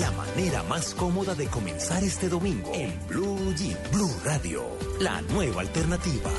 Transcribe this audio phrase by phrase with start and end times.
[0.00, 3.90] La manera más cómoda de comenzar este domingo en Blue Jeans.
[3.92, 4.62] Blue Radio,
[5.00, 6.30] la nueva alternativa.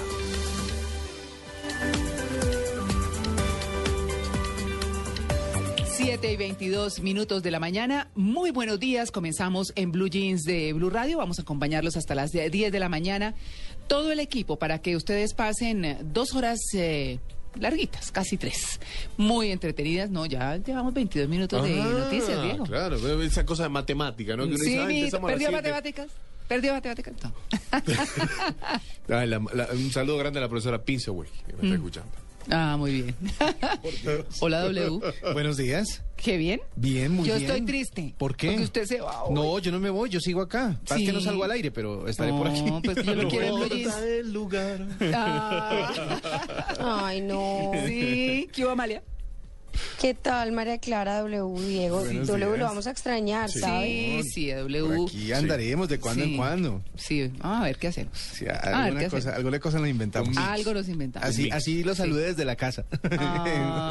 [5.85, 8.09] Siete y 22 minutos de la mañana.
[8.15, 9.11] Muy buenos días.
[9.11, 11.19] Comenzamos en Blue Jeans de Blue Radio.
[11.19, 13.35] Vamos a acompañarlos hasta las 10 de la mañana.
[13.87, 17.19] Todo el equipo para que ustedes pasen dos horas eh,
[17.59, 18.79] larguitas, casi tres.
[19.17, 20.09] Muy entretenidas.
[20.09, 22.65] No, ya llevamos 22 minutos de Ah, noticias, Diego.
[22.65, 24.43] Claro, esa cosa de matemática, ¿no?
[24.43, 26.07] Que uno Sí, dice, mi- empezamos a las perdió matemáticas.
[26.47, 27.13] Perdió matemáticas.
[27.23, 27.33] No.
[29.17, 31.65] Ay, la- la- un saludo grande a la profesora Pinseway, que me Mm.
[31.65, 32.11] está escuchando.
[32.49, 33.15] Ah, muy bien.
[34.39, 34.99] Hola, W.
[35.33, 36.03] Buenos días.
[36.15, 36.61] ¿Qué bien?
[36.75, 37.45] Bien, muy Yo bien.
[37.49, 38.15] estoy triste.
[38.17, 38.47] ¿Por qué?
[38.51, 39.33] Porque usted se va hoy.
[39.33, 40.79] No, yo no me voy, yo sigo acá.
[40.85, 41.05] Sí.
[41.05, 42.61] que no salgo al aire, pero estaré por aquí.
[42.61, 43.93] No, pues yo lo quiero en Blue Jeans.
[43.93, 44.87] Corta el lugar.
[45.13, 46.69] Ah.
[47.05, 47.71] Ay, no.
[47.85, 49.01] Sí, ¿qué hubo, Amalia?
[49.99, 51.99] ¿Qué tal, María Clara W, Diego?
[52.01, 54.25] Buenos W lo vamos a extrañar, ¿sabes?
[54.25, 55.05] Sí, sí, Por W.
[55.07, 56.31] aquí andaremos de cuando Sí.
[56.31, 56.81] en cuando.
[56.95, 58.17] Sí, vamos a ver qué hacemos.
[58.17, 59.35] Sí, a ver qué alguna, cosa, hacemos.
[59.37, 60.37] alguna cosa nos inventamos.
[60.37, 61.27] Algo nos inventamos.
[61.29, 62.85] Así, así lo saludé desde la casa.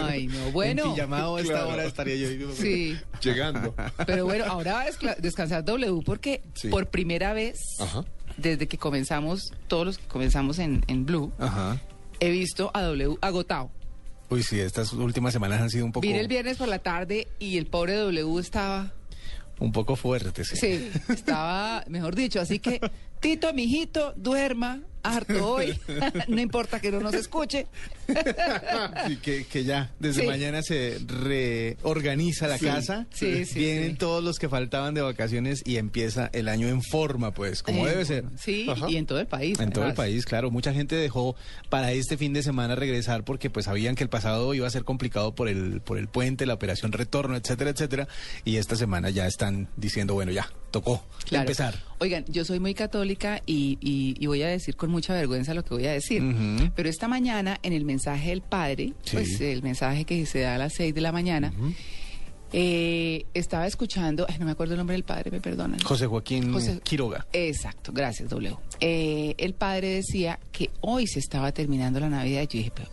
[0.06, 0.84] Ay, no, bueno.
[0.86, 1.68] En pijamado a esta Claro.
[1.70, 2.52] hora estaría yo.
[2.54, 3.74] Sí, Llegando.
[4.06, 6.68] pero bueno, ahora va a descansar W porque Sí.
[6.68, 8.04] por primera vez, Ajá.
[8.36, 11.80] desde que comenzamos, todos los que comenzamos en, en Blue, Ajá.
[12.20, 13.70] he visto a W agotado.
[14.32, 17.28] Uy, sí, estas últimas semanas han sido un poco, Vine el viernes por la tarde
[17.38, 18.92] y el pobre W estaba,
[19.58, 20.48] un poco fuertes.
[20.48, 22.80] sí, estaba, mejor dicho, así que,
[23.22, 25.78] Tito, mijito, duerma, harto hoy,
[26.28, 27.66] no importa que no nos escuche.
[29.06, 30.26] Sí, que, que ya desde Sí.
[30.26, 32.66] mañana se reorganiza la Sí.
[32.66, 33.06] casa.
[33.12, 37.32] Sí, sí, Vienen todos los que faltaban de vacaciones y empieza el año en forma,
[37.32, 38.24] pues, como Eh, debe ser.
[38.38, 38.90] Sí, Ajá.
[38.90, 39.58] y en todo el país.
[39.60, 40.50] En todo el país, claro.
[40.50, 41.36] Mucha gente dejó
[41.70, 44.84] para este fin de semana regresar porque pues sabían que el pasado iba a ser
[44.84, 48.08] complicado por el, por el puente, la operación retorno, etcétera, etcétera.
[48.44, 51.42] Y esta semana ya están diciendo, bueno, ya, tocó Claro.
[51.44, 51.74] empezar.
[52.00, 55.64] Oigan, yo soy muy católica y, y- y voy a decir con mucha vergüenza lo
[55.64, 56.20] que voy a decir.
[56.74, 59.12] Pero esta mañana, en el mensaje del Padre, Sí.
[59.12, 61.52] pues el mensaje que se da a las 6 de la mañana,
[62.54, 65.80] eh, estaba escuchando, ay, no me acuerdo el nombre del Padre, me perdonan.
[65.80, 67.26] José Joaquín José- Quiroga.
[67.32, 68.56] Exacto, gracias, W.
[68.80, 72.42] Eh, el Padre decía que hoy se estaba terminando la Navidad.
[72.42, 72.90] Y yo dije, pero,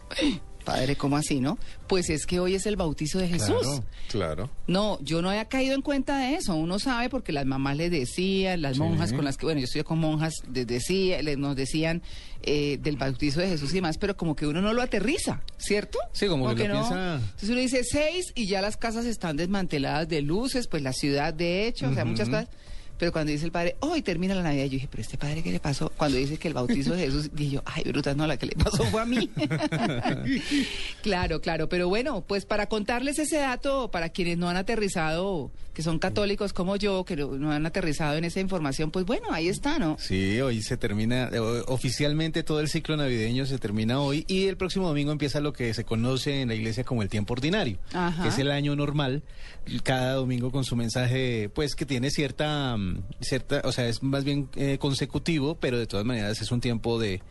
[0.65, 1.57] Padre, ¿cómo así, no?
[1.87, 3.61] Pues es que hoy es el bautizo de Jesús.
[3.61, 3.83] Claro.
[4.09, 4.49] Claro.
[4.67, 6.53] No, yo no había caído en cuenta de eso.
[6.55, 8.79] Uno sabe porque las mamás les decían, las Sí.
[8.81, 12.01] monjas con las que, bueno, yo estoy con monjas, les decía, les, nos decían
[12.43, 15.97] eh, del bautizo de Jesús y demás, pero como que uno no lo aterriza, ¿cierto?
[16.13, 16.79] Sí, como que lo no.
[16.87, 20.93] piensa- Entonces uno dice seis y ya las casas están desmanteladas de luces, pues la
[20.93, 22.47] ciudad de hecho, o sea, muchas cosas.
[22.99, 25.53] Pero cuando dice el padre, hoy termina la Navidad, yo dije, pero este padre, ¿qué
[25.53, 25.89] le pasó?
[25.95, 28.55] Cuando dice que el bautizo de Jesús, dije yo, ay, brutas, no, la que le
[28.61, 29.29] pasó fue a mí.
[31.01, 35.81] claro, claro, pero bueno, pues para contarles ese dato, para quienes no han aterrizado, que
[35.81, 39.47] son católicos como yo, que no, no han aterrizado en esa información, pues bueno, ahí
[39.47, 39.95] está, ¿no?
[39.97, 44.57] Sí, hoy se termina, eh, oficialmente todo el ciclo navideño se termina hoy y el
[44.57, 48.23] próximo domingo empieza lo que se conoce en la iglesia como el tiempo ordinario, Ajá.
[48.23, 49.23] que es el año normal,
[49.83, 52.88] cada domingo con su mensaje, pues que tiene cierta, mm,
[53.21, 56.99] cierta, o sea, es más bien eh, consecutivo, pero de todas maneras es un tiempo
[56.99, 57.21] de,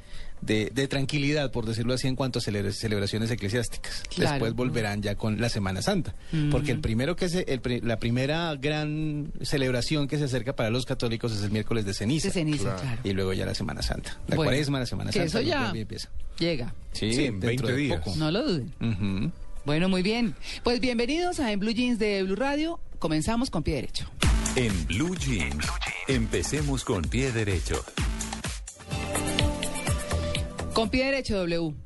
[0.41, 4.03] de, de tranquilidad, por decirlo así, en cuanto a celebra- celebraciones eclesiásticas.
[4.15, 4.33] Claro.
[4.33, 6.15] Después volverán ya con la Semana Santa,
[6.51, 10.87] porque el primero que se, el la primera gran celebración que se acerca para los
[10.87, 12.29] católicos es el miércoles de ceniza.
[12.29, 12.81] De ceniza, Claro.
[12.81, 13.01] claro.
[13.05, 14.11] Y luego ya la Semana Santa.
[14.29, 15.41] La Bueno, cuaresma, la Semana que Santa.
[15.41, 16.09] eso ya empieza.
[16.39, 16.75] llega.
[16.93, 17.99] Sí, Sí, en dentro 20 de días.
[18.01, 18.17] poco.
[18.17, 19.33] No lo duden.
[19.65, 20.35] Bueno, muy bien.
[20.65, 22.81] Pues bienvenidos a En Blue Jeans de Blue Radio.
[22.99, 24.11] Comenzamos con pie derecho.
[24.59, 25.65] En Blue Jeans,
[26.09, 27.81] empecemos con pie derecho.
[30.73, 31.77] Con pie derecho, W.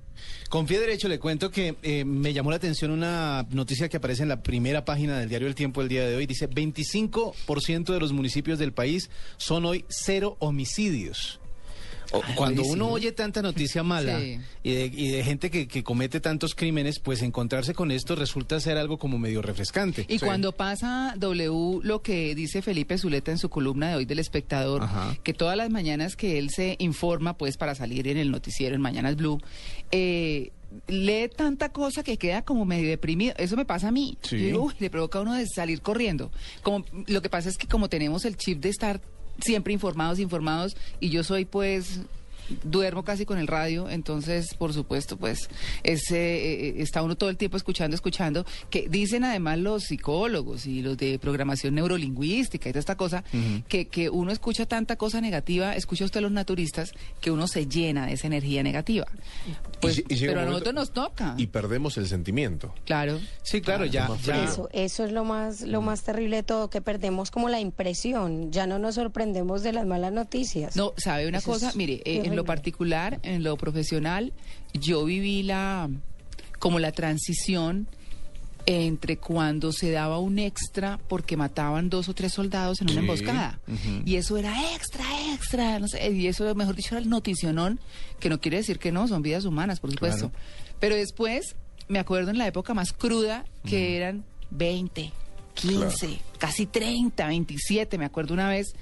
[0.48, 4.22] Con pie derecho le cuento que eh, me llamó la atención una noticia que aparece
[4.22, 6.24] en la primera página del diario El Tiempo el día de hoy.
[6.24, 11.41] Dice 25% de los municipios del país son hoy cero homicidios.
[12.12, 14.38] O- Ay, Cuando uno oye tanta noticia mala Sí.
[14.62, 18.60] y, de, y de gente que, que comete tantos crímenes, pues encontrarse con esto resulta
[18.60, 20.04] ser algo como medio refrescante.
[20.08, 24.18] Y cuando pasa W, lo que dice Felipe Zuleta en su columna de hoy del
[24.18, 25.16] espectador, Ajá.
[25.22, 28.80] que todas las mañanas que él se informa, pues para salir en el noticiero en
[28.82, 29.40] Mañanas Blue,
[29.90, 30.52] eh,
[30.88, 33.34] lee tanta cosa que queda como medio deprimido.
[33.38, 34.16] Eso me pasa a mí.
[34.22, 34.38] Sí.
[34.38, 36.30] Yo digo, uy, le provoca a uno de salir corriendo.
[36.62, 39.00] Como, lo que pasa es que como tenemos el chip de estar
[39.40, 42.00] siempre informados, informados, y yo soy pues
[42.64, 45.49] duermo casi con el radio, entonces por supuesto pues
[45.82, 46.19] ese,
[46.69, 50.96] eh, está uno todo el tiempo escuchando, escuchando, que dicen además los psicólogos y los
[50.96, 53.25] de programación neurolingüística y toda esta cosa,
[53.69, 57.66] que, que uno escucha tanta cosa negativa, escucha usted a los naturistas, que uno se
[57.66, 59.06] llena de esa energía negativa.
[59.81, 61.34] Pues, Y- y llega pero a nosotros nos toca.
[61.37, 62.72] Y perdemos el sentimiento.
[62.84, 63.20] Claro.
[63.43, 64.44] Sí, claro, ya, ya-.
[64.44, 68.52] Eso, eso es lo más, lo más terrible de todo, que perdemos como la impresión,
[68.52, 70.76] ya no nos sorprendemos de las malas noticias.
[70.76, 72.37] No, sabe una Eso cosa, es mire, eh, en terrible.
[72.42, 74.32] Lo particular, en lo profesional,
[74.72, 75.88] yo viví la
[76.58, 77.88] como la transición
[78.66, 82.98] entre cuando se daba un extra porque mataban dos o tres soldados en una Sí,
[83.00, 83.60] emboscada.
[84.04, 87.80] Y eso era extra, extra, no sé, y eso, mejor dicho, era el noticionón,
[88.20, 90.30] que no quiere decir que no, son vidas humanas, por supuesto.
[90.30, 90.44] Claro.
[90.78, 91.56] Pero después,
[91.88, 95.12] me acuerdo en la época más cruda, que eran 20,
[95.54, 98.74] 15, casi 30, 27, me acuerdo una vez.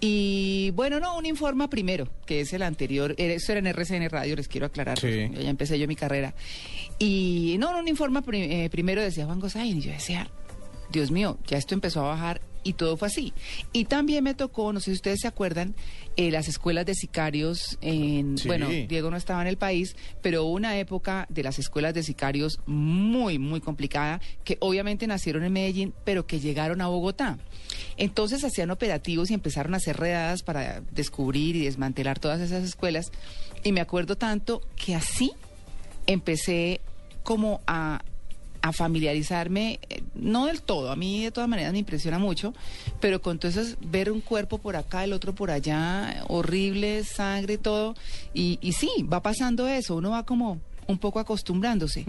[0.00, 4.08] Y bueno, no, un informa primero, que es el anterior, era- eso era en RCN
[4.08, 5.28] Radio, les quiero aclarar, Sí.
[5.32, 6.34] ya empecé yo mi carrera.
[6.98, 10.30] Y no, no, un informa eh, primero decía Juan Gosaín, y yo decía,
[10.90, 13.32] Dios mío, ya esto empezó a bajar y todo fue así.
[13.72, 15.74] Y también me tocó, no sé si ustedes se acuerdan,
[16.16, 18.48] eh, las escuelas de sicarios en, Sí.
[18.48, 22.02] bueno, Diego no estaba en el país, pero hubo una época de las escuelas de
[22.02, 27.38] sicarios muy, muy complicada, que obviamente nacieron en Medellín, pero que llegaron a Bogotá.
[27.96, 33.12] Entonces hacían operativos y empezaron a hacer redadas para descubrir y desmantelar todas esas escuelas.
[33.62, 35.32] Y me acuerdo tanto que así
[36.06, 36.80] empecé
[37.22, 38.02] como a,
[38.62, 42.54] a familiarizarme, eh, no del todo, a mí de todas maneras me impresiona mucho,
[43.00, 47.04] pero con todo eso es ver un cuerpo por acá, el otro por allá, horrible,
[47.04, 47.94] sangre, todo,
[48.34, 52.04] y, y sí, va pasando eso, uno va como un poco acostumbrándose.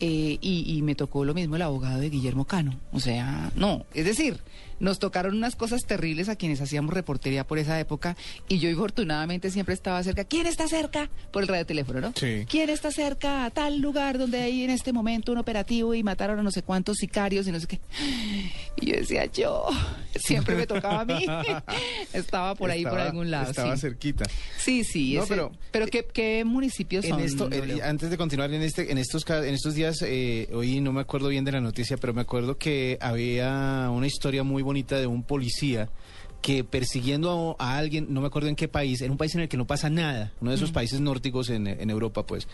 [0.00, 2.78] Eh, y, y me tocó lo mismo el abogado de Guillermo Cano.
[2.92, 4.38] O sea, no, es decir,
[4.80, 8.16] nos tocaron unas cosas terribles a quienes hacíamos reportería por esa época
[8.48, 10.24] y yo infortunadamente siempre estaba cerca.
[10.24, 11.10] ¿Quién está cerca?
[11.32, 12.12] Por el radioteléfono, ¿no?
[12.16, 12.46] Sí.
[12.48, 16.38] ¿Quién está cerca a tal lugar donde hay en este momento un operativo y mataron
[16.38, 17.80] a no sé cuántos sicarios y no sé qué?
[18.80, 19.66] Y yo decía, yo,
[20.16, 21.24] siempre me tocaba a mí.
[22.12, 23.50] estaba por ahí, por algún lado.
[23.50, 23.80] Estaba sí.
[23.82, 24.24] cerquita.
[24.58, 27.20] Sí, sí, No, ese- pero- pero, ¿qué, qué municipios En son?
[27.22, 30.92] esto, eh, antes de continuar en este, en estos, en estos días, eh, hoy no
[30.92, 34.98] me acuerdo bien de la noticia, pero me acuerdo que había una historia muy bonita
[34.98, 35.88] de un policía
[36.42, 39.40] que persiguiendo a, a alguien, no me acuerdo en qué país, en un país en
[39.40, 42.46] el que no pasa nada, uno de esos países nórdicos en, en Europa, pues,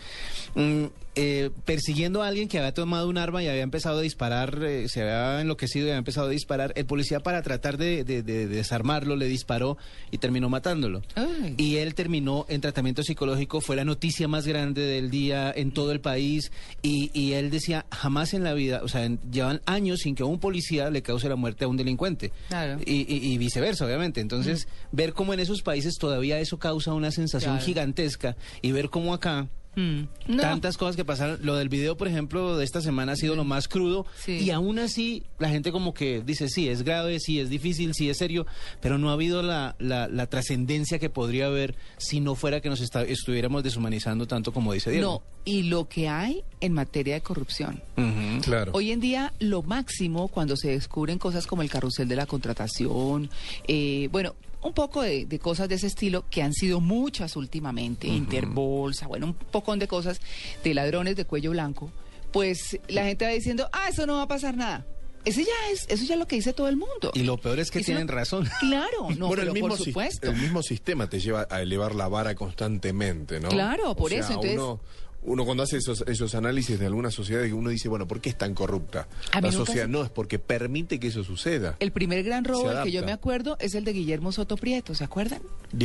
[0.55, 0.85] mm,
[1.15, 4.87] eh, persiguiendo a alguien que había tomado un arma y había empezado a disparar, eh,
[4.89, 8.47] se había enloquecido y había empezado a disparar, el policía para tratar de, de- de
[8.47, 9.77] desarmarlo le disparó
[10.11, 11.01] y terminó matándolo.
[11.15, 11.55] Ay.
[11.57, 15.91] Y él terminó en tratamiento psicológico, fue la noticia más grande del día en todo
[15.91, 16.51] el país.
[16.81, 20.23] Y, y él decía, jamás en la vida, o sea, en- llevan años sin que
[20.23, 22.31] un policía le cause la muerte a un delincuente.
[22.49, 22.79] Claro.
[22.85, 24.21] Y, y- y viceversa, obviamente.
[24.21, 27.65] Entonces, ver cómo en esos países todavía eso causa una sensación Claro.
[27.65, 29.47] gigantesca y ver cómo acá...
[29.75, 30.01] Mm.
[30.27, 30.41] No.
[30.41, 31.39] Tantas cosas que pasaron.
[31.41, 34.05] Lo del video, por ejemplo, de esta semana ha sido lo más crudo.
[34.23, 34.37] Sí.
[34.39, 38.09] Y aún así, la gente como que dice, sí, es grave, sí, es difícil, sí,
[38.09, 38.45] es serio,
[38.81, 42.69] pero no ha habido la, la, la trascendencia que podría haber si no fuera que
[42.69, 45.11] nos esta- estuviéramos deshumanizando tanto como dice Diego.
[45.11, 47.81] No, y lo que hay en materia de corrupción.
[48.41, 48.71] Claro.
[48.75, 53.29] Hoy en día lo máximo cuando se descubren cosas como el carrusel de la contratación,
[53.67, 54.35] eh, bueno,
[54.67, 59.27] un poco de, de cosas de ese estilo que han sido muchas últimamente, Interbolsa, bueno,
[59.27, 60.19] un pocón de cosas
[60.63, 61.91] de ladrones de cuello blanco,
[62.31, 64.85] pues la gente va diciendo, ah, eso no va a pasar nada.
[65.23, 67.11] Ese ya es, eso ya es lo que dice todo el mundo.
[67.15, 68.47] Y lo peor es que Eso tienen no- razón.
[68.59, 70.29] Claro, no, bueno, pero el mismo, por supuesto.
[70.29, 73.49] el mismo sistema te lleva a elevar la vara constantemente, ¿no?
[73.49, 74.81] Claro, por O sea, eso, entonces- Uno,
[75.25, 78.37] uno cuando hace esos, esos análisis de alguna sociedad, uno dice, bueno, ¿por qué es
[78.37, 79.07] tan corrupta?
[79.31, 81.75] A La sociedad se- no, es porque permite que eso suceda.
[81.79, 84.93] El primer gran robo del que yo me acuerdo es el de Guillermo Soto Prieto,
[84.95, 85.41] ¿se acuerdan?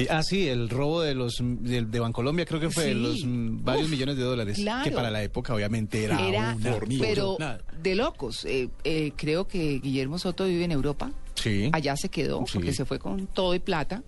[0.09, 2.95] Ah, sí, el robo de los de, de Bancolombia creo que fue Sí.
[2.95, 4.57] los mm, varios Uf, millones de dólares.
[4.59, 4.85] claro.
[4.85, 7.37] Que para la época obviamente era, Era, una pero
[7.83, 8.45] de locos.
[8.45, 11.11] Eh, eh, creo que Guillermo Soto vive en Europa.
[11.35, 11.71] Sí.
[11.73, 12.53] Allá se quedó Sí.
[12.55, 14.03] porque se fue con todo y plata.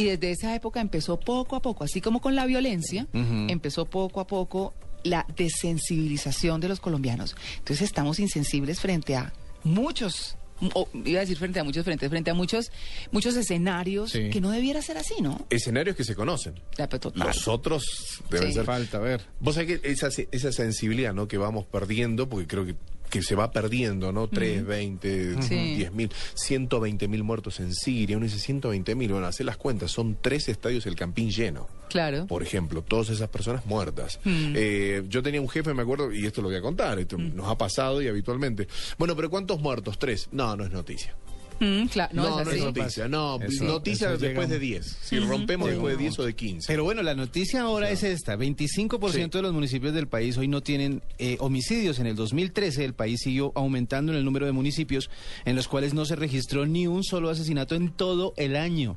[0.00, 4.20] Y desde esa época empezó poco a poco, así como con la violencia, empezó poco
[4.20, 7.36] a poco la desensibilización de los colombianos.
[7.58, 9.32] Entonces estamos insensibles frente a
[9.64, 10.36] muchos,
[10.74, 12.70] o iba a decir frente a muchos frentes, frente a muchos,
[13.12, 14.28] muchos escenarios Sí.
[14.30, 15.46] que no debiera ser así, ¿no?
[15.50, 16.54] Escenarios que se conocen.
[16.76, 17.26] La- pero total.
[17.28, 17.84] Los otros
[18.30, 18.54] deben Sí.
[18.54, 18.64] ser...
[18.66, 19.22] Falta, a ver.
[19.40, 21.28] Vos sabés que esa, esa sensibilidad ¿no?
[21.28, 22.74] que vamos perdiendo, porque creo que
[23.10, 24.28] que se va perdiendo, ¿no?
[24.28, 25.74] 3, 20, Sí.
[25.76, 28.16] 10 mil, 120 mil muertos en Siria.
[28.16, 31.68] Uno dice 120 mil, bueno, hacer las cuentas, son tres estadios el Campín lleno.
[31.90, 32.26] Claro.
[32.26, 34.20] Por ejemplo, todas esas personas muertas.
[34.24, 34.52] Mm.
[34.56, 37.34] Eh, yo tenía un jefe, me acuerdo, y esto lo voy a contar, esto Mm.
[37.34, 38.68] nos ha pasado y habitualmente.
[38.96, 39.98] Bueno, pero ¿cuántos muertos?
[39.98, 40.28] Tres.
[40.32, 41.14] No, no es noticia.
[41.60, 43.08] Mm, claro, no, No, es no, es noticia.
[43.08, 44.96] No, Eso- noticia eso después de 10.
[45.02, 46.66] Si rompemos después de 10 o de 15.
[46.66, 48.36] Pero bueno, la noticia ahora es esta.
[48.36, 51.98] 25% de los municipios del país hoy no tienen eh, homicidios.
[51.98, 55.10] En el 2013 el país siguió aumentando en el número de municipios
[55.44, 58.96] en los cuales no se registró ni un solo asesinato en todo el año.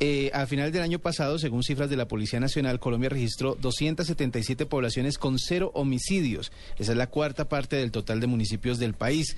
[0.00, 4.66] Eh, a final del año pasado, según cifras de la Policía Nacional, Colombia registró 277
[4.66, 6.50] poblaciones con cero homicidios.
[6.78, 9.36] Esa es la cuarta parte del total de municipios del país.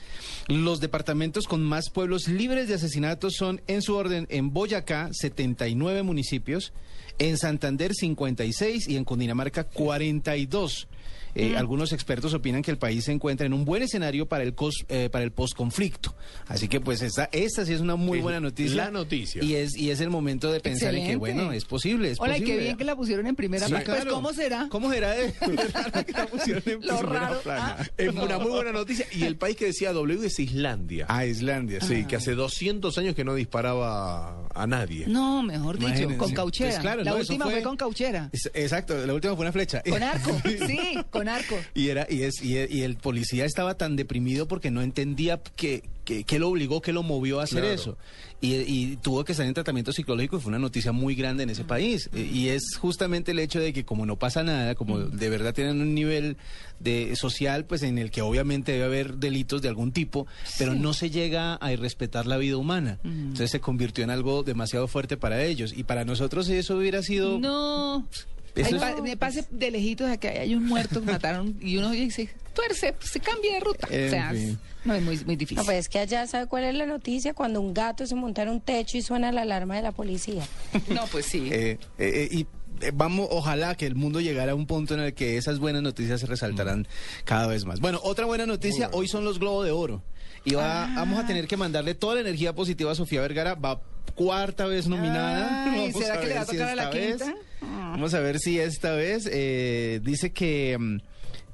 [0.49, 6.03] Los departamentos con más pueblos libres de asesinatos son, en su orden, en Boyacá, 79
[6.03, 6.73] municipios,
[7.19, 10.89] en Santander, 56 y en Cundinamarca, 42.
[11.35, 14.55] Eh, Algunos expertos opinan que el país se encuentra en un buen escenario para el
[14.55, 16.15] cos- eh, para el posconflicto.
[16.47, 18.77] Así que pues esta, esta sí es una muy Es buena noticia.
[18.85, 19.43] la noticia.
[19.43, 21.19] Y es, y es el momento de pensar en que, Excelente.
[21.19, 22.59] bueno, es posible, es Hola, y posible.
[22.59, 23.85] qué bien que la pusieron en primera Sí, plana.
[23.85, 24.15] Pues, claro.
[24.15, 24.67] ¿cómo será?
[24.71, 27.41] ¿Cómo será de, de raro que la pusieron en Lo primera raro.
[27.41, 27.77] plana?
[27.81, 27.85] Ah.
[27.97, 29.07] Es una muy buena noticia.
[29.13, 31.07] Y el país que decía W es Islandia.
[31.09, 31.95] Ah, Islandia, sí.
[31.97, 35.07] Sí, que hace 200 años que no disparaba a nadie.
[35.07, 36.17] No, mejor dicho, Imagínense.
[36.19, 36.71] con cauchera.
[36.71, 37.55] Pues claro, la no, última fue...
[37.55, 38.31] fue- con cauchera.
[38.33, 39.83] Es- exacto, la última fue una flecha.
[39.89, 40.31] Con arco,
[40.67, 41.57] sí, con arco.
[41.75, 45.83] Y era y es y, y el policía estaba tan deprimido porque no entendía que,
[46.05, 47.75] que, que lo obligó, que lo movió a hacer Claro.
[47.75, 47.99] eso.
[48.41, 51.51] Y, y tuvo que estar en tratamiento psicológico y fue una noticia muy grande en
[51.51, 52.11] ese país.
[52.15, 55.55] Y, y es justamente el hecho de que como no pasa nada, como de verdad
[55.55, 56.37] tienen un nivel
[56.79, 60.27] de social, pues en el que obviamente debe haber delitos de algún tipo,
[60.59, 62.99] pero no se llega a irrespetar la vida humana.
[63.05, 65.73] Entonces se convirtió en algo demasiado fuerte para ellos.
[65.75, 67.39] Y para nosotros eso hubiera sido...
[67.39, 68.07] No.
[68.55, 71.57] Eso Ay, es- pa- me pase de lejitos a que hay un muerto que mataron
[71.61, 73.89] y uno dice, tuerce, se cambia de ruta.
[73.91, 74.59] En o sea, fin.
[74.85, 75.57] no es muy, muy difícil.
[75.59, 78.43] No, pues es que allá sabe cuál es la noticia cuando un gato se monta
[78.43, 80.47] en un techo y suena la alarma de la policía.
[80.89, 81.49] No, pues sí.
[81.51, 82.47] Eh, eh, eh, y
[82.93, 86.21] vamos, ojalá que el mundo llegara a un punto en el que esas buenas noticias
[86.21, 86.87] se resaltarán
[87.25, 87.81] cada vez más.
[87.81, 90.03] Bueno, otra buena noticia, hoy son los Globos de Oro.
[90.45, 93.55] Y va- vamos a tener que mandarle toda la energía positiva a Sofía Vergara.
[93.55, 93.81] Va
[94.15, 95.65] cuarta vez nominada.
[95.73, 97.35] Ay, Vamos ¿será que le va a si tocar a la esta vez- quinta?
[97.63, 100.97] Vamos a ver si esta vez eh, dice que mm,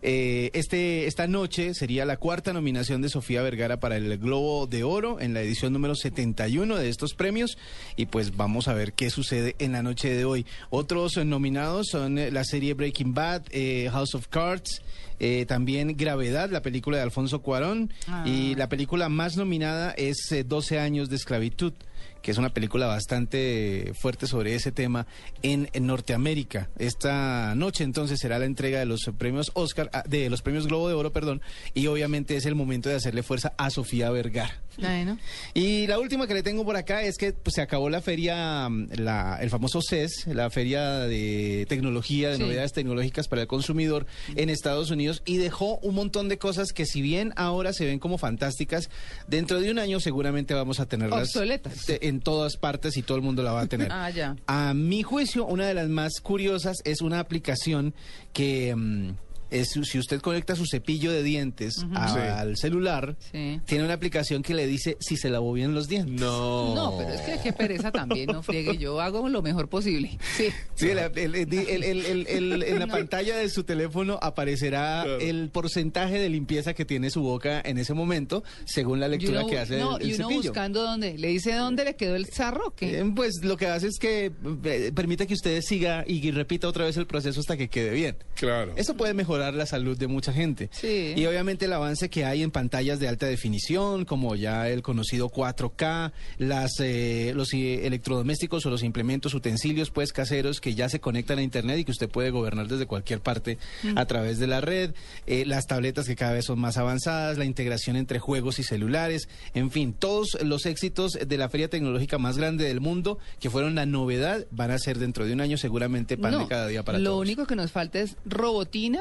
[0.02, 4.82] eh, este esta noche sería la cuarta nominación de Sofía Vergara para el Globo de
[4.82, 7.58] Oro en la edición número 71 de estos premios
[7.96, 10.46] y pues vamos a ver qué sucede en la noche de hoy.
[10.70, 14.80] Otros nominados son eh, la serie Breaking Bad, eh, House of Cards,
[15.20, 18.24] eh, también Gravedad, la película de Alfonso Cuarón Ah.
[18.26, 21.74] y la película más nominada es eh, 12 años de esclavitud
[22.22, 25.06] que es una película bastante fuerte sobre ese tema
[25.42, 26.68] en, en Norteamérica.
[26.78, 30.88] Esta noche entonces será la entrega de los premios Oscar, ah, de los premios Globo
[30.88, 31.40] de Oro, perdón,
[31.74, 34.60] y obviamente es el momento de hacerle fuerza a Sofía Vergara.
[34.78, 35.18] Bueno.
[35.52, 38.68] Y la última que le tengo por acá es que pues, se acabó la feria,
[38.68, 42.42] mm, la, el famoso CES, la feria de tecnología, de Sí.
[42.42, 46.86] novedades tecnológicas para el consumidor en Estados Unidos y dejó un montón de cosas que
[46.86, 48.88] si bien ahora se ven como fantásticas,
[49.26, 51.84] dentro de un año seguramente vamos a tenerlas Obsoletas.
[51.86, 53.88] te- en todas partes y todo el mundo la va a tener.
[54.00, 54.36] Ah, ya.
[54.46, 57.92] A mi juicio, una de las más curiosas es una aplicación
[58.32, 59.10] que mm,
[59.50, 62.18] es, si usted conecta su cepillo de dientes a- Sí.
[62.20, 63.60] al celular, Sí.
[63.66, 66.20] tiene una aplicación que le dice si se lavó bien los dientes.
[66.20, 66.74] No.
[66.74, 68.76] No, pero es que qué pereza también, no friegue.
[68.78, 70.18] Yo hago lo mejor posible.
[70.36, 70.48] Sí.
[70.86, 75.20] El- el- el- el- el- el- en la pantalla de su teléfono aparecerá Claro.
[75.20, 79.40] el porcentaje de limpieza que tiene su boca en ese momento, según la Y lectura
[79.40, 80.42] uno, que hace no, el, el y uno cepillo.
[80.50, 81.18] buscando dónde.
[81.18, 82.74] Le dice dónde le quedó el zarro.
[82.76, 83.00] ¿qué?
[83.00, 84.32] Eh, Pues lo que hace es que
[84.64, 88.16] eh, permite que usted siga y repita otra vez el proceso hasta que quede bien.
[88.34, 88.72] Claro.
[88.76, 90.68] Eso puede mejorar la salud de mucha gente.
[90.72, 91.14] Sí.
[91.16, 95.28] Y obviamente el avance que hay en pantallas de alta definición, como ya el conocido
[95.28, 101.00] 4K, las, eh, los eh, electrodomésticos o los implementos, utensilios pues caseros que ya se
[101.00, 103.58] conectan a Internet y que usted puede gobernar desde cualquier parte
[103.96, 104.92] a través de la red,
[105.26, 109.28] eh, las tabletas que cada vez son más avanzadas, la integración entre juegos y celulares,
[109.54, 113.74] en fin, todos los éxitos de la feria tecnológica más grande del mundo, que fueron
[113.74, 116.82] la novedad, van a ser dentro de un año seguramente pan No, de cada día
[116.82, 117.20] para Lo todos.
[117.22, 119.00] único que nos falta es robotina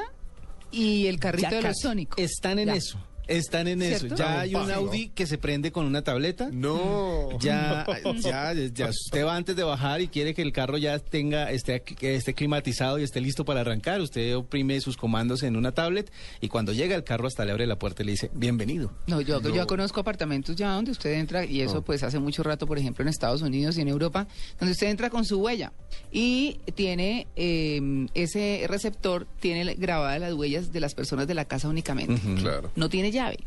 [0.70, 1.82] y el carrito Ya de los casi.
[1.82, 2.18] sónicos.
[2.18, 2.74] Están en Ya.
[2.76, 2.98] eso.
[3.30, 4.00] Están en eso.
[4.00, 4.16] ¿Cierto?
[4.16, 6.48] Ya hay un Audi que se prende con una tableta.
[6.52, 7.28] No.
[7.38, 11.50] Ya, ya, ya usted va antes de bajar y quiere que el carro ya tenga,
[11.52, 14.00] esté, que esté climatizado y esté listo para arrancar.
[14.00, 16.10] Usted oprime sus comandos en una tablet
[16.40, 18.92] y cuando llega el carro hasta le abre la puerta y le dice, bienvenido.
[19.06, 22.66] No, yo, yo conozco apartamentos ya donde usted entra y eso pues hace mucho rato,
[22.66, 24.26] por ejemplo, en Estados Unidos y en Europa,
[24.58, 25.72] donde usted entra con su huella
[26.10, 31.68] y tiene eh, ese receptor, tiene grabadas las huellas de las personas de la casa
[31.68, 32.20] únicamente.
[32.40, 32.72] Claro.
[32.74, 33.19] No tiene llave.
[33.24, 33.38] Llave.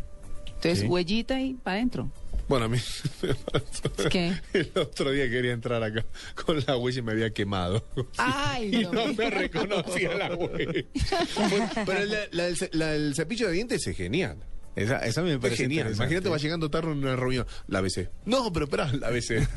[0.48, 0.86] Entonces, Sí.
[0.88, 2.10] huellita y para adentro.
[2.48, 2.78] Bueno, a mí
[3.22, 4.10] me pasó.
[4.10, 4.34] ¿Qué?
[4.54, 6.06] El otro día quería entrar acá
[6.46, 7.86] con la huella y me había quemado.
[8.18, 8.92] Ay, Y no.
[8.94, 10.84] no me reconocía la huella.
[11.86, 14.38] Pero la, la del cepillo de dientes es genial.
[14.76, 15.94] Esa, esa me Es parece genial.
[15.94, 17.46] Imagínate, va llegando tarde en una reunión.
[17.68, 18.10] La ABC.
[18.26, 19.48] No, pero espera, la ABC.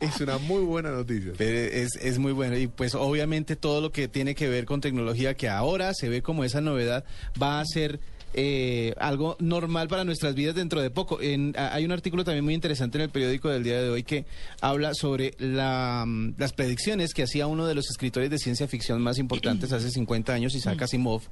[0.00, 1.32] es una muy buena noticia.
[1.38, 4.80] Pero es, es muy bueno y pues obviamente todo lo que tiene que ver con
[4.80, 7.04] tecnología que ahora se ve como esa novedad
[7.40, 8.00] va a ser
[8.36, 11.20] eh, algo normal para nuestras vidas dentro de poco.
[11.20, 14.24] En, hay un artículo también muy interesante en el periódico del día de hoy que
[14.60, 19.00] habla sobre la, mm, las predicciones que hacía uno de los escritores de ciencia ficción
[19.00, 21.22] más importantes hace 50 años, Isaac Asimov.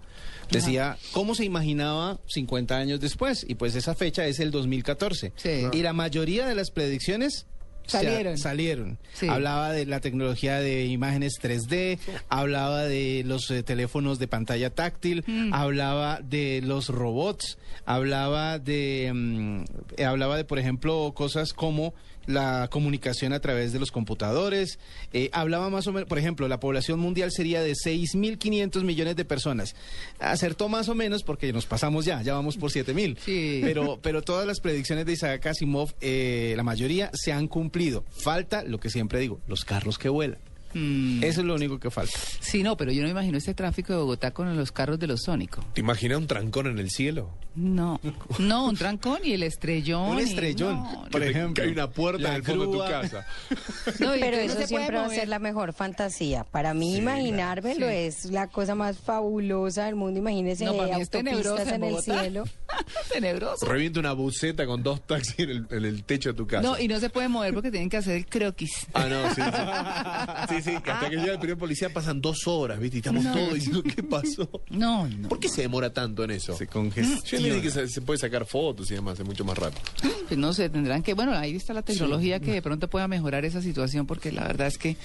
[0.51, 5.33] Decía cómo se imaginaba 50 años después y pues esa fecha es el 2014.
[5.37, 5.67] Sí.
[5.73, 7.47] Y la mayoría de las predicciones
[7.87, 8.39] Salieron.
[8.39, 8.99] salieron.
[9.13, 9.29] Sí.
[9.29, 11.99] Hablaba de la tecnología de imágenes 3D,
[12.29, 15.53] hablaba de los eh, teléfonos de pantalla táctil, Mm.
[15.55, 19.65] hablaba de los robots, hablaba de, mm,
[20.05, 21.95] hablaba de, por ejemplo, cosas como
[22.27, 24.79] la comunicación a través de los computadores.
[25.13, 29.25] eh, hablaba más o menos, por ejemplo, la población mundial sería de 6.500 millones de
[29.25, 29.75] personas.
[30.19, 33.19] Acertó más o menos porque nos pasamos ya, ya vamos por 7.000.
[33.19, 33.61] Sí.
[33.63, 38.05] Pero, pero todas las predicciones de Isaac Asimov, eh, la mayoría se han cumplido.
[38.11, 40.39] Falta lo que siempre digo, los carros que vuelan.
[40.75, 41.23] Mm.
[41.25, 42.19] Eso es lo único que falta.
[42.41, 45.23] Sí, no, pero yo no imagino este tráfico de Bogotá con los carros de los
[45.23, 45.65] Sónico.
[45.75, 47.31] ¿Te imaginas un trancón en el cielo?
[47.55, 48.01] No,
[48.39, 50.11] no, un trancón y el estrellón.
[50.13, 50.75] Un estrellón.
[50.83, 53.27] no, Por ejemplo, que hay una puerta en el fondo de tu casa.
[54.01, 56.45] no, Pero no eso se puede siempre va a ser la mejor fantasía.
[56.45, 57.95] Para mí, imaginármelo Sí.
[57.95, 60.19] es la cosa más fabulosa del mundo.
[60.19, 62.45] Imagínese No, para mí autopistas en en el cielo.
[63.13, 63.67] Tenebroso.
[63.67, 66.63] Revienta una buceta con dos taxis en el, en el techo de tu casa.
[66.63, 68.87] No, y no se puede mover porque tienen que hacer el croquis.
[68.95, 70.53] Ah, no, sí, sí.
[70.62, 72.99] Sí, sí, hasta que llega el primer policía pasan dos horas, ¿viste?
[72.99, 73.33] Y estamos No.
[73.33, 74.49] todos diciendo, ¿qué pasó?
[74.71, 75.29] No, no.
[75.29, 76.57] ¿Por qué se demora tanto en eso?
[76.57, 77.47] Se Yo congestiona.
[77.49, 79.83] leí que se, se puede sacar fotos y demás, es mucho más rápido.
[80.29, 83.45] Pues no sé, tendrán que, bueno, ahí está la tecnología que de pronto pueda mejorar
[83.45, 84.97] esa situación porque la verdad es que...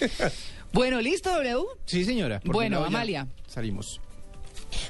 [0.73, 1.63] Bueno, ¿listo, W?
[1.85, 2.41] Sí, señora.
[2.45, 3.27] Bueno, Amalia.
[3.47, 3.99] Salimos.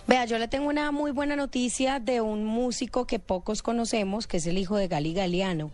[0.08, 4.38] Vea, yo le tengo una muy buena noticia de un músico que pocos conocemos, que
[4.38, 5.72] es el hijo de Gali Galeano.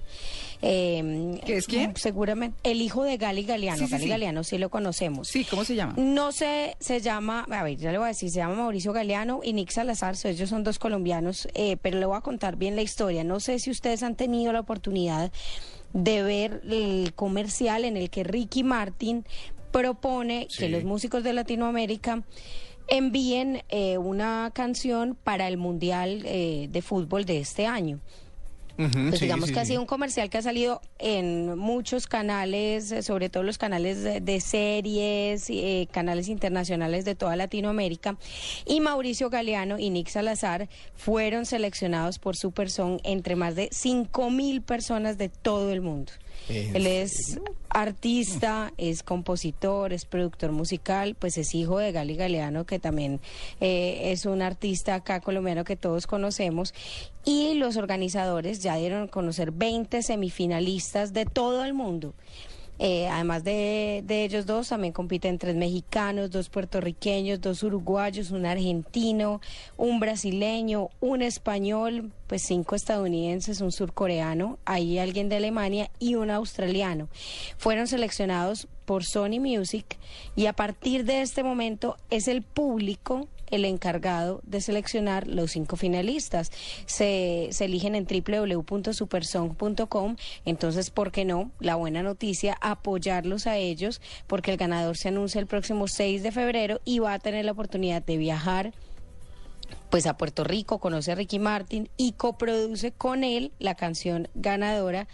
[0.62, 1.95] Eh, ¿Qué es quién?
[1.97, 2.58] Seguramente.
[2.63, 3.80] El hijo de Gali Galeano.
[3.80, 4.10] Sí, sí, Gali sí.
[4.10, 5.28] Galeano sí lo conocemos.
[5.28, 5.93] Sí, ¿cómo se llama?
[5.97, 9.41] No sé, se llama, a ver, ya le voy a decir, se llama Mauricio Galeano
[9.43, 12.76] y Nick Salazar, so ellos son dos colombianos, eh, pero le voy a contar bien
[12.78, 13.26] la historia.
[13.26, 15.32] No sé si ustedes han tenido la oportunidad
[15.91, 19.26] de ver el comercial en el que Ricky Martin
[19.71, 22.23] propone que los músicos de Latinoamérica
[22.88, 28.00] envíen eh, una canción para el Mundial eh, de Fútbol de este año.
[28.76, 32.91] Pues sí, digamos sí, que ha sido un comercial que ha salido en muchos canales,
[32.91, 38.17] eh, sobre todo los canales de, de series, eh, canales internacionales de toda Latinoamérica.
[38.65, 44.32] Y Mauricio Galeano y Nick Salazar fueron seleccionados por Super Song entre más de 5
[44.32, 46.12] mil personas de todo el mundo.
[46.49, 52.65] ¿En Él es artista, es compositor, es productor musical, pues es hijo de Gali Galeano,
[52.65, 53.19] que también
[53.62, 56.73] eh, es un artista acá colombiano que todos conocemos.
[57.25, 62.13] Y los organizadores ya dieron a conocer 20 semifinalistas de todo el mundo.
[62.86, 68.46] Eh, además de, de ellos dos, también compiten tres mexicanos, dos puertorriqueños, dos uruguayos, un
[68.46, 69.39] argentino,
[69.78, 76.30] un brasileño, un español, pues cinco estadounidenses, un surcoreano, hay alguien de Alemania y un
[76.30, 77.08] australiano.
[77.58, 79.98] Fueron seleccionados por Sony Music
[80.36, 85.76] y a partir de este momento es el público el encargado de seleccionar los cinco
[85.76, 86.52] finalistas.
[86.86, 90.16] Se, se eligen en www.supersong.com.
[90.46, 91.52] Entonces, ¿por qué no?
[91.60, 96.32] La buena noticia, apoyarlos a ellos, porque el ganador se anuncia el próximo 6 de
[96.32, 98.74] febrero y va a tener la oportunidad de viajar
[99.89, 105.08] pues a Puerto Rico, conoce a Ricky Martin y coproduce con él la canción ganadora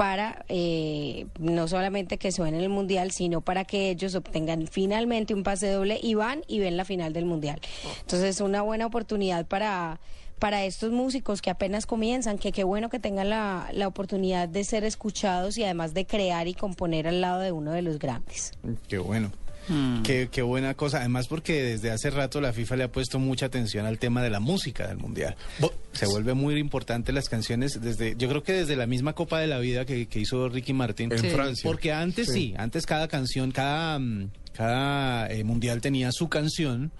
[0.00, 5.34] para eh, no solamente que suene en el Mundial, sino para que ellos obtengan finalmente
[5.34, 7.60] un pase doble y van y ven la final del Mundial.
[8.00, 10.00] Entonces es una buena oportunidad para,
[10.38, 14.64] para estos músicos que apenas comienzan, que qué bueno que tengan la, la oportunidad de
[14.64, 18.52] ser escuchados y además de crear y componer al lado de uno de los grandes.
[18.88, 19.30] Qué bueno.
[19.70, 20.02] Mm.
[20.02, 20.98] Qué, qué buena cosa.
[20.98, 24.28] Además, porque desde hace rato la FIFA le ha puesto mucha atención al tema de
[24.30, 25.36] la música del mundial.
[25.92, 29.46] Se vuelve muy importante las canciones desde, yo creo que desde la misma Copa de
[29.46, 31.12] la Vida que, que hizo Ricky Martin.
[31.12, 31.28] En Sí.
[31.30, 31.62] Francia.
[31.68, 32.54] Porque antes sí.
[32.56, 36.90] antes cada canción, cada, mm, cada eh, mundial tenía su canción,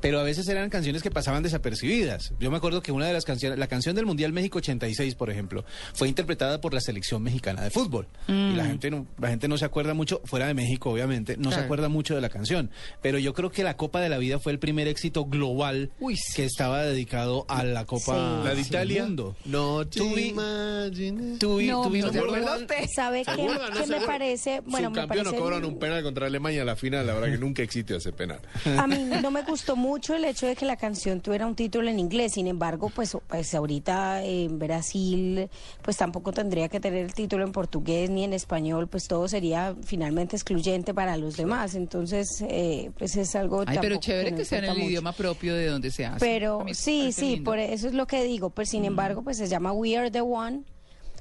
[0.00, 2.32] pero a veces eran canciones que pasaban desapercibidas.
[2.40, 5.28] Yo me acuerdo que una de las canciones, la canción del Mundial México 86, por
[5.28, 8.06] ejemplo, fue interpretada por la selección mexicana de fútbol.
[8.26, 11.52] Y la gente no, la gente no se acuerda mucho, fuera de México, obviamente, no
[11.52, 12.70] se acuerda mucho de la canción.
[13.02, 16.16] Pero yo creo que la Copa de la Vida fue el primer éxito global Uy,
[16.16, 16.32] sí.
[16.34, 18.48] que estaba dedicado a la Copa Sí.
[18.48, 19.02] La de Italia.
[19.04, 19.36] Mundo.
[19.44, 21.38] No te Tuvi- imagines.
[21.38, 22.86] Tuvi- No, tuvimos- ¿se acuerda usted?
[22.94, 23.44] ¿Sabe ¿Se qué?
[23.46, 24.60] ¿No me parece?
[24.64, 25.36] Bueno, me parece...
[25.36, 26.99] cobran un penal contra Alemania a la final.
[27.02, 28.40] La verdad que nunca existió ese penal.
[28.78, 31.88] A mí no me gustó mucho el hecho de que la canción tuviera un título
[31.88, 32.32] en inglés.
[32.32, 35.48] Sin embargo, pues, pues ahorita en Brasil,
[35.82, 38.88] pues tampoco tendría que tener el título en portugués ni en español.
[38.88, 41.74] Pues todo sería finalmente excluyente para los demás.
[41.74, 43.64] Entonces, eh, pues es algo.
[43.66, 44.86] Ay, pero chévere no que sea en el mucho.
[44.86, 46.20] idioma propio de donde se hace.
[46.20, 47.50] Pero sí, sí, lindo.
[47.50, 48.50] por eso es lo que digo.
[48.50, 50.62] Pues sin embargo, pues se llama We Are the One.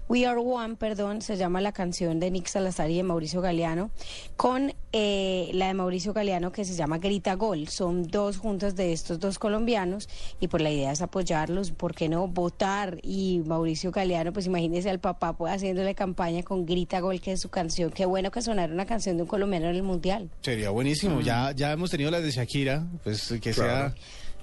[0.09, 3.91] We Are One, perdón, se llama la canción de Nick Salazar y de Mauricio Galeano,
[4.37, 7.67] con eh, la de Mauricio Galeano que se llama Grita Gol.
[7.67, 12.09] Son dos juntas de estos dos colombianos y pues la idea es apoyarlos, ¿por qué
[12.09, 12.27] no?
[12.27, 17.33] Votar y Mauricio Galeano, pues imagínese al papá pues, haciéndole campaña con Grita Gol, que
[17.33, 17.91] es su canción.
[17.91, 20.27] Qué bueno que sonara una canción de un colombiano en el Mundial.
[20.41, 21.21] Sería buenísimo.
[21.21, 23.93] Ya, ya hemos tenido la de Shakira, pues que Claro.
[23.93, 23.95] sea.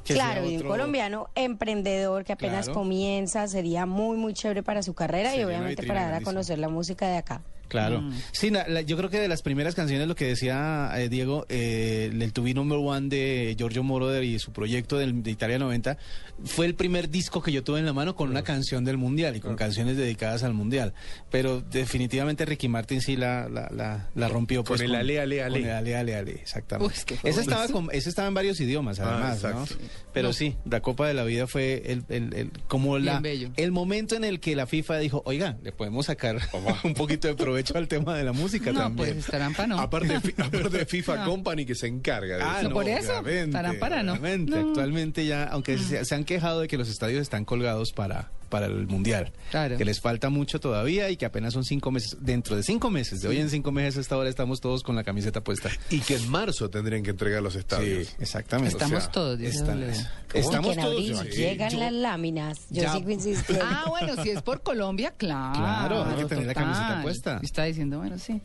[0.07, 2.81] Que claro, sea y un colombiano emprendedor que apenas Claro.
[2.81, 6.59] comienza, sería muy, muy chévere para su carrera Sería y obviamente para dar a conocer
[6.59, 7.42] la música de acá.
[7.69, 8.01] Claro.
[8.01, 8.12] Mm.
[8.31, 11.47] Sí, la- la- yo creo que de las primeras canciones, lo que decía eh, Diego,
[11.49, 15.59] eh, el To Be Number One de Giorgio Moroder y su proyecto del- de Italia
[15.59, 15.99] 90,
[16.44, 19.37] fue el primer disco que yo tuve en la mano con una canción del Mundial
[19.37, 20.92] y con canciones dedicadas al Mundial.
[21.31, 24.62] Pero definitivamente Ricky Martin sí la, la, la, la rompió.
[24.64, 25.61] Con el ale, ale, ale.
[25.61, 26.92] Con el ale, ale, ale, exactamente.
[26.92, 29.62] Uy, es que fue ese, estaba con- ese estaba en varios idiomas, Ah, además, ¿no?
[29.64, 29.85] exacto.
[30.12, 30.33] Pero No.
[30.35, 33.22] sí, la Copa de la Vida fue el, el- el- como la,
[33.57, 36.37] el momento en el que la FIFA dijo, oiga, le podemos sacar
[36.85, 39.22] un poquito de provecho al tema de la música No, también.
[39.27, 39.79] pues no.
[39.79, 42.68] Aparte, aparte FIFA Company que se encarga de Ah, eso.
[42.68, 44.12] no, por eso, obviamente, estarán para no.
[44.12, 44.51] obviamente.
[44.51, 44.68] No.
[44.68, 48.66] Actualmente ya, aunque se, se han quejado de que los estadios están colgados para, para
[48.66, 49.32] el Mundial.
[49.50, 49.76] Claro.
[49.78, 52.16] Que les falta mucho todavía y que apenas son cinco meses.
[52.20, 55.04] Dentro de cinco meses, de hoy en cinco meses, hasta ahora estamos todos con la
[55.04, 55.70] camiseta puesta.
[55.90, 58.08] Y que en marzo tendrían que entregar los estadios.
[58.08, 58.74] Sí, exactamente.
[58.74, 59.40] Estamos o sea, todos.
[59.40, 59.84] Y estamos
[60.28, 60.78] que en todos.
[60.78, 62.58] abril llegan yo- las láminas.
[62.70, 63.64] Yo Ya- sigo insistiendo.
[63.66, 65.54] Ah, bueno, si es por Colombia, claro.
[65.58, 67.40] Claro, hay que tener la camiseta puesta.
[67.42, 68.40] Está diciendo, bueno, sí.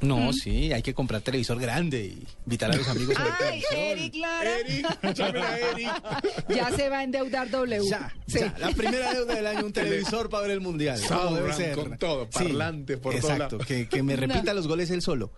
[0.00, 3.62] No, sí, hay que comprar televisor grande y invitar a los amigos a ver Ay.
[3.72, 4.58] Eric, Lara.
[4.58, 5.88] Eric, a Eric.
[6.48, 7.88] Ya se va a endeudar W.
[7.88, 8.38] Ya, Sí.
[8.40, 11.00] ya, la primera deuda del año, un televisor para ver el mundial.
[11.34, 11.74] Debe ser.
[11.74, 15.32] con todo, parlantes por todos Exacto, que, que me repita los goles él solo.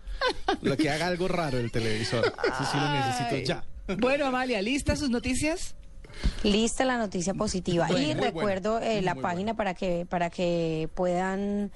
[0.61, 2.25] Lo que haga algo raro el televisor.
[2.25, 3.63] Eso sí lo necesito ya.
[3.97, 5.75] Bueno, Amalia, ¿listas sus noticias?
[6.43, 7.87] Lista la noticia positiva.
[7.87, 11.71] Bueno, y recuerdo eh, la página para que para que puedan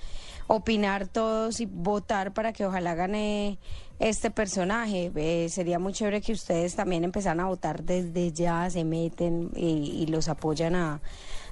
[0.47, 3.57] opinar todos y votar para que ojalá gane
[3.99, 5.11] este personaje.
[5.15, 10.01] Eh, sería muy chévere que ustedes también empezaran a votar desde ya, se meten y,
[10.01, 11.01] y los apoyan a,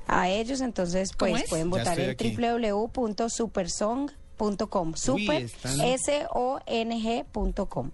[0.08, 0.62] a ellos.
[0.62, 1.50] Entonces, ¿Cómo pues es?
[1.50, 4.94] pueden votar en www.supersong.com.
[4.96, 7.92] Super, están- S-O-N-G.com.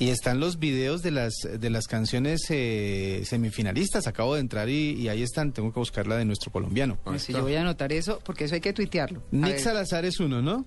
[0.00, 4.06] Y están los videos de las de las canciones eh, semifinalistas.
[4.06, 5.52] Acabo de entrar y, y ahí están.
[5.52, 6.98] Tengo que buscar la de nuestro colombiano.
[7.04, 7.38] Ahí Sí, está.
[7.38, 9.20] yo voy a anotar eso porque eso hay que tuitearlo.
[9.20, 9.60] A Nick ver.
[9.60, 10.64] Salazar es uno, ¿no?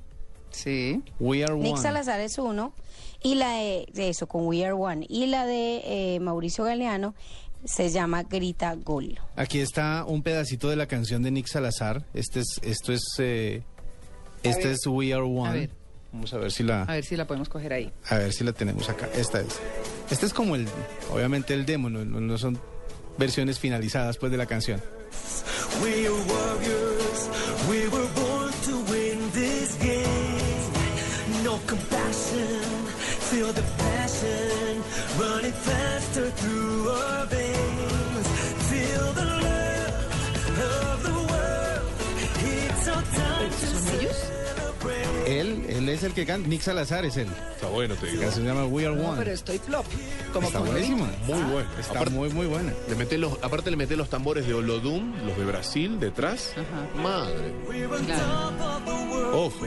[0.50, 1.02] Sí.
[1.20, 1.82] We are Nick one.
[1.82, 2.74] Salazar es uno,
[3.24, 5.82] y la de, de eso, con We Are One, y la de
[6.16, 7.16] eh, Mauricio Galeano
[7.64, 9.18] se llama Grita Gol.
[9.38, 12.06] Aquí está un pedacito de la canción de Nick Salazar.
[12.14, 13.64] Este es, esto es, eh,
[14.44, 15.48] este es We Are One.
[15.50, 15.81] A ver.
[16.12, 17.92] Vamos a ver si la, A ver si la podemos coger ahí.
[18.10, 19.08] a ver si la tenemos acá.
[19.16, 19.60] Esta es.
[20.10, 20.68] Este es como el,
[21.12, 22.60] obviamente el demo, no, no- no son
[23.18, 24.82] versiones finalizadas pues de la canción.
[25.82, 27.30] We are warriors.
[27.70, 28.08] We were
[45.82, 47.28] Él, es el que canta, Nick Salazar es él.
[47.56, 48.24] Está bueno, te La digo.
[48.24, 49.18] canción se llama We Are No, One.
[49.20, 49.86] pero estoy flop.
[50.34, 51.08] Como Está buenísimo.
[51.28, 51.70] Muy bueno.
[51.80, 52.72] Está Aparte, muy, muy buena.
[52.88, 56.54] le meté los, aparte le meté los tambores de Olodum, los de Brasil, detrás.
[56.54, 57.02] Ajá.
[57.02, 57.54] Madre.
[58.06, 58.52] Claro.
[59.34, 59.66] Ojo.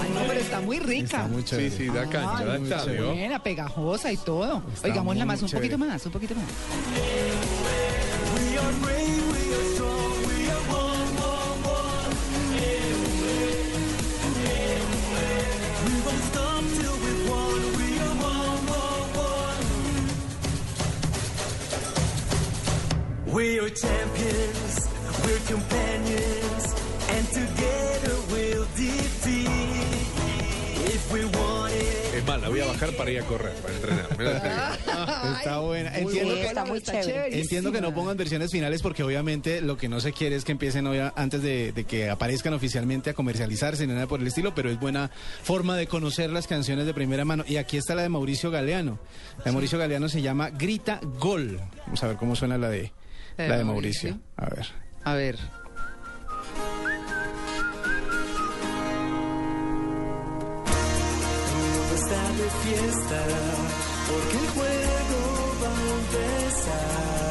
[0.00, 1.04] Ay, no, pero está muy rica.
[1.04, 2.84] Está muy Sí, sí, da cancha, Ay, da muy estadio.
[2.94, 3.06] chévere.
[3.18, 4.62] Buena, pegajosa y todo.
[4.74, 5.68] Está Oigámosla más, un chévere.
[5.70, 6.44] poquito más, un poquito más.
[33.12, 34.78] Ir a correr, para entrenar.
[35.38, 35.90] Está buena.
[35.90, 37.40] Muy Entiendo, Sí, que, está muy chévere.
[37.40, 40.52] entiendo que no pongan versiones finales porque obviamente lo que no se quiere es que
[40.52, 44.26] empiecen hoy a- antes de, de que aparezcan oficialmente a comercializarse ni nada por el
[44.26, 45.10] estilo, pero es buena
[45.42, 47.44] forma de conocer las canciones de primera mano.
[47.46, 48.98] Y aquí está la de Mauricio Galeano.
[49.38, 51.60] La de Mauricio Galeano se llama Grita Gol.
[51.86, 52.92] Vamos a ver cómo suena la de,
[53.36, 54.10] La de la de Mauricio.
[54.10, 54.28] Mauricio.
[54.36, 54.66] A ver.
[55.04, 55.38] A ver.
[62.62, 63.20] Fiesta,
[64.08, 65.20] porque el juego
[65.62, 67.28] va a empezar.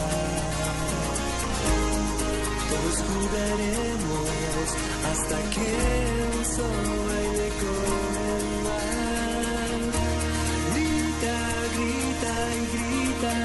[2.69, 4.67] Todos jugaremos
[5.11, 5.67] hasta que
[6.07, 9.79] el sol baile con el mar.
[10.73, 11.37] Grita,
[11.75, 13.35] grita y grita,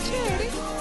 [0.00, 0.77] chévere.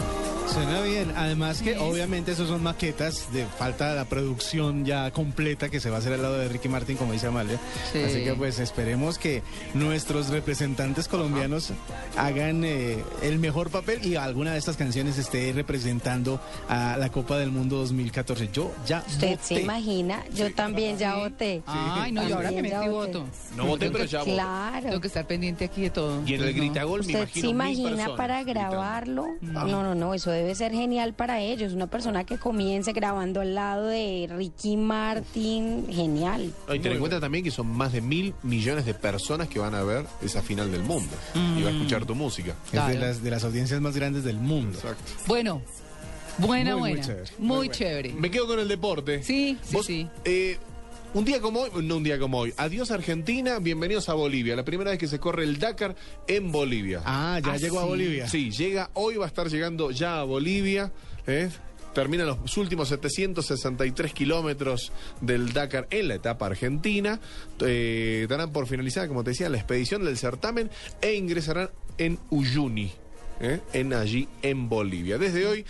[0.64, 1.14] Suena bien.
[1.16, 5.90] Además que obviamente esos son maquetas de falta de la producción ya completa que se
[5.90, 7.60] va a hacer al lado de Ricky Martin, como dice Amalia.
[7.92, 8.00] Sí.
[8.04, 9.44] Así que pues esperemos que
[9.74, 11.72] nuestros representantes colombianos
[12.18, 16.40] hagan eh, el mejor papel y alguna de estas canciones esté representando
[16.70, 18.50] a la Copa del Mundo 2014.
[18.52, 20.24] Yo ya ¿Usted se imagina?
[20.34, 21.62] Yo también ya voté.
[21.68, 23.26] Ay, no, yo ahora que metí voto.
[23.56, 24.34] No voté, pero ya voté.
[24.34, 24.88] Claro.
[24.88, 26.22] Tengo que estar pendiente aquí de todo.
[26.26, 26.62] Y en el Entonces, no.
[26.64, 28.72] gritagol me ¿Usted imagino se mil imagina personas para gritando.
[28.72, 29.28] grabarlo?
[29.42, 31.74] No, no, no, eso debe ser genial para ellos.
[31.74, 36.54] Una persona que comience grabando al lado de Ricky Martin, genial.
[36.68, 39.60] No, y ten en cuenta también que son más de mil millones de personas que
[39.60, 41.16] van a ver esa final del mundo
[41.58, 42.56] y va a escuchar tu música.
[42.72, 44.78] Es de las, de las audiencias más grandes del mundo.
[44.78, 45.04] Exacto.
[45.28, 45.62] Bueno,
[46.38, 47.06] buena, Muy, muy buena.
[47.08, 47.32] chévere.
[47.40, 48.14] Muy, chévere.
[48.14, 49.24] Me quedo con el deporte.
[49.24, 50.08] Sí, sí, Vos, sí.
[50.26, 50.58] eh,
[51.14, 52.54] un día como hoy, no un día como hoy.
[52.58, 54.56] Adiós Argentina, bienvenidos a Bolivia.
[54.56, 55.96] La primera vez que se corre el Dakar
[56.28, 57.02] en Bolivia.
[57.06, 57.86] Ah, ya Ah, llegó a.
[57.86, 58.28] Bolivia.
[58.28, 60.92] Sí, llega hoy, va a estar llegando ya a Bolivia.
[61.26, 61.50] ¿eh?
[61.94, 64.92] Termina los últimos 763 kilómetros
[65.22, 67.20] del Dakar en la etapa argentina.
[67.62, 70.70] Eh, darán por finalizada, como te decía, la expedición del certamen
[71.02, 72.92] e ingresarán en Uyuni.
[73.40, 73.60] ¿Eh?
[73.74, 75.18] En allí en Bolivia.
[75.18, 75.66] Desde hoy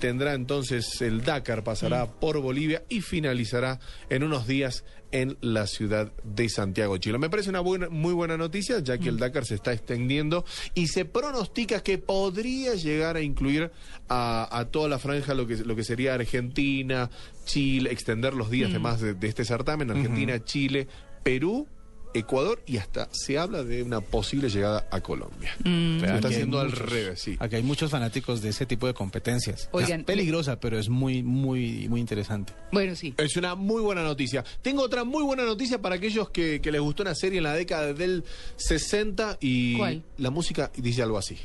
[0.00, 6.12] tendrá entonces el Dakar, pasará por Bolivia y finalizará en unos días en la ciudad
[6.22, 7.18] de Santiago, Chile.
[7.18, 10.44] Me parece una buena, muy buena noticia, ya que el Dakar se está extendiendo
[10.74, 13.70] y se pronostica que podría llegar a incluir
[14.08, 17.10] a, a toda la franja lo que, lo que sería Argentina,
[17.44, 20.86] Chile, extender los días de más de, de este certamen, Argentina, Chile,
[21.22, 21.66] Perú.
[22.14, 25.54] Ecuador y hasta se habla de una posible llegada a Colombia.
[25.62, 25.68] Se
[26.06, 27.36] Aquí está haciendo al revés, sí.
[27.38, 29.68] Aquí hay muchos fanáticos de ese tipo de competencias.
[29.72, 32.52] Oigan, es peligrosa, pero es muy, muy, muy interesante.
[32.72, 33.14] Bueno, sí.
[33.18, 34.44] Es una muy buena noticia.
[34.62, 37.52] Tengo otra muy buena noticia para aquellos que, que les gustó una serie en la
[37.54, 38.24] década del
[38.56, 40.02] 60 y ¿Cuál?
[40.16, 41.36] la música dice algo así.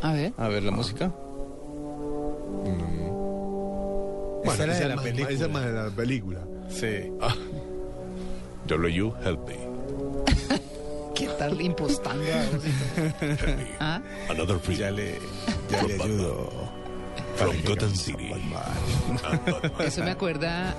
[0.00, 0.32] A ver.
[0.36, 1.12] A ver la música.
[4.44, 5.30] Bueno, era esa de la más- película.
[5.30, 6.40] esa es más de la película.
[6.68, 6.86] Sí.
[8.66, 9.56] W, help me.
[11.14, 12.24] ¿Qué tal impostando?
[13.80, 14.00] ¿Ah?
[14.30, 14.76] Another free.
[14.76, 15.18] Ya le,
[15.70, 16.50] ya le ayudo.
[17.36, 18.30] From Gotham City.
[19.80, 20.74] Eso me acuerda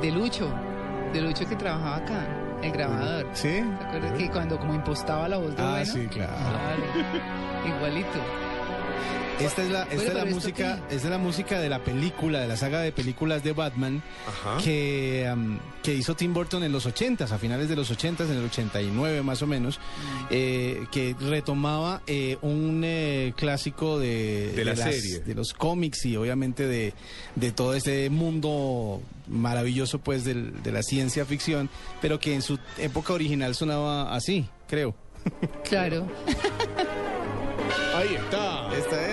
[0.00, 0.48] de Lucho,
[1.12, 2.26] de Lucho que trabajaba acá,
[2.62, 3.26] el grabador.
[3.32, 3.62] ¿Sí?
[3.78, 5.86] ¿Te acuerdas que cuando como impostaba la voz de Ah, bueno?
[5.92, 6.32] sí, claro.
[6.36, 7.76] Claro.
[7.76, 8.18] Igualito.
[9.40, 12.40] Esta es la, esta Bueno, es la música, esta es la música de la película,
[12.40, 14.58] de la saga de películas de Batman Ajá.
[14.62, 15.32] que,
[15.82, 19.22] que hizo Tim Burton en los 80s, a finales de los 80s, en el 89
[19.22, 20.26] más o menos, Mm.
[20.30, 25.20] eh, que retomaba eh, un eh, clásico de, De la las- serie.
[25.20, 26.92] de los cómics y obviamente de,
[27.34, 31.70] de todo este mundo maravilloso pues del- de la ciencia ficción,
[32.02, 34.94] pero que en su época original sonaba así, creo.
[35.64, 36.06] Claro.
[37.94, 38.68] Ahí está.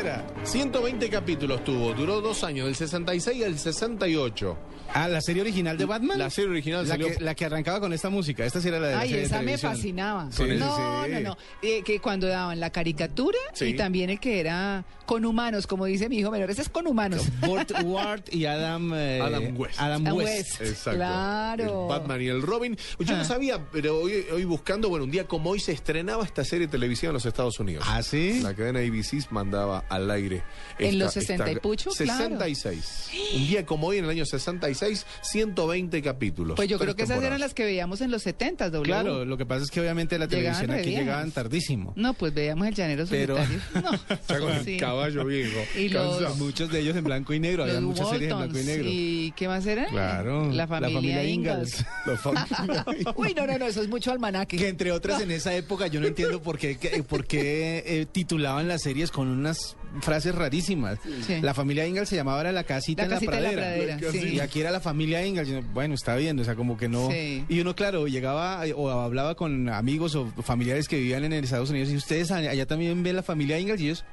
[0.08, 0.26] Era.
[0.44, 4.58] 120 capítulos tuvo, duró dos años, del 66 al 68.
[4.94, 6.18] Ah, la serie original de Batman.
[6.18, 7.08] La serie original La salió...
[7.08, 8.46] que, la que arrancaba con esta música.
[8.46, 10.32] Esta sí era la de la Ay, de esa me fascinaba.
[10.32, 11.12] Sí, no, sí.
[11.12, 11.38] no, no.
[11.62, 13.66] Eh, que cuando daban la caricatura Sí.
[13.66, 16.88] y también el que era con humanos, como dice mi hijo menor, ese es con
[16.88, 17.28] humanos.
[17.46, 19.80] Burt Ward y Adam, eh, Adam West.
[19.80, 20.18] Adam West.
[20.60, 20.62] West.
[20.62, 20.98] Exacto.
[20.98, 21.82] Claro.
[21.84, 22.78] El Batman y el Robin.
[23.00, 23.18] Yo Ah.
[23.20, 26.68] no sabía, pero hoy, hoy buscando, bueno, un día como hoy se estrenaba esta serie
[26.68, 27.84] televisiva en los Estados Unidos.
[27.88, 28.40] ¿Ah, sí?
[28.42, 30.44] La cadena ABC mandaba al al aire.
[30.80, 31.90] ¿En los 60 y pucho?
[31.92, 32.18] Claro.
[32.38, 33.10] 66.
[33.36, 36.56] Un día como hoy, en el año 66, 120 capítulos.
[36.56, 37.40] Pues yo creo que esas eran temporadas.
[37.42, 38.84] las que veíamos en los 70, W.
[38.86, 41.94] Claro, lo que pasa es que obviamente la Llegaban televisión aquí llegaban tardísimo.
[41.96, 43.62] No, pues veíamos el llanero Pero- solitario.
[43.84, 43.92] No,
[44.30, 44.78] Ya con el sí.
[44.78, 45.60] caballo viejo.
[45.78, 46.38] Y los-.
[46.38, 48.66] Muchos de ellos en blanco y negro, había muchas series en blanco y Waltons.
[48.78, 48.90] negro.
[48.92, 49.86] ¿Y qué más era?
[49.88, 51.86] Claro, La familia, Ingalls.
[52.06, 52.86] La familia.
[53.16, 54.58] Uy, no, no, no, eso es mucho almanaque.
[54.58, 58.68] Que entre otras en esa época yo no entiendo por qué, por qué eh, titulaban
[58.68, 61.00] las series con unas frases rarísimas.
[61.26, 61.42] Sí.
[61.42, 64.12] La familia Ingalls se llamaba era la casita, La en, la casita en la pradera.
[64.12, 64.30] sí.
[64.36, 65.50] Y aquí era la familia Ingalls.
[65.74, 67.10] Bueno, está bien, o sea, como que no.
[67.12, 67.44] Sí.
[67.50, 71.70] Y uno, claro, llegaba eh, o hablaba con amigos o familiares que vivían en Estados
[71.70, 74.06] Unidos y ustedes allá allá también ven la familia Ingalls y ellos,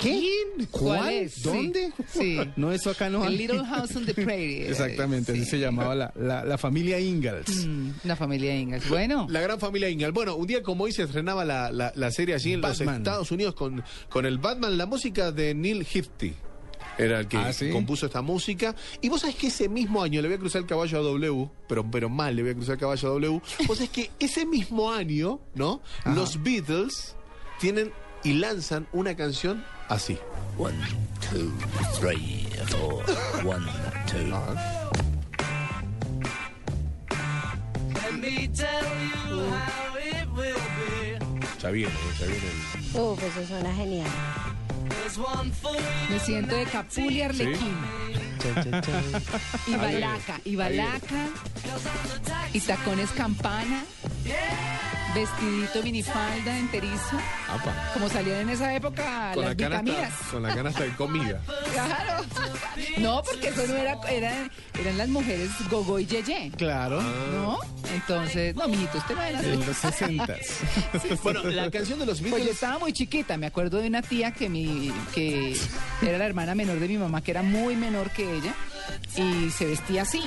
[0.00, 0.66] ¿quién?
[0.70, 1.12] ¿Cuál ¿Cuál?
[1.12, 1.42] es?
[1.42, 1.92] ¿Dónde?
[2.08, 2.38] sí.
[2.56, 3.36] No, eso acá no hay.
[3.36, 4.68] Little House on the Prairie.
[4.70, 5.40] Exactamente, Sí.
[5.40, 7.66] así se llamaba la, la, la familia Ingalls.
[7.66, 8.88] Mm, la familia Ingalls.
[8.88, 10.14] Bueno, La gran familia Ingalls.
[10.14, 12.80] Bueno, un día como hoy se estrenaba la, la, la serie allí en los.
[12.80, 16.34] Estados Unidos con, con el Batman, la música de Neil Hifty.
[16.98, 17.70] Era el que Ah, ¿sí?
[17.70, 18.74] compuso esta música.
[19.02, 21.50] Y vos sabés que ese mismo año le voy a cruzar el caballo a W,
[21.68, 23.40] pero, pero mal le voy a cruzar el caballo a W.
[23.66, 25.82] Vos sabés que ese mismo año, ¿no?
[26.06, 27.14] Los Beatles
[27.60, 27.92] tienen
[28.26, 30.18] y lanzan una canción así.
[30.58, 30.74] One,
[31.30, 31.52] two,
[32.00, 33.04] three, four.
[33.46, 33.66] One,
[34.10, 34.34] two.
[41.60, 42.42] Ya viene, ya viene
[42.94, 44.08] el- Uf, eso suena genial.
[46.10, 47.74] me siento de Capulia Arlequín.
[49.66, 51.28] Y balaca, y balaca,
[52.52, 53.84] y tacones campana,
[55.16, 57.16] vestidito minifalda enterizo,
[57.48, 57.90] Apa.
[57.94, 59.96] como salían en esa época Con la, las vitaminas.
[59.96, 61.40] canasta, con la canasta de comida.
[61.72, 62.24] Claro.
[62.98, 66.52] No, porque eso no era, eran, eran las mujeres gogo y yeye.
[66.56, 67.00] Claro.
[67.00, 67.58] ¿No?
[67.94, 69.48] Entonces, no, mijito, usted no era así.
[69.48, 70.36] En los 60
[71.22, 72.54] Bueno, la canción de los Pues yo Beatles.
[72.54, 75.56] estaba muy chiquita, me acuerdo de una tía que mi que
[76.02, 78.54] era la hermana menor de mi mamá, que era muy menor que ella,
[79.16, 80.22] y se vestía así,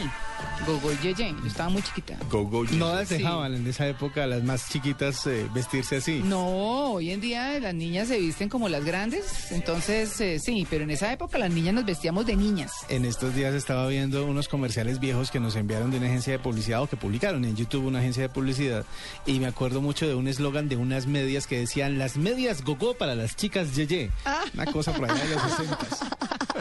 [0.65, 1.35] gogo y yeye.
[1.41, 2.17] Yo estaba muy chiquita.
[2.29, 6.21] Go, go, No las dejaban en esa época las más chiquitas eh, vestirse así.
[6.23, 10.83] No, hoy en día las niñas se visten como las grandes, entonces eh, sí, pero
[10.83, 12.71] en esa época las niñas nos vestíamos de niñas.
[12.89, 16.39] En estos días estaba viendo unos comerciales viejos que nos enviaron de una agencia de
[16.39, 18.85] publicidad o que publicaron en YouTube una agencia de publicidad
[19.25, 22.95] y me acuerdo mucho de un eslogan de unas medias que decían las medias gogó
[22.95, 24.11] para las chicas yeye.
[24.53, 25.77] Una cosa por allá de los 60.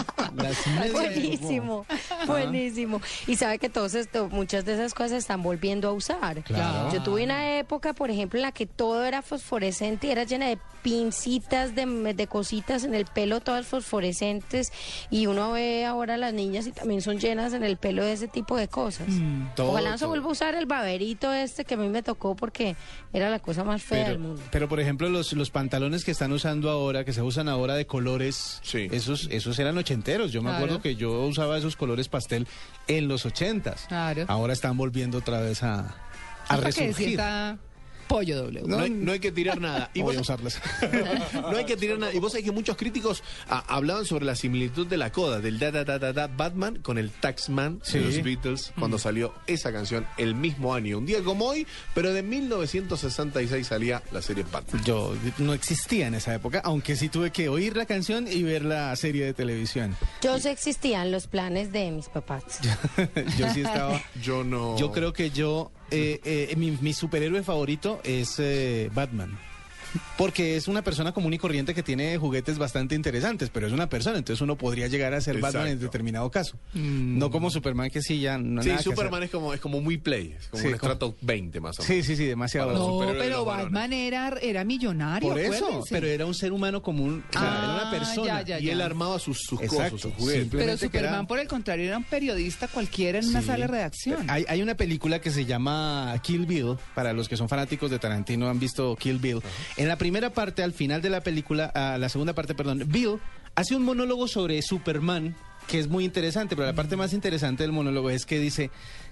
[0.93, 1.87] Buenísimo,
[2.27, 3.01] buenísimo.
[3.27, 6.43] Y sabe que todos esto, muchas de esas cosas se están volviendo a usar.
[6.45, 6.93] Claro.
[6.93, 10.47] Yo tuve una época, por ejemplo, en la que todo era fosforescente y era llena
[10.49, 14.73] de pincitas, de, de cositas en el pelo, todas fosforescentes.
[15.11, 18.13] Y uno ve ahora a las niñas y también son llenas en el pelo de
[18.13, 19.07] ese tipo de cosas.
[19.55, 22.35] Todo, Ojalá no se vuelva a usar el baberito este que a mí me tocó
[22.37, 22.77] porque
[23.13, 24.43] era la cosa más fea del Pero, mundo.
[24.51, 27.87] pero, por ejemplo, los, los pantalones que están usando ahora, que se usan ahora de
[27.87, 28.89] colores, Sí.
[28.91, 30.18] esos, esos eran ochenteros.
[30.27, 30.65] Yo me Claro.
[30.65, 32.47] acuerdo que yo usaba esos colores pastel
[32.87, 33.85] en los ochentas.
[33.89, 34.25] Claro.
[34.29, 35.95] Ahora están volviendo otra vez a,
[36.49, 37.21] a que resurgir.
[38.09, 38.63] Pollo doble.
[38.67, 39.91] No, hay, no hay que tirar nada.
[39.95, 40.61] Y voy a vos, usarlas.
[41.35, 42.13] no hay que tirar nada.
[42.15, 45.59] Y vos sabés que muchos críticos ah, hablaban sobre la similitud de la coda del
[45.59, 47.99] da da da da da Batman con el Taxman Sí.
[47.99, 52.13] de los Beatles cuando salió esa canción el mismo año, un día como hoy, pero
[52.13, 54.83] de 1966 salía la serie Batman.
[54.85, 58.65] Yo no existía en esa época, aunque sí tuve que oír la canción y ver
[58.65, 59.97] la serie de televisión.
[60.23, 62.43] Yo sé existían los planes de mis papás.
[63.39, 64.01] yo sí estaba.
[64.23, 64.77] Yo no.
[64.79, 65.71] Yo creo que yo.
[65.91, 69.39] Eh, eh, mi, mi superhéroe favorito es eh, Batman.
[70.17, 73.89] Porque es una persona común y corriente que tiene juguetes bastante interesantes, pero es una
[73.89, 76.57] persona, entonces uno podría llegar a ser Batman en determinado caso.
[76.75, 79.81] No como Superman, que sí ya no Sí, nada que Superman es como, es como
[79.81, 81.95] muy play, es como Sí, un como- estrato 20 más o menos.
[81.95, 82.73] Sí, sí, sí, demasiado.
[82.73, 83.45] No, de pero.
[83.45, 85.29] Batman era, era millonario.
[85.29, 85.89] Por eso, acuérdense.
[85.91, 88.27] pero era un ser humano común, o sea, Ah, era una persona.
[88.43, 90.49] ya, ya, Y él armaba sus, sus Exacto, cosas, sus juguetes.
[90.51, 94.29] Pero era- Superman, por el contrario, era un periodista cualquiera en una sala de redacción.
[94.29, 97.99] Hay, hay una película que se llama Kill Bill, para los que son fanáticos de
[97.99, 99.41] Tarantino han visto Kill Bill.
[99.79, 103.21] En la primera parte, al final de la película, ah, la segunda parte, perdón, Bill
[103.55, 105.37] hace un monólogo sobre Superman
[105.69, 108.71] que es muy interesante, pero la parte más interesante del monólogo es que dice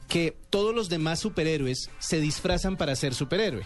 [0.09, 3.65] que todos los demás superhéroes se disfrazan para ser superhéroe.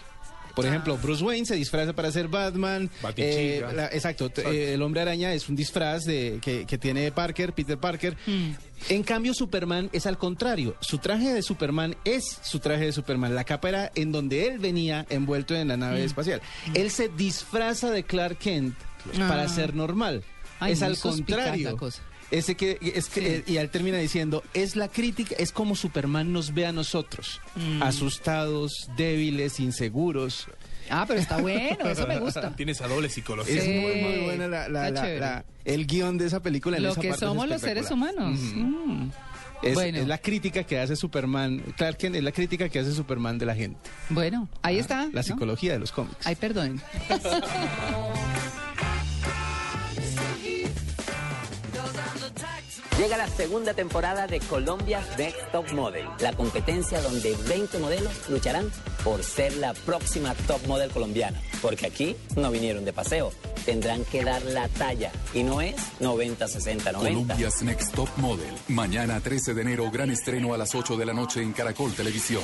[0.55, 2.89] Por ejemplo, Bruce Wayne se disfraza para ser Batman.
[3.17, 7.53] Eh, la- exacto, eh, el hombre araña es un disfraz de, que, que tiene Parker,
[7.53, 8.15] Peter Parker.
[8.89, 10.75] En cambio, Superman es al contrario.
[10.81, 13.35] Su traje de Superman es su traje de Superman.
[13.35, 16.41] La capa era en donde él venía envuelto en la nave espacial.
[16.73, 18.75] Él se disfraza de Clark Kent
[19.17, 19.49] para Ah.
[19.49, 20.23] ser normal.
[20.59, 21.75] Ay, es al contrario.
[21.77, 22.01] cosa.
[22.31, 26.31] Ese que, es que, eh, y él termina diciendo, es la crítica, es como Superman
[26.31, 27.83] nos ve a nosotros, Mm.
[27.83, 30.47] asustados, débiles, inseguros.
[30.89, 32.53] Ah, pero está bueno, eso me gusta.
[32.55, 33.55] Tiene esa doble psicología.
[33.55, 35.19] Es Sí, muy, muy buena la, la- está la- chévere.
[35.19, 36.77] la- el guion de esa película.
[36.77, 38.39] en Lo esa que parte es somos los seres humanos.
[38.39, 38.59] Ujú.
[38.59, 39.11] Mm.
[39.63, 39.99] Es, Bueno.
[39.99, 41.59] es la crítica que hace Superman.
[41.77, 43.79] Clark Kent es la crítica que hace Superman de la gente.
[44.09, 45.01] Bueno, ahí está.
[45.03, 45.23] Ah, La ¿no?
[45.23, 46.25] psicología de los cómics.
[46.25, 46.81] Ay, perdonen.
[53.01, 58.71] Llega la segunda temporada de Colombia's Next Top Model, la competencia donde 20 modelos lucharán
[59.03, 61.41] por ser la próxima top model colombiana.
[61.63, 63.31] Porque aquí no vinieron de paseo,
[63.65, 67.23] tendrán que dar la talla y no es 90, 60, 90.
[67.23, 68.53] Colombia's Next Top Model.
[68.67, 72.43] Mañana 13 de enero, gran estreno a las 8 de la noche en Caracol Televisión.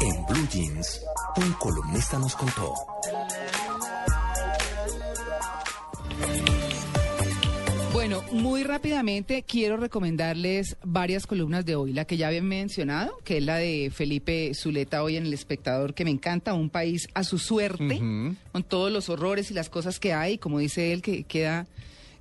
[0.00, 1.00] En Blue Jeans,
[1.36, 2.74] un columnista nos contó.
[7.92, 11.92] Bueno, muy rápidamente quiero recomendarles varias columnas de hoy.
[11.94, 15.94] La que ya habían mencionado, que es la de Felipe Zuleta hoy en El Espectador,
[15.94, 17.98] que me encanta, un país a su suerte,
[18.52, 21.66] con todos los horrores y las cosas que hay, como dice él, que queda...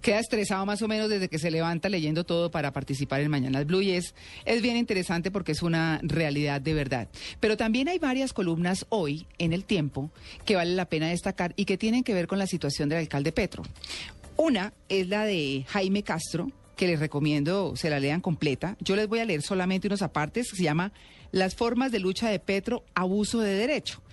[0.05, 3.65] Queda estresado más o menos desde que se levanta leyendo todo para participar en Mañanas
[3.65, 4.13] Blue y es,
[4.45, 7.07] es bien interesante porque es una realidad de verdad.
[7.39, 10.11] Pero también hay varias columnas hoy en el tiempo
[10.45, 13.31] que vale la pena destacar y que tienen que ver con la situación del alcalde
[13.31, 13.63] Petro.
[14.37, 18.77] Una es la de Jaime Castro, que les recomiendo se la lean completa.
[18.81, 20.91] Yo les voy a leer solamente unos apartes, se llama
[21.31, 24.03] Las formas de lucha de Petro, abuso de derecho.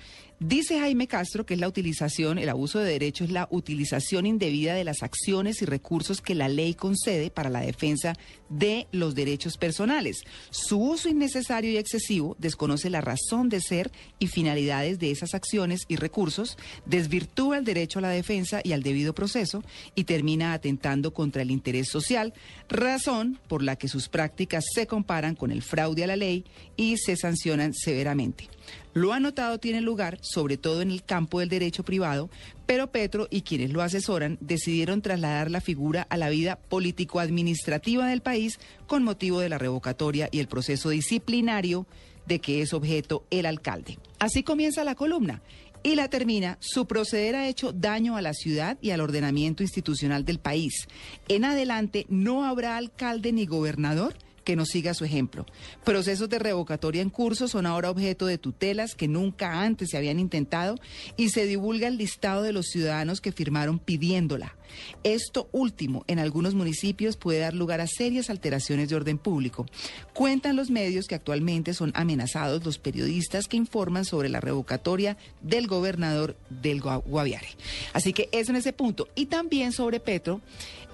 [0.45, 4.75] Dice Jaime Castro que es la utilización, el abuso de derecho es la utilización indebida
[4.75, 8.15] de las acciones y recursos que la ley concede para la defensa
[8.49, 10.25] de los derechos personales.
[10.51, 15.85] Su uso innecesario y excesivo desconoce la razón de ser y finalidades de esas acciones
[15.87, 19.63] y recursos, desvirtúa el derecho a la defensa y al debido proceso
[19.95, 22.35] y termina atentando contra el interés social,
[22.69, 26.45] razón por la que sus prácticas se comparan con el fraude a la ley
[26.77, 28.49] y se sancionan severamente.
[28.95, 32.29] Lo anotado tiene lugar sobre todo en el campo del derecho privado,
[32.67, 38.21] pero Petro y quienes lo asesoran decidieron trasladar la figura a la vida político-administrativa del
[38.21, 41.87] país con motivo de la revocatoria y el proceso disciplinario
[42.27, 43.99] de que es objeto el alcalde.
[44.19, 45.43] Así comienza la columna
[45.83, 50.25] y la termina, su proceder ha hecho daño a la ciudad y al ordenamiento institucional
[50.25, 50.87] del país.
[51.29, 54.15] En adelante no habrá alcalde ni gobernador
[54.45, 55.47] que no siga su ejemplo.
[55.85, 60.19] Procesos de revocatoria en curso son ahora objeto de tutelas que nunca antes se habían
[60.19, 60.77] intentado
[61.17, 64.57] y se divulga el listado de los ciudadanos que firmaron pidiéndola.
[65.05, 69.67] Esto último en algunos municipios puede dar lugar a serias alteraciones de orden público.
[70.15, 75.67] Cuentan los medios que actualmente son amenazados los periodistas que informan sobre la revocatoria del
[75.67, 77.49] gobernador del Gua- Guaviare.
[77.93, 79.09] Así que eso en ese punto.
[79.15, 80.41] Y también sobre Petro,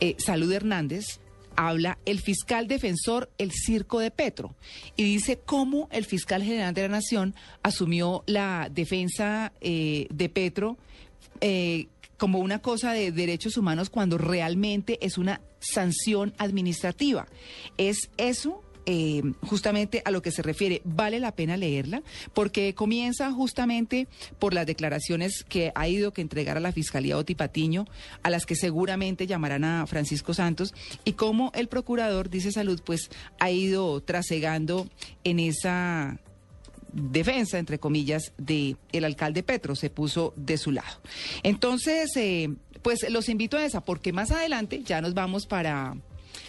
[0.01, 1.20] eh, Salud Hernández
[1.59, 4.54] habla el fiscal defensor, el circo de Petro,
[4.96, 7.34] y dice cómo el fiscal general de la Nación
[7.64, 10.78] asumió la defensa eh, de Petro
[11.40, 17.26] eh, como una cosa de derechos humanos cuando realmente es una sanción administrativa.
[17.76, 18.62] ¿Es eso?
[18.91, 24.09] Eh, justamente a lo que se refiere, vale la pena leerla, porque comienza justamente
[24.39, 27.84] por las declaraciones que ha ido que entregar a la Fiscalía Oti Patiño,
[28.22, 30.72] a las que seguramente llamarán a Francisco Santos,
[31.05, 34.89] y cómo el procurador, dice Salud, pues ha ido trasegando
[35.22, 36.18] en esa
[36.91, 41.03] defensa, entre comillas, de el alcalde Petro, se puso de su lado.
[41.43, 42.49] Entonces, eh,
[42.80, 45.95] pues los invito a esa, porque más adelante ya nos vamos para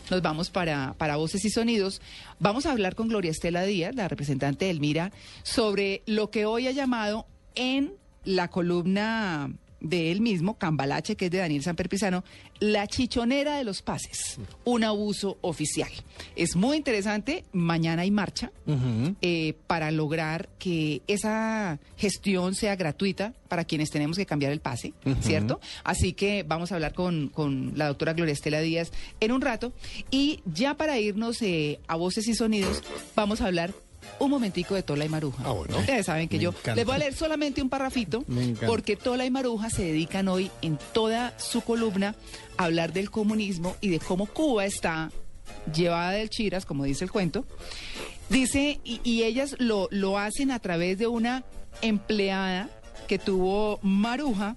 [0.10, 2.02] nos vamos para, para Voces y Sonidos.
[2.40, 5.12] Vamos a hablar con Gloria Estela Díaz, la representante del Mira,
[5.44, 7.94] sobre lo que hoy ha llamado en
[8.24, 9.52] la columna
[9.82, 12.24] de él mismo, Cambalache, que es de Daniel Samper Pizano,
[12.60, 15.90] la chichonera de los pases, un abuso oficial.
[16.36, 18.52] Es muy interesante, mañana hay marcha
[19.22, 24.94] eh, para lograr que esa gestión sea gratuita para quienes tenemos que cambiar el pase.
[25.22, 25.60] ¿cierto?
[25.84, 29.74] Así que vamos a hablar con, con la doctora Gloria Estela Díaz en un rato.
[30.12, 32.84] Y ya para irnos eh, a voces y sonidos,
[33.16, 33.74] vamos a hablar
[34.20, 35.44] un momentico de Tola y Maruja.
[35.46, 35.78] Ah, bueno.
[35.80, 36.76] Ustedes saben que Me yo encanta.
[36.76, 38.24] les voy a leer solamente un parrafito,
[38.66, 42.16] porque Tola y Maruja se dedican hoy en toda su columna
[42.58, 45.12] a hablar del comunismo y de cómo Cuba está
[45.74, 47.46] llevada del chiras, como dice el cuento.
[48.30, 51.44] Dice, y, y ellas lo, lo hacen a través de una
[51.82, 52.70] empleada
[53.08, 54.56] que tuvo Maruja,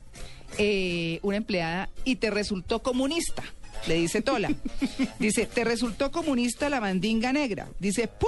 [0.59, 3.43] eh, una empleada, y te resultó comunista,
[3.87, 4.53] le dice Tola.
[5.19, 7.69] Dice, te resultó comunista la mandinga negra.
[7.79, 8.27] Dice, ¡puh!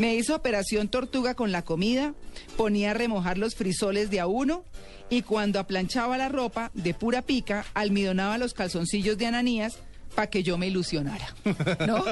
[0.00, 2.14] Me hizo operación tortuga con la comida,
[2.56, 4.64] ponía a remojar los frisoles de a uno
[5.10, 9.76] y cuando aplanchaba la ropa de pura pica, almidonaba los calzoncillos de Ananías
[10.14, 11.34] para que yo me ilusionara.
[11.86, 12.02] ¿No?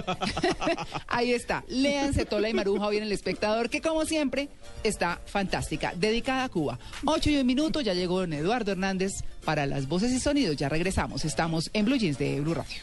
[1.08, 1.64] Ahí está.
[1.68, 4.50] Léanse Tola y Maruja hoy en El Espectador, que como siempre
[4.84, 5.94] está fantástica.
[5.96, 6.78] Dedicada a Cuba.
[7.06, 10.56] Ocho y un minuto, ya llegó don Eduardo Hernández para las voces y sonidos.
[10.56, 11.24] Ya regresamos.
[11.24, 12.82] Estamos en Blue Jeans de Blue Radio.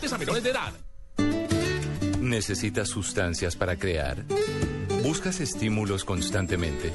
[0.09, 0.73] a menores de edad.
[2.19, 4.25] ¿Necesitas sustancias para crear?
[5.03, 6.91] ¿Buscas estímulos constantemente?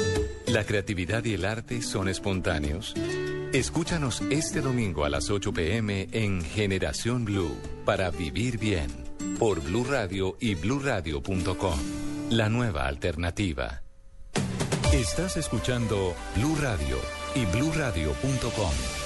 [0.47, 2.95] ¿La creatividad y el arte son espontáneos?
[3.53, 8.91] Escúchanos este domingo a las 8 pm en Generación Blue para vivir bien
[9.39, 11.79] por Blue Radio y bluradio.com.
[12.31, 13.83] La nueva alternativa.
[14.93, 16.99] Estás escuchando Blue Radio
[17.35, 19.06] y bluradio.com.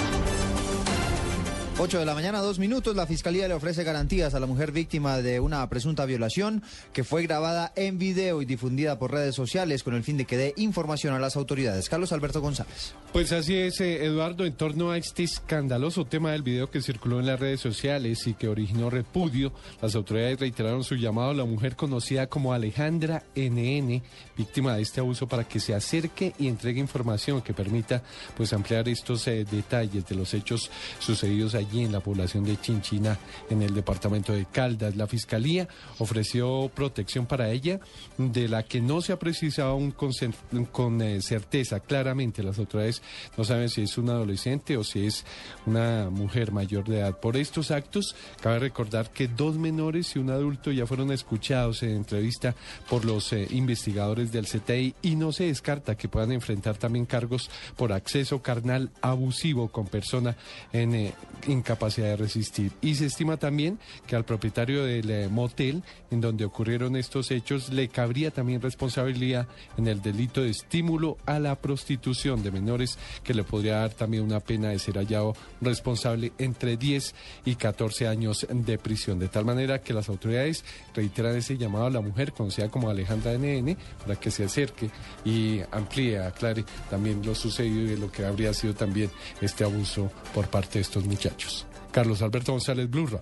[1.83, 2.95] 8 de la mañana, dos minutos.
[2.95, 6.61] La fiscalía le ofrece garantías a la mujer víctima de una presunta violación
[6.93, 10.37] que fue grabada en video y difundida por redes sociales con el fin de que
[10.37, 11.89] dé información a las autoridades.
[11.89, 12.93] Carlos Alberto González.
[13.11, 17.19] Pues así es, eh, Eduardo, en torno a este escandaloso tema del video que circuló
[17.19, 19.51] en las redes sociales y que originó repudio,
[19.81, 24.03] las autoridades reiteraron su llamado a la mujer conocida como Alejandra NN,
[24.41, 28.01] víctima de este abuso, para que se acerque y entregue información que permita
[28.35, 33.19] pues ampliar estos eh, detalles de los hechos sucedidos allí en la población de Chinchina,
[33.51, 34.95] en el departamento de Caldas.
[34.95, 35.67] La fiscalía
[35.99, 37.79] ofreció protección para ella,
[38.17, 41.79] de la que no se ha precisado aún con, eh, certeza.
[41.79, 43.03] Claramente las autoridades
[43.37, 45.23] no saben si es una adolescente o si es
[45.67, 47.19] una mujer mayor de edad.
[47.19, 51.91] Por estos actos, cabe recordar que dos menores y un adulto ya fueron escuchados en
[51.91, 52.55] entrevista
[52.89, 57.49] por los eh, investigadores del CTI y no se descarta que puedan enfrentar también cargos
[57.75, 60.35] por acceso carnal abusivo con persona
[60.73, 61.13] en eh,
[61.47, 62.71] incapacidad de resistir.
[62.81, 67.69] Y se estima también que al propietario del eh, motel en donde ocurrieron estos hechos
[67.69, 73.33] le cabría también responsabilidad en el delito de estímulo a la prostitución de menores que
[73.33, 77.15] le podría dar también una pena de ser hallado responsable entre 10
[77.45, 79.19] y 14 años de prisión.
[79.19, 80.63] De tal manera que las autoridades
[80.93, 83.77] reiteran ese llamado a la mujer conocida como Alejandra NN
[84.15, 84.89] que se acerque
[85.25, 89.09] y amplíe, aclare también lo sucedido y lo que habría sido también
[89.41, 91.65] este abuso por parte de estos muchachos.
[91.91, 93.21] Carlos Alberto González, Blue Radio.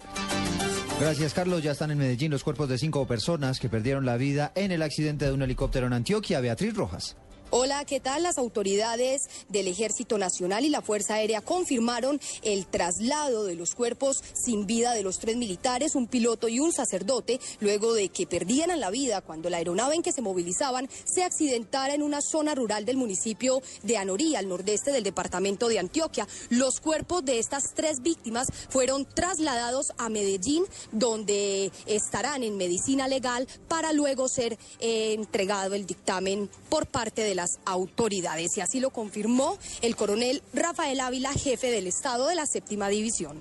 [0.99, 1.63] Gracias, Carlos.
[1.63, 4.81] Ya están en Medellín los cuerpos de cinco personas que perdieron la vida en el
[4.81, 6.41] accidente de un helicóptero en Antioquia.
[6.41, 7.15] Beatriz Rojas.
[7.51, 8.21] Hola, ¿qué tal?
[8.21, 14.23] Las autoridades del Ejército Nacional y la Fuerza Aérea confirmaron el traslado de los cuerpos
[14.35, 18.79] sin vida de los tres militares, un piloto y un sacerdote, luego de que perdieran
[18.79, 22.85] la vida cuando la aeronave en que se movilizaban se accidentara en una zona rural
[22.85, 26.27] del municipio de Anorí, al nordeste del departamento de Antioquia.
[26.49, 33.47] Los cuerpos de estas tres víctimas fueron trasladados a Medellín, donde estarán en medicina legal
[33.67, 38.57] para luego ser eh, entregado el dictamen por parte de las autoridades.
[38.57, 43.37] Y así lo confirmó el coronel Rafael Ávila, jefe del Estado de la séptima división.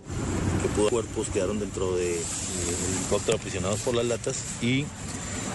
[0.63, 2.21] que cuerpos quedaron dentro del
[3.01, 4.85] helicóptero aprisionados por las latas y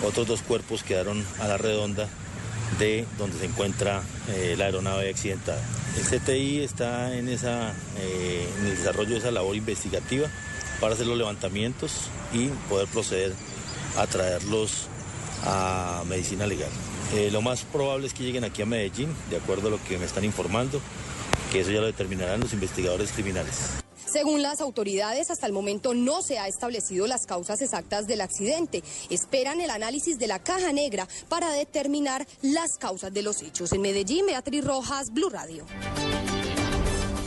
[0.05, 2.09] otros dos cuerpos quedaron a la redonda
[2.79, 5.61] de donde se encuentra eh, la aeronave accidentada.
[5.95, 10.27] El CTI está en, esa, eh, en el desarrollo de esa labor investigativa
[10.81, 11.93] para hacer los levantamientos
[12.33, 13.33] y poder proceder
[13.95, 14.87] a traerlos
[15.45, 16.71] a medicina legal.
[17.13, 19.99] Eh, lo más probable es que lleguen aquí a Medellín, de acuerdo a lo que
[19.99, 20.81] me están informando,
[21.51, 23.83] que eso ya lo determinarán los investigadores criminales.
[24.13, 28.83] Según las autoridades, hasta el momento no se ha establecido las causas exactas del accidente.
[29.09, 33.71] Esperan el análisis de la caja negra para determinar las causas de los hechos.
[33.73, 35.65] En Medellín, Beatriz Rojas, Blue Radio.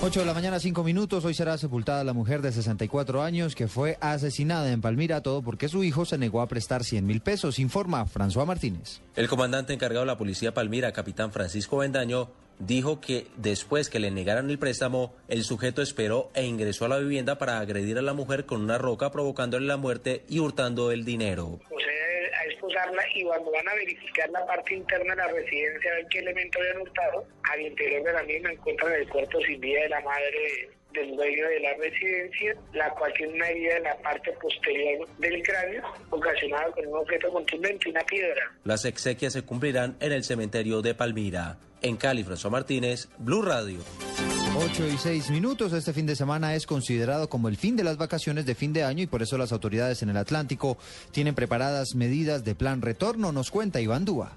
[0.03, 1.25] 8 de la mañana, 5 minutos.
[1.25, 5.69] Hoy será sepultada la mujer de 64 años que fue asesinada en Palmira, todo porque
[5.69, 9.01] su hijo se negó a prestar 100 mil pesos, informa François Martínez.
[9.17, 12.29] El comandante encargado de la policía Palmira, capitán Francisco Bendaño,
[12.59, 16.99] dijo que después que le negaran el préstamo, el sujeto esperó e ingresó a la
[16.99, 21.07] vivienda para agredir a la mujer con una roca, provocándole la muerte y hurtando el
[21.07, 21.59] dinero.
[22.67, 26.07] A esposarla y cuando van a verificar la parte interna de la residencia, a ver
[26.11, 29.89] qué elemento habían hurtado, al interior de la misma encuentran el cuerpo sin vida de
[29.89, 34.33] la madre del dueño de la residencia, la cual tiene una herida en la parte
[34.33, 38.53] posterior del cráneo, ocasionada con un objeto contundente, una piedra.
[38.65, 41.59] Las exequias se cumplirán en el cementerio de Palmira.
[41.83, 43.81] En Cali, François Martínez, Blue Radio.
[44.59, 45.75] 8 y 6 minutos.
[45.75, 48.85] Este fin de semana es considerado como el fin de las vacaciones de fin de
[48.85, 50.79] año y por eso las autoridades en el Atlántico
[51.11, 54.33] tienen preparadas medidas de plan retorno, nos cuenta Iván Dúa.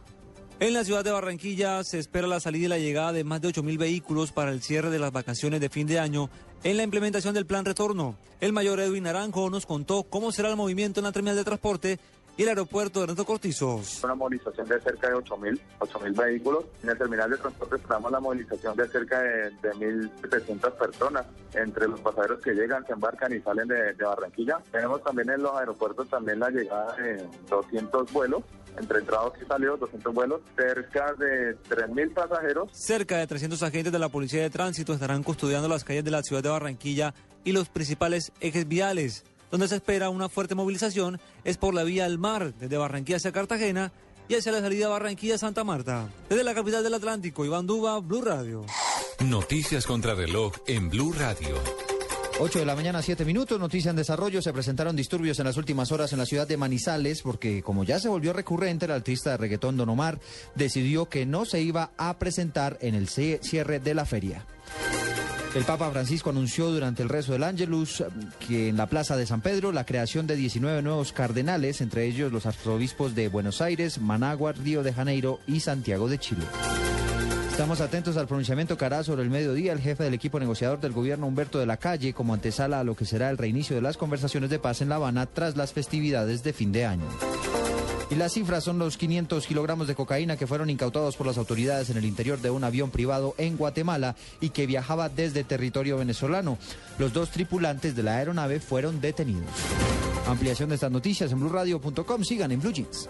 [0.59, 3.47] En la ciudad de Barranquilla se espera la salida y la llegada de más de
[3.47, 6.29] 8.000 vehículos para el cierre de las vacaciones de fin de año
[6.65, 8.17] en la implementación del plan retorno.
[8.41, 11.99] El mayor Edwin Naranjo nos contó cómo será el movimiento en la terminal de transporte
[12.37, 14.03] y el aeropuerto de Ernesto Cortizos.
[14.03, 16.65] Una movilización de cerca de 8.000 8.000 vehículos.
[16.83, 21.87] En el terminal de transporte esperamos la movilización de cerca de, de 1.700 personas entre
[21.87, 24.59] los pasajeros que llegan, se embarcan y salen de, de Barranquilla.
[24.71, 28.43] Tenemos también en los aeropuertos también la llegada de 200 vuelos
[28.77, 32.69] entre entrados y salidos, 200 vuelos, cerca de 3.000 pasajeros.
[32.71, 36.23] Cerca de 300 agentes de la Policía de Tránsito estarán custodiando las calles de la
[36.23, 37.13] ciudad de Barranquilla
[37.43, 39.23] y los principales ejes viales.
[39.51, 43.31] Donde se espera una fuerte movilización es por la vía al mar, desde Barranquilla hacia
[43.31, 43.91] Cartagena
[44.27, 46.09] y hacia la salida Barranquilla-Santa Marta.
[46.29, 48.65] Desde la capital del Atlántico, Iván Duba, Blue Radio.
[49.19, 51.55] Noticias contra reloj en Blue Radio.
[52.41, 53.59] 8 de la mañana, 7 minutos.
[53.59, 54.41] Noticia en desarrollo.
[54.41, 57.99] Se presentaron disturbios en las últimas horas en la ciudad de Manizales porque, como ya
[57.99, 60.19] se volvió recurrente, el artista de reggaetón Don Omar
[60.55, 64.45] decidió que no se iba a presentar en el cierre de la feria.
[65.55, 68.05] El Papa Francisco anunció durante el rezo del Ángelus eh,
[68.47, 72.31] que en la Plaza de San Pedro la creación de 19 nuevos cardenales, entre ellos
[72.31, 76.43] los arzobispos de Buenos Aires, Managua, Río de Janeiro y Santiago de Chile.
[77.49, 80.93] Estamos atentos al pronunciamiento que hará sobre el mediodía el jefe del equipo negociador del
[80.93, 83.97] gobierno Humberto de la Calle como antesala a lo que será el reinicio de las
[83.97, 87.07] conversaciones de paz en La Habana tras las festividades de fin de año.
[88.09, 91.91] Y las cifras son los 500 kilogramos de cocaína que fueron incautados por las autoridades
[91.91, 96.57] en el interior de un avión privado en Guatemala y que viajaba desde territorio venezolano.
[96.97, 99.51] Los dos tripulantes de la aeronave fueron detenidos.
[100.27, 102.23] Ampliación de estas noticias en blueradio.com.
[102.23, 103.09] Sigan en Blue Jeans.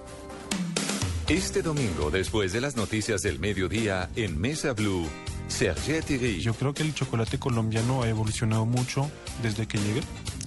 [1.30, 5.08] Este domingo, después de las noticias del mediodía, en Mesa Blue,
[5.48, 6.42] Thierry.
[6.42, 9.10] Yo creo que el chocolate colombiano ha evolucionado mucho
[9.44, 10.02] desde que llegué.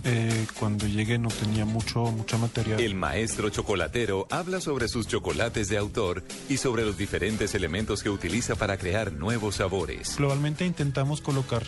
[0.05, 2.81] Eh, cuando llegué no tenía mucho, mucha material.
[2.81, 8.11] El maestro chocolatero habla sobre sus chocolates de autor y sobre los diferentes elementos que
[8.11, 10.17] utiliza para crear nuevos sabores.
[10.17, 11.63] Globalmente intentamos colocar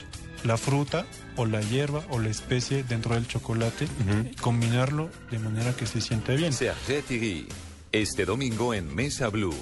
[0.45, 1.07] la fruta
[1.37, 3.87] o la hierba o la especie dentro del chocolate
[4.30, 6.53] y combinarlo de manera que se siente bien.
[6.53, 7.47] Serge Thierry.
[7.93, 9.55] Este domingo en Mesa Blue.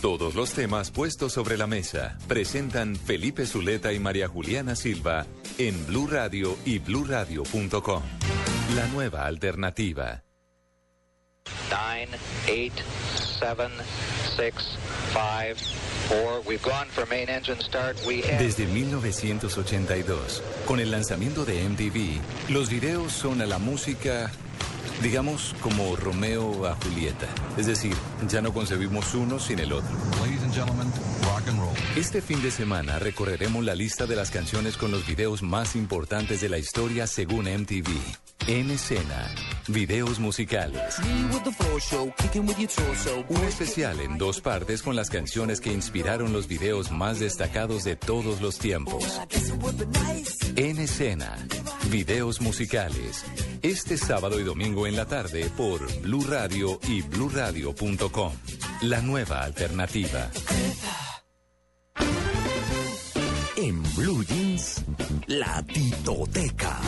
[0.00, 5.26] Todos los temas puestos sobre la mesa presentan Felipe Zuleta y María Juliana Silva
[5.58, 8.02] en Blue Radio y bluradio.com.
[8.76, 10.22] La nueva alternativa.
[11.68, 12.74] Nine, eight,
[13.40, 13.72] seven,
[14.36, 14.78] six,
[15.12, 15.56] five,
[16.08, 16.42] four.
[16.46, 17.96] We've gone for main engine start.
[18.06, 18.38] We have.
[18.38, 22.20] Desde 1982, con el lanzamiento de MTV,
[22.52, 24.30] los videos son a la música,
[25.02, 27.26] digamos, como Romeo a Julieta.
[27.56, 27.94] Es decir,
[28.28, 29.90] ya no concebimos uno sin el otro.
[31.96, 36.40] Este fin de semana recorreremos la lista de las canciones con los videos más importantes
[36.40, 37.88] de la historia según MTV.
[38.46, 39.28] En escena,
[39.66, 40.96] videos musicales.
[43.28, 47.96] Un especial en dos partes con las canciones que inspiraron los videos más destacados de
[47.96, 49.20] todos los tiempos.
[50.56, 51.36] En escena,
[51.90, 53.24] videos musicales.
[53.62, 58.32] Este sábado y domingo en la tarde por Blue Radio y bluradio.com.
[58.82, 60.30] La nueva alternativa.
[63.56, 64.84] En Blue Jeans,
[65.26, 66.78] la titoteca.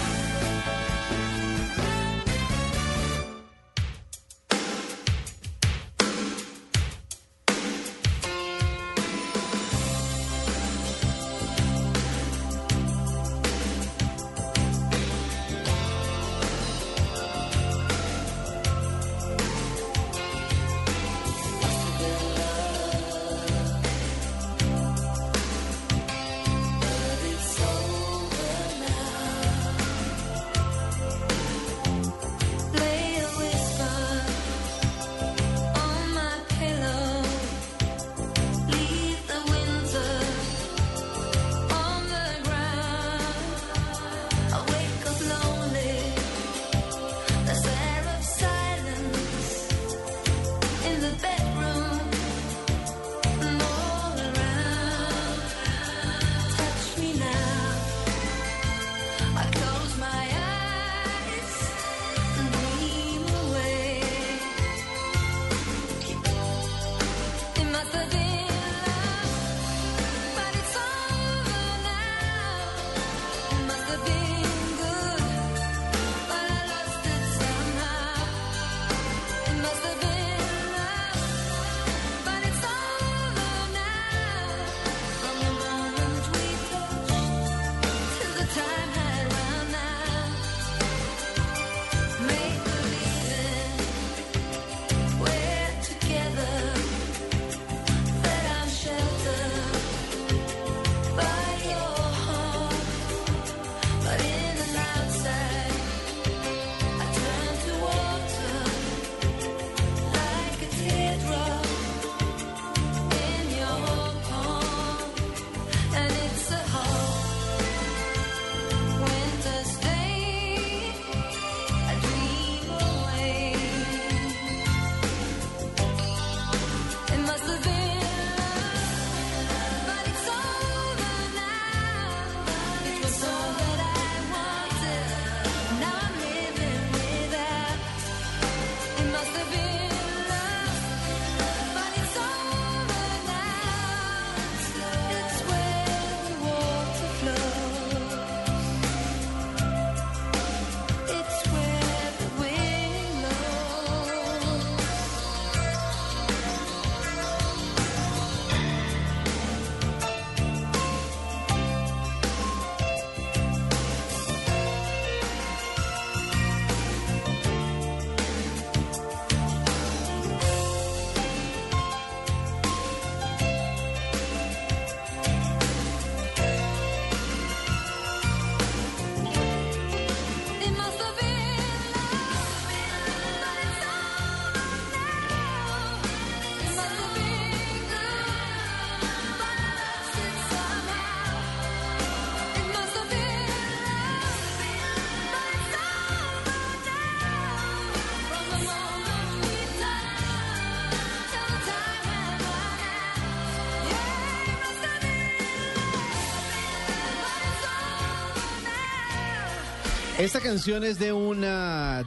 [210.31, 211.45] Esta canción es de un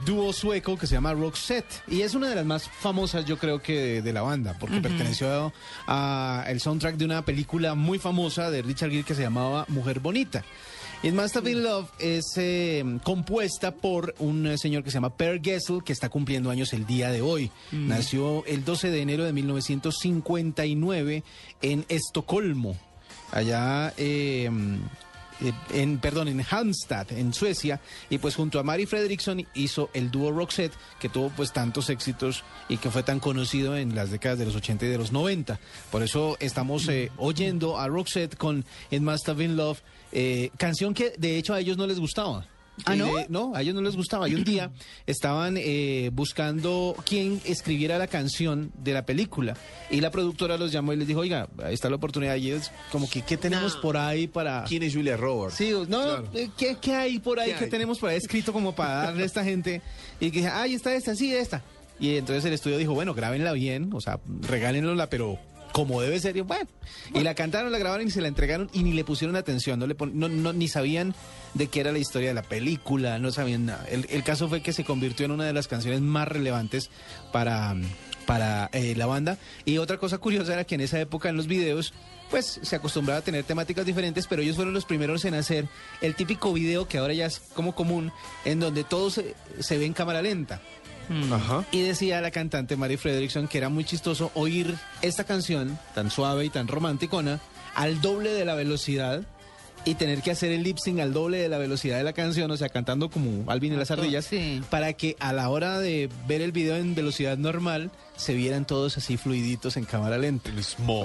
[0.06, 3.60] dúo sueco que se llama Roxette y es una de las más famosas yo creo
[3.60, 5.52] que de, de la banda porque perteneció
[5.86, 10.00] a el soundtrack de una película muy famosa de Richard Gere que se llamaba Mujer
[10.00, 10.42] Bonita.
[11.02, 15.14] It Must Have Been Love es eh, compuesta por un eh, señor que se llama
[15.14, 17.50] Per Gessel, que está cumpliendo años el día de hoy.
[17.72, 17.88] Mm.
[17.88, 21.24] Nació el 12 de enero de 1959
[21.60, 22.74] en Estocolmo,
[23.32, 24.48] allá eh,
[25.70, 27.80] en, perdón, en Halmstad, en Suecia,
[28.10, 32.44] y pues junto a Mary Fredriksson hizo el dúo Roxette, que tuvo pues tantos éxitos
[32.68, 35.58] y que fue tan conocido en las décadas de los 80 y de los 90.
[35.90, 39.80] Por eso estamos eh, oyendo a Roxette con It Must Have Been Love,
[40.12, 42.46] eh, canción que de hecho a ellos no les gustaba.
[42.84, 43.18] ¿Ah, no?
[43.18, 44.28] Eh, no, a ellos no les gustaba.
[44.28, 44.70] Y un día
[45.06, 49.56] estaban eh, buscando quién escribiera la canción de la película.
[49.90, 52.36] Y la productora los llamó y les dijo, oiga, ahí está la oportunidad.
[52.36, 54.64] Y ellos, como que, ¿qué tenemos por ahí para...?
[54.64, 55.56] ¿Quién es Julia Roberts?
[55.56, 58.94] Sí, no, eh, ¿qué, qué hay por ahí ¿Qué tenemos por ahí escrito como para
[58.94, 59.80] darle a esta gente?
[60.20, 61.62] Y que dije, ahí está esta, sí, esta.
[62.00, 65.38] Y entonces el estudio dijo, bueno, grábenla bien, o sea, regálenla, pero
[65.74, 66.36] como debe ser.
[66.36, 66.68] Y bueno,
[67.12, 69.88] y la cantaron, la grabaron y se la entregaron y ni le pusieron atención, no
[69.88, 71.16] le no, no- ni sabían
[71.54, 73.84] de qué era la historia de la película, no sabían nada.
[73.90, 76.90] El, el caso fue que se convirtió en una de las canciones más relevantes
[77.32, 77.74] para,
[78.24, 79.36] para eh, la banda.
[79.64, 81.92] Y otra cosa curiosa era que en esa época en los videos
[82.30, 85.66] pues se acostumbraba a tener temáticas diferentes, pero ellos fueron los primeros en hacer
[86.00, 88.12] el típico video que ahora ya es como común,
[88.44, 90.60] en donde todo se, se ve en cámara lenta.
[91.72, 96.44] Y decía la cantante Mary Fredrickson que era muy chistoso oír esta canción tan suave
[96.44, 97.40] y tan romanticona
[97.74, 99.22] al doble de la velocidad
[99.86, 102.50] y tener que hacer el lip sync al doble de la velocidad de la canción,
[102.50, 104.24] o sea, cantando como Alvin y las ardillas,
[104.70, 108.96] para que a la hora de ver el video en velocidad normal se vieran todos
[108.96, 110.48] así fluiditos en cámara lenta.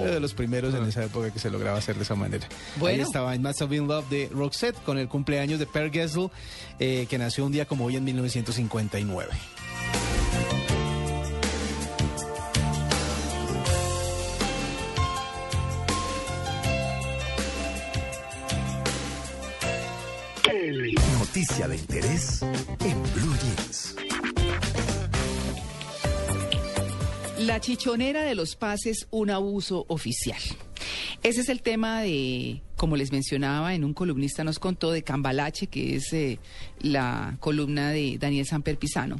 [0.00, 2.46] Fue de los primeros en esa época que se lograba hacer de esa manera.
[2.46, 3.02] Ahí Bueno.
[3.02, 6.30] estaba In Must Have Been Love de Roxette con el cumpleaños de Per Gessel,
[6.78, 9.28] eh, que nació un día como hoy en 1959.
[21.40, 23.96] Noticia de interés en Blue Jeans.
[27.38, 30.38] La chichonera de los pases, un abuso oficial.
[31.22, 35.68] Ese es el tema de, como les mencionaba, en un columnista nos contó de Cambalache,
[35.68, 36.38] que es eh,
[36.78, 39.18] la columna de Daniel Samper Pisano.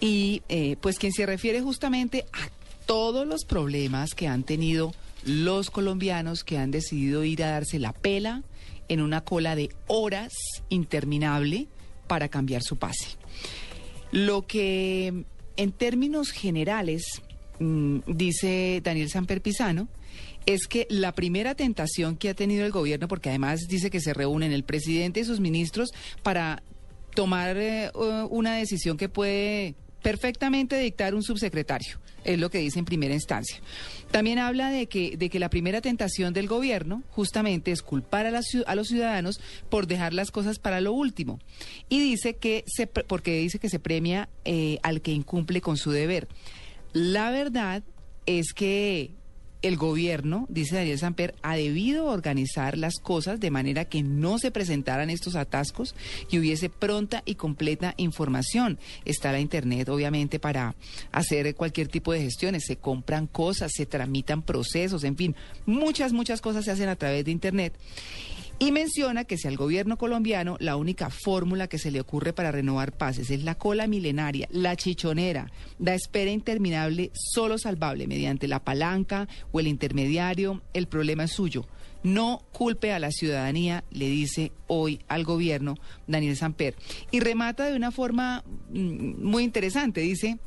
[0.00, 2.50] Y eh, pues quien se refiere justamente a
[2.84, 4.92] todos los problemas que han tenido
[5.24, 8.42] los colombianos que han decidido ir a darse la pela
[8.88, 10.32] en una cola de horas
[10.68, 11.68] interminable
[12.06, 13.16] para cambiar su pase.
[14.10, 15.24] Lo que
[15.56, 17.04] en términos generales
[17.58, 19.88] mm, dice Daniel Samper Pisano
[20.46, 24.14] es que la primera tentación que ha tenido el gobierno, porque además dice que se
[24.14, 25.90] reúnen el presidente y sus ministros
[26.22, 26.62] para
[27.14, 27.90] tomar eh,
[28.30, 33.60] una decisión que puede perfectamente dictar un subsecretario, es lo que dice en primera instancia.
[34.10, 38.30] También habla de que, de que la primera tentación del gobierno justamente es culpar a,
[38.74, 41.38] los ciudadanos por dejar las cosas para lo último.
[41.88, 45.90] Y dice que, se, porque dice que se premia eh, al que incumple con su
[45.90, 46.28] deber.
[46.92, 47.82] La verdad
[48.26, 49.12] es que
[49.62, 54.50] el gobierno, dice Daniel Samper, ha debido organizar las cosas de manera que no se
[54.50, 55.94] presentaran estos atascos
[56.30, 58.78] y hubiese pronta y completa información.
[59.04, 60.74] Está la Internet, obviamente, para
[61.12, 62.64] hacer cualquier tipo de gestiones.
[62.66, 65.36] Se compran cosas, se tramitan procesos, en fin,
[65.66, 67.74] muchas, muchas cosas se hacen a través de Internet.
[68.60, 72.50] Y menciona que si al gobierno colombiano la única fórmula que se le ocurre para
[72.50, 78.64] renovar pases es la cola milenaria, la chichonera, la espera interminable, solo salvable mediante la
[78.64, 81.66] palanca o el intermediario, el problema es suyo.
[82.02, 85.76] No culpe a la ciudadanía, le dice hoy al gobierno
[86.08, 86.74] Daniel Samper.
[87.12, 90.38] Y remata de una forma mm, muy interesante, dice...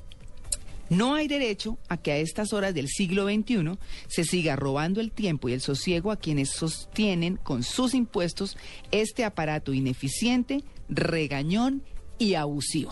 [0.91, 3.77] No hay derecho a que a estas horas del siglo XXI
[4.07, 8.57] se siga robando el tiempo y el sosiego a quienes sostienen con sus impuestos
[8.91, 11.81] este aparato ineficiente, regañón
[12.19, 12.91] y abusivo.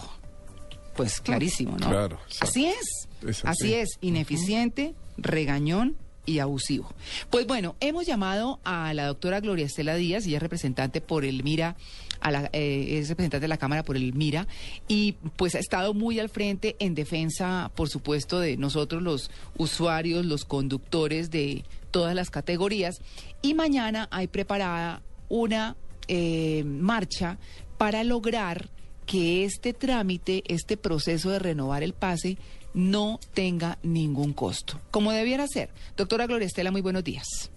[0.95, 1.89] Pues clarísimo, ¿no?
[1.89, 2.19] Claro.
[2.39, 3.09] Así es.
[3.21, 3.65] Es así.
[3.65, 6.93] así es, ineficiente, regañón y abusivo.
[7.29, 11.43] Pues bueno, hemos llamado a la doctora Gloria Estela Díaz, ella es representante por el
[11.43, 11.75] MIRA,
[12.21, 14.47] a la, eh, es representante de la Cámara por el MIRA,
[14.87, 20.25] y pues ha estado muy al frente en defensa, por supuesto, de nosotros los usuarios,
[20.25, 23.01] los conductores de todas las categorías.
[23.41, 25.75] Y mañana hay preparada una
[26.07, 27.37] eh, marcha
[27.77, 28.69] para lograr
[29.05, 32.37] que este trámite, este proceso de renovar el pase,
[32.73, 35.69] no tenga ningún costo, como debiera ser.
[35.97, 37.51] Doctora Gloria Estela, muy buenos días.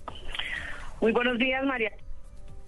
[1.01, 1.93] Muy buenos días, María.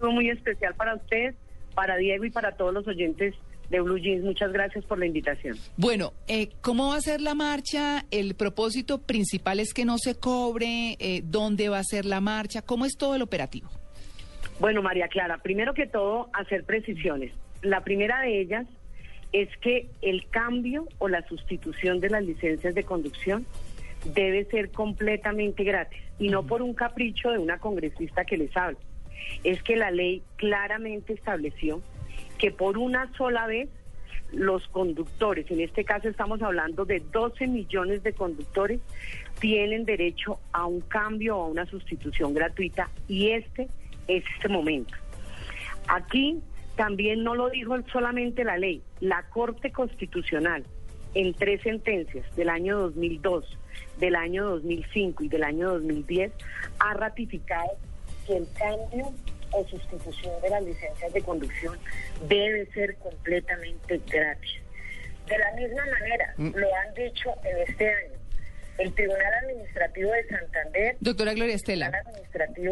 [0.02, 1.34] Muy especial para usted,
[1.74, 3.34] para Diego y para todos los oyentes
[3.70, 4.24] de Blue Jeans.
[4.24, 5.56] Muchas gracias por la invitación.
[5.76, 8.04] Bueno, eh, ¿cómo va a ser la marcha?
[8.10, 10.96] El propósito principal es que no se cobre.
[10.98, 12.62] Eh, ¿Dónde va a ser la marcha?
[12.62, 13.68] ¿Cómo es todo el operativo?
[14.60, 17.32] Bueno, María Clara, primero que todo, hacer precisiones.
[17.62, 18.66] La primera de ellas
[19.32, 23.46] es que el cambio o la sustitución de las licencias de conducción
[24.14, 28.78] debe ser completamente gratis y no por un capricho de una congresista que les habla.
[29.42, 31.82] Es que la ley claramente estableció
[32.38, 33.68] que por una sola vez
[34.32, 38.80] los conductores, en este caso estamos hablando de 12 millones de conductores,
[39.38, 43.68] tienen derecho a un cambio o a una sustitución gratuita y este
[44.08, 44.94] es este momento.
[45.88, 46.40] Aquí
[46.76, 50.64] también no lo dijo solamente la ley, la Corte Constitucional
[51.14, 53.58] en tres sentencias del año 2002,
[53.98, 56.32] del año 2005 y del año 2010
[56.80, 57.70] ha ratificado
[58.26, 59.12] que el cambio
[59.52, 61.78] o sustitución de las licencias de conducción
[62.28, 64.52] debe ser completamente gratis.
[65.28, 66.50] De la misma manera, Mm.
[66.56, 68.14] lo han dicho en este año.
[68.78, 71.92] El Tribunal Administrativo de Santander, Doctora Gloria Estela.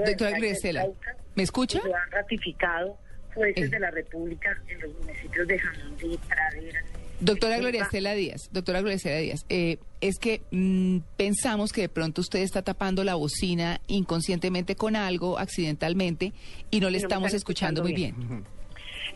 [0.05, 0.81] Doctora Gloria Estela.
[0.83, 1.79] Cauca, ¿Me escucha?
[1.85, 2.99] Lo han ratificado
[3.35, 3.69] jueces Eh.
[3.69, 6.85] de la República en los municipios de Jamundí, Praderas.
[7.25, 7.59] Doctora.
[7.59, 12.21] Gloria Estela Díaz, doctora Gloria Estela Díaz, eh, es que mm, pensamos que de pronto
[12.21, 16.33] usted está tapando la bocina inconscientemente con algo, accidentalmente,
[16.71, 18.45] y no le no estamos escuchando muy bien.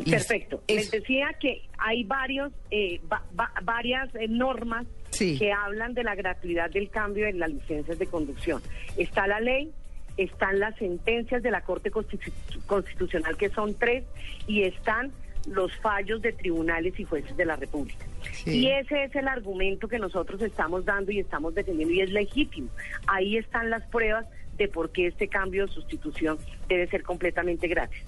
[0.05, 0.63] Perfecto.
[0.69, 5.39] Les decía que hay varios, eh, va- va- varias eh, normas Sí.
[5.39, 8.61] que hablan de la gratuidad del cambio de las licencias de conducción.
[8.99, 9.71] Está la ley,
[10.19, 12.31] están las sentencias de la Corte Constitu-
[12.67, 14.05] Constitucional, que son tres,
[14.47, 15.13] y están
[15.47, 18.05] los fallos de tribunales y jueces de la República.
[18.23, 18.59] Sí.
[18.59, 22.69] Y ese es el argumento que nosotros estamos dando y estamos defendiendo y es legítimo.
[23.07, 24.27] Ahí están las pruebas
[24.57, 26.39] de por qué este cambio de sustitución
[26.69, 28.03] debe ser completamente gratis.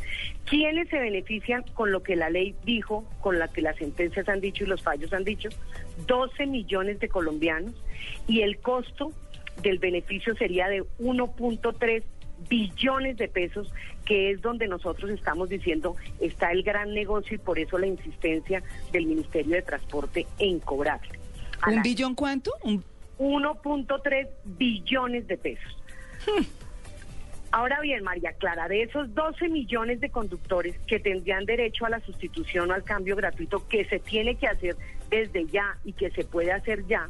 [0.47, 4.41] ¿Quiénes se benefician con lo que la ley dijo, con lo que las sentencias han
[4.41, 5.51] dicho y los fallos han dicho?
[6.07, 7.75] 12 millones de colombianos
[8.27, 9.13] y el costo
[9.63, 12.03] del beneficio sería de 1.3
[12.49, 13.73] billones de pesos,
[14.05, 18.63] que es donde nosotros estamos diciendo está el gran negocio y por eso la insistencia
[18.93, 21.19] del Ministerio de Transporte en cobrarle.
[21.63, 21.83] Al ¿Un año.
[21.83, 22.53] billón cuánto?
[22.63, 22.85] Un-
[23.19, 25.77] 1.3 billones de pesos.
[27.51, 32.01] Ahora bien, María Clara, de esos 12 millones de conductores que tendrían derecho a la
[32.01, 34.77] sustitución o al cambio gratuito que se tiene que hacer
[35.09, 37.09] desde ya y que se puede hacer ya,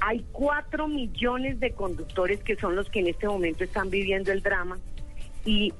[0.00, 4.42] hay 4 millones de conductores que son los que en este momento están viviendo el
[4.42, 4.78] drama
[5.44, 5.72] y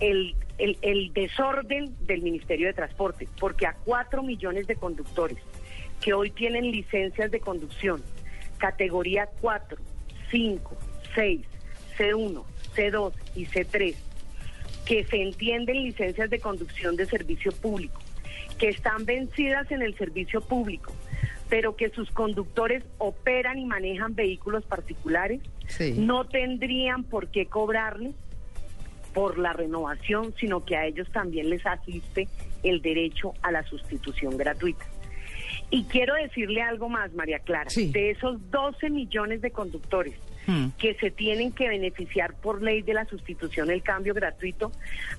[0.00, 5.38] el, el, desorden del Ministerio de Transporte, porque a 4 millones de conductores
[6.00, 8.02] que hoy tienen licencias de conducción,
[8.58, 9.78] categoría 4,
[10.30, 10.76] 5,
[11.14, 11.40] 6,
[11.96, 12.44] C1,
[12.74, 13.94] C2 y C3,
[14.84, 18.00] que se entienden licencias de conducción de servicio público,
[18.58, 20.92] que están vencidas en el servicio público,
[21.54, 25.94] pero que sus conductores operan y manejan vehículos particulares, Sí.
[25.96, 28.16] no tendrían por qué cobrarles
[29.12, 32.26] por la renovación, sino que a ellos también les asiste
[32.64, 34.84] el derecho a la sustitución gratuita.
[35.74, 37.68] Y quiero decirle algo más, María Clara.
[37.70, 37.90] Sí.
[37.90, 40.14] De esos 12 millones de conductores
[40.46, 40.68] Hmm.
[40.78, 44.70] que se tienen que beneficiar por ley de la sustitución el cambio gratuito,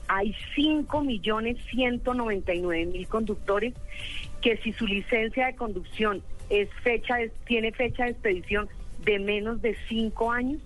[0.07, 3.73] hay 5 millones 199 mil conductores
[4.41, 8.69] que si su licencia de conducción es fecha de- tiene fecha de expedición
[9.03, 10.61] de menos de 5 años,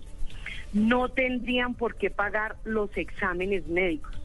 [0.74, 4.19] no tendrían por qué pagar los exámenes médicos.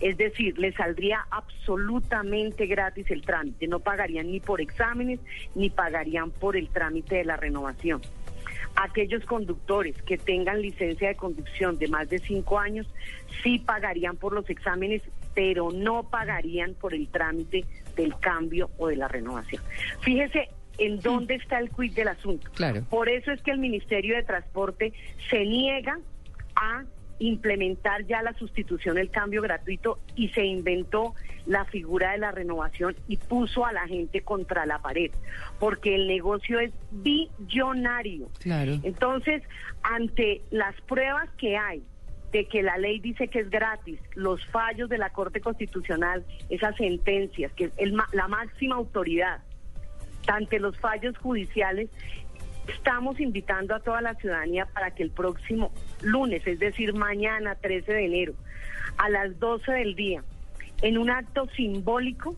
[0.00, 3.66] Es decir, les saldría absolutamente gratis el trámite.
[3.66, 5.20] No pagarían ni por exámenes
[5.54, 8.02] ni pagarían por el trámite de la renovación.
[8.74, 12.86] Aquellos conductores que tengan licencia de conducción de más de cinco años
[13.42, 15.02] sí pagarían por los exámenes,
[15.34, 17.64] pero no pagarían por el trámite
[17.96, 19.62] del cambio o de la renovación.
[20.00, 22.50] Fíjese en dónde está el quid del asunto.
[22.54, 22.84] Claro.
[22.90, 24.92] Por eso es que el Ministerio de Transporte
[25.30, 25.98] se niega
[26.54, 26.84] a
[27.18, 31.14] implementar ya la sustitución, el cambio gratuito y se inventó
[31.46, 35.10] la figura de la renovación y puso a la gente contra la pared,
[35.58, 38.28] porque el negocio es billonario.
[38.40, 38.78] Claro.
[38.82, 39.42] Entonces,
[39.82, 41.82] ante las pruebas que hay
[42.32, 46.76] de que la ley dice que es gratis, los fallos de la Corte Constitucional, esas
[46.76, 49.40] sentencias, que es el la máxima autoridad,
[50.26, 51.88] ante los fallos judiciales,
[52.68, 57.92] estamos invitando a toda la ciudadanía para que el próximo lunes, es decir, mañana 13
[57.92, 58.34] de enero,
[58.98, 60.22] a las 12 del día,
[60.82, 62.36] en un acto simbólico,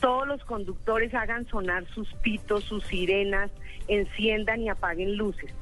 [0.00, 3.50] todos los conductores hagan sonar sus pitos, sus sirenas,
[3.88, 5.52] enciendan y apaguen luces.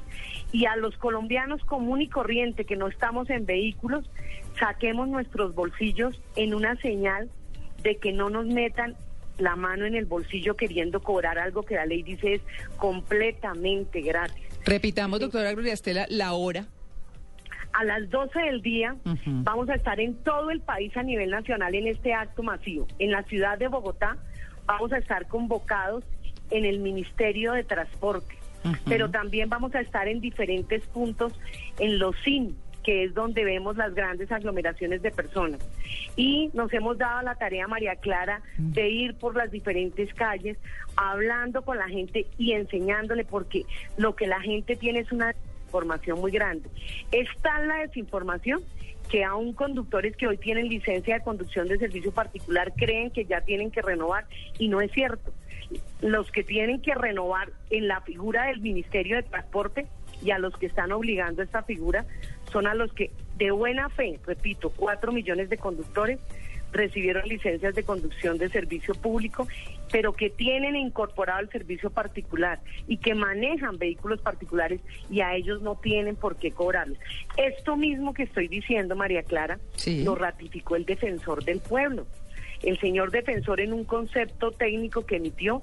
[0.51, 4.09] Y a los colombianos común y corriente que no estamos en vehículos,
[4.59, 7.29] saquemos nuestros bolsillos en una señal
[7.83, 8.95] de que no nos metan
[9.37, 12.41] la mano en el bolsillo queriendo cobrar algo que la ley dice es
[12.77, 14.43] completamente gratis.
[14.65, 16.65] Repitamos, doctora Gloria Estela, la hora.
[17.73, 21.75] A las 12 del día vamos a estar en todo el país a nivel nacional
[21.75, 22.87] en este acto masivo.
[22.97, 24.17] En la ciudad de Bogotá
[24.65, 26.03] vamos a estar convocados
[26.49, 28.35] en el Ministerio de Transporte,
[28.85, 31.33] pero también vamos a estar en diferentes puntos
[31.77, 32.55] en los CIN,
[32.87, 35.59] que es donde vemos las grandes aglomeraciones de personas.
[36.15, 40.57] Y nos hemos dado la tarea, María Clara, de ir por las diferentes calles,
[40.95, 43.65] hablando con la gente y enseñándole, porque
[43.97, 45.35] lo que la gente tiene es una
[45.65, 46.69] información muy grande.
[47.11, 48.63] Es tal la desinformación
[49.09, 53.41] que aún conductores que hoy tienen licencia de conducción de servicio particular creen que ya
[53.41, 54.27] tienen que renovar
[54.59, 55.33] y no es cierto.
[55.99, 59.87] Los que tienen que renovar en la figura del Ministerio de Transporte
[60.23, 62.05] y a los que están obligando a esta figura
[62.51, 66.19] son a los que de buena fe, repito, cuatro millones de conductores
[66.71, 69.47] recibieron licencias de conducción de servicio público,
[69.91, 75.61] pero que tienen incorporado el servicio particular y que manejan vehículos particulares y a ellos
[75.61, 76.99] no tienen por qué cobrarles.
[77.37, 82.05] Esto mismo que estoy diciendo, María Clara, lo ratificó el defensor del pueblo.
[82.63, 85.61] El señor defensor en un concepto técnico que emitió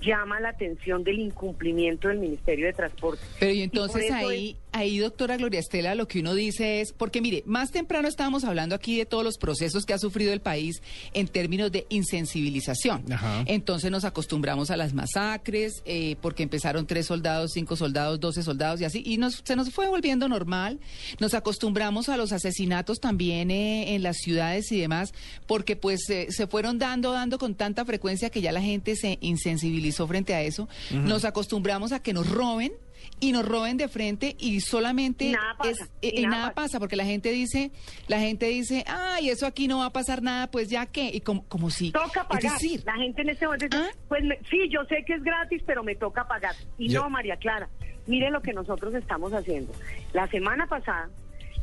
[0.00, 3.22] llama la atención del incumplimiento del Ministerio de Transporte.
[3.38, 7.42] Pero y entonces ahí, ahí, doctora Gloria Estela, lo que uno dice es, porque mire,
[7.46, 10.82] más temprano estábamos hablando aquí de todos los procesos que ha sufrido el país
[11.14, 13.04] en términos de insensibilización.
[13.46, 18.80] Entonces nos acostumbramos a las masacres, eh, porque empezaron tres soldados, cinco soldados, doce soldados
[18.80, 20.78] y así, y nos, se nos fue volviendo normal.
[21.20, 25.14] Nos acostumbramos a los asesinatos también eh, en las ciudades y demás,
[25.46, 29.18] porque pues eh, se fueron dando, dando con tanta frecuencia que ya la gente se
[29.20, 30.68] insensibilizó frente a eso.
[30.90, 32.72] Nos acostumbramos a que nos roben
[33.20, 36.78] y nos roben de frente y solamente nada pasa, es, y, nada, pasa.
[36.78, 37.70] porque la gente dice
[38.08, 41.20] la gente dice ay eso aquí no va a pasar nada pues ya que y
[41.20, 43.96] como, como si toca pagar la gente en este momento dice, ¿Ah?
[44.08, 47.68] pues sí yo sé que es gratis pero me toca pagar y no María Clara
[48.06, 49.72] miren lo que nosotros estamos haciendo
[50.12, 51.08] la semana pasada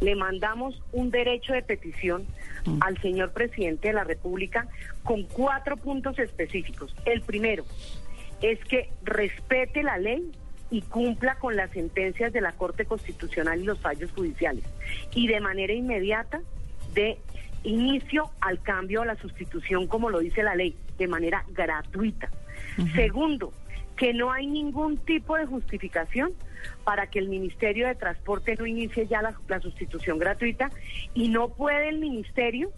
[0.04, 2.28] le mandamos un derecho de petición
[2.66, 2.80] mm.
[2.82, 4.68] al señor presidente de la República
[5.04, 6.94] con cuatro puntos específicos.
[7.06, 7.64] El primero
[8.42, 10.32] es que respete la ley
[10.70, 14.66] y cumpla con las sentencias de la Corte Constitucional y los fallos judiciales.
[15.16, 16.42] Y de manera inmediata
[16.94, 17.18] de
[17.64, 22.30] inicio al cambio a la sustitución, como lo dice la ley, de manera gratuita.
[22.96, 23.54] Segundo,
[23.98, 26.34] que no hay ningún tipo de justificación
[26.84, 30.72] para que el Ministerio de Transporte no inicie ya la, sustitución gratuita
[31.14, 32.72] y no puede el Ministerio,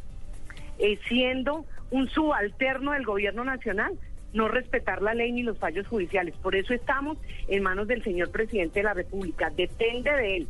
[0.80, 3.98] eh, siendo un subalterno del Gobierno Nacional,
[4.34, 6.36] no respetar la ley ni los fallos judiciales.
[6.38, 9.50] Por eso estamos en manos del señor presidente de la República.
[9.50, 10.48] Depende de él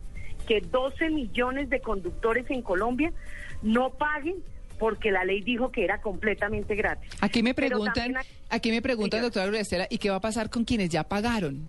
[0.48, 3.12] que 12 millones de conductores en Colombia
[3.62, 4.38] no paguen
[4.80, 7.10] porque la ley dijo que era completamente gratis.
[7.22, 8.16] Aquí me preguntan,
[8.50, 9.52] aquí me preguntan, doctora
[9.90, 11.68] ¿y qué va a pasar con quienes ya pagaron?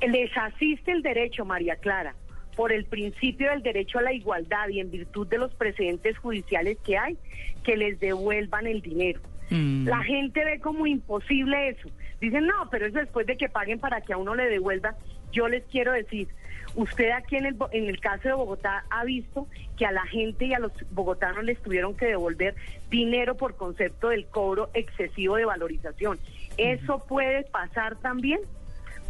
[0.00, 2.14] Les asiste el derecho, María Clara,
[2.56, 6.78] por el principio del derecho a la igualdad y en virtud de los precedentes judiciales
[6.84, 7.16] que hay,
[7.62, 9.20] que les devuelvan el dinero.
[9.50, 9.86] Mm.
[9.86, 11.88] La gente ve como imposible eso.
[12.20, 14.96] Dicen, no, pero eso después de que paguen para que a uno le devuelva.
[15.32, 16.28] Yo les quiero decir,
[16.74, 19.46] usted aquí en el, en el caso de Bogotá ha visto
[19.76, 22.54] que a la gente y a los bogotanos les tuvieron que devolver
[22.90, 26.18] dinero por concepto del cobro excesivo de valorización.
[26.56, 28.40] Eso puede pasar también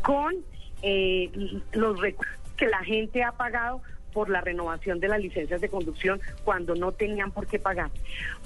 [0.02, 0.34] con
[0.82, 1.30] eh,
[1.72, 3.82] los recursos que la gente ha pagado
[4.12, 7.90] por la renovación de las licencias de conducción cuando no tenían por qué pagar.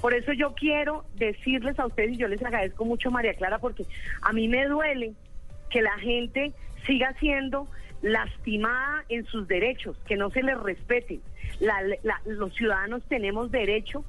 [0.00, 3.84] Por eso yo quiero decirles a ustedes, y yo les agradezco mucho, María Clara, porque
[4.22, 5.14] a mí me duele
[5.70, 6.52] que la gente
[6.86, 7.66] siga siendo
[8.02, 11.20] lastimada en sus derechos, que no se les respeten.
[12.24, 14.04] los ciudadanos tenemos derecho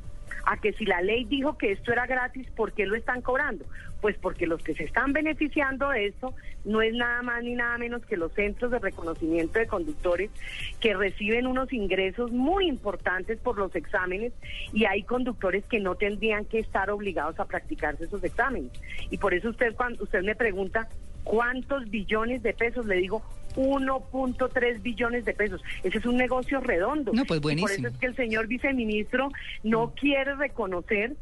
[0.45, 3.65] a que si la ley dijo que esto era gratis, ¿por qué lo están cobrando?
[4.01, 6.33] Pues porque los que se están beneficiando de esto
[6.65, 10.29] no es nada más ni nada menos que los centros de reconocimiento de conductores
[10.79, 14.33] que reciben unos ingresos muy importantes por los exámenes
[14.73, 18.71] y hay conductores que no tendrían que estar obligados a practicarse esos exámenes.
[19.09, 20.87] Y por eso usted cuando usted me pregunta
[21.23, 23.21] cuántos billones de pesos, le digo
[23.55, 25.61] 1.3 billones de pesos.
[25.83, 27.11] Ese es un negocio redondo.
[27.13, 27.67] No, pues buenísimo.
[27.67, 29.29] por eso es que el señor viceministro
[29.63, 31.15] no quiere reconocer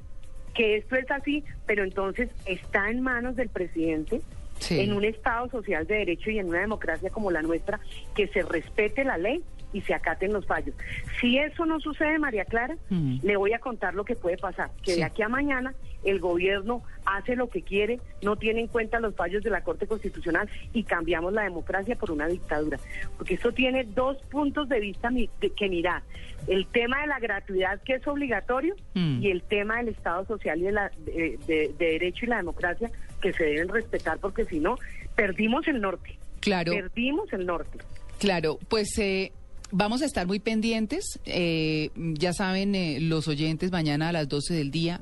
[0.56, 4.22] que esto es así, pero entonces está en manos del presidente.
[4.70, 7.82] En un Estado social de derecho y en una democracia como la nuestra,
[8.16, 9.44] que se respete la ley
[9.76, 10.74] y se acaten los fallos.
[11.20, 13.18] Si eso no sucede, María Clara, Mm.
[13.24, 15.00] le voy a contar lo que puede pasar, que Sí.
[15.00, 15.74] de aquí a mañana
[16.06, 19.86] el gobierno hace lo que quiere, no tiene en cuenta los fallos de la Corte
[19.86, 22.80] Constitucional y cambiamos la democracia por una dictadura.
[23.18, 25.10] Porque esto tiene dos puntos de vista
[25.58, 26.04] que mirar.
[26.48, 29.24] El tema de la gratuidad, que es obligatorio, Mm.
[29.24, 32.38] y el tema del Estado social y de, la, de, de- de derecho y la
[32.38, 32.90] democracia,
[33.22, 34.78] que se deben respetar, porque si no,
[35.16, 36.18] perdimos el norte.
[36.40, 36.72] Claro.
[36.74, 37.80] Perdimos el norte.
[38.20, 39.32] Claro, pues eh,
[39.78, 41.20] vamos a estar muy pendientes.
[41.26, 45.02] Eh, ya saben, eh, los oyentes, mañana a las 12 del día,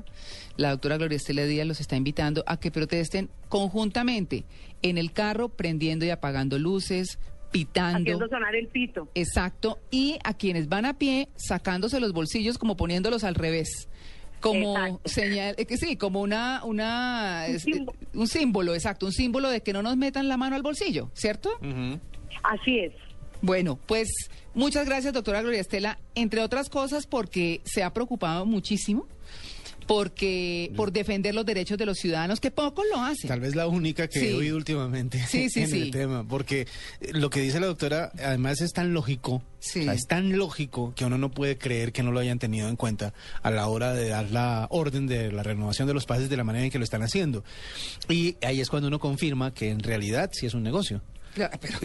[0.56, 4.44] la doctora Gloria Estela Díaz los está invitando a que protesten conjuntamente
[4.82, 7.18] en el carro, prendiendo y apagando luces,
[7.52, 7.98] pitando.
[8.00, 9.08] Haciendo sonar el pito.
[9.14, 9.78] Exacto.
[9.90, 13.88] Y a quienes van a pie, sacándose los bolsillos como poniéndolos al revés.
[14.40, 15.00] Como Exacto.
[15.08, 17.98] señal, eh, que sí, como una, una, Un es- símbolo.
[18.12, 21.50] un símbolo, exacto, un símbolo de que no nos metan la mano al bolsillo, ¿cierto?
[22.42, 22.92] Así es.
[23.44, 24.08] Bueno, pues
[24.54, 29.06] muchas gracias, doctora Gloria Estela, entre otras cosas porque se ha preocupado muchísimo
[29.86, 33.28] porque por defender los derechos de los ciudadanos, que pocos lo hacen.
[33.28, 34.26] Tal vez la única que Sí.
[34.28, 36.62] he oído últimamente Sí, sí, en el tema, porque
[37.02, 39.80] eh, lo que dice la doctora además es tan lógico, Sí.
[39.80, 42.70] o sea, es tan lógico que uno no puede creer que no lo hayan tenido
[42.70, 46.30] en cuenta a la hora de dar la orden de la renovación de los pases
[46.30, 47.44] de la manera en que lo están haciendo.
[48.08, 51.02] Y ahí es cuando uno confirma que en realidad sí es un negocio.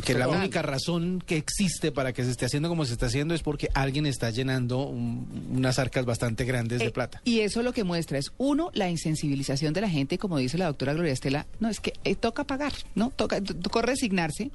[0.06, 3.34] Que la única razón que existe para que se esté haciendo como se está haciendo
[3.34, 7.22] es porque alguien está llenando un- unas arcas bastante grandes de Eh, plata.
[7.26, 10.66] Y eso lo que muestra es, uno, la insensibilización de la gente, como dice la
[10.68, 13.10] doctora Gloria Estela, no, es que eh, toca pagar, ¿no?
[13.16, 14.52] Toca, to- toca resignarse.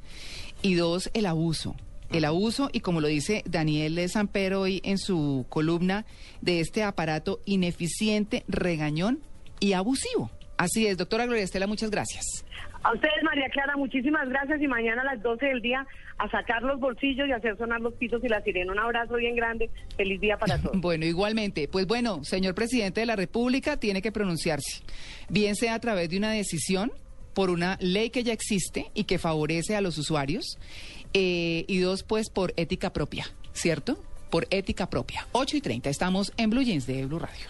[0.63, 1.75] Y dos, el abuso.
[2.11, 6.05] El abuso, y como lo dice Daniel Sampero hoy en su columna,
[6.43, 9.21] de este aparato ineficiente, regañón
[9.59, 10.31] y abusivo.
[10.57, 12.45] Así es, doctora Gloria Estela, muchas gracias.
[12.85, 15.87] A ustedes, María Clara, muchísimas gracias y mañana a las 12 del día
[16.19, 18.73] a sacar los bolsillos y hacer sonar los pitos y la sirena.
[18.73, 19.71] Un abrazo bien grande.
[19.97, 20.77] Feliz día para todos.
[20.81, 21.67] Bueno, igualmente.
[21.67, 24.83] Pues bueno, señor presidente de la República tiene que pronunciarse,
[25.31, 26.93] bien sea a través de una decisión
[27.33, 30.59] por una ley que ya existe y que favorece a los usuarios,
[31.15, 33.25] eh, y dos, pues por ética propia,
[33.55, 33.99] ¿cierto?
[34.31, 35.27] Por ética propia.
[35.33, 37.47] 8 y 30, estamos en Blue Jeans de Blue Radio.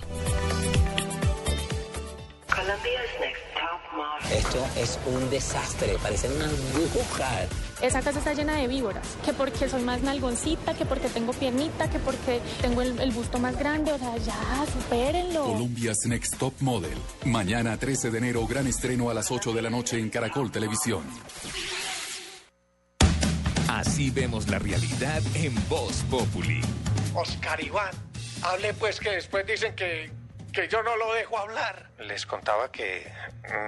[4.32, 7.46] Esto es un desastre, parecen una aguja.
[7.82, 11.90] Esa casa está llena de víboras, que porque soy más nalgoncita, que porque tengo piernita,
[11.90, 15.44] que porque tengo el, el busto más grande, o sea, ya, supérenlo.
[15.44, 16.96] Colombia's Next Top Model.
[17.24, 21.04] Mañana 13 de enero, gran estreno a las 8 de la noche en Caracol Televisión.
[23.68, 26.60] Así vemos la realidad en Voz Populi.
[27.14, 27.92] Oscar Iván,
[28.42, 30.10] hable pues que después dicen que,
[30.54, 31.90] que yo no lo dejo hablar.
[31.98, 33.12] Les contaba que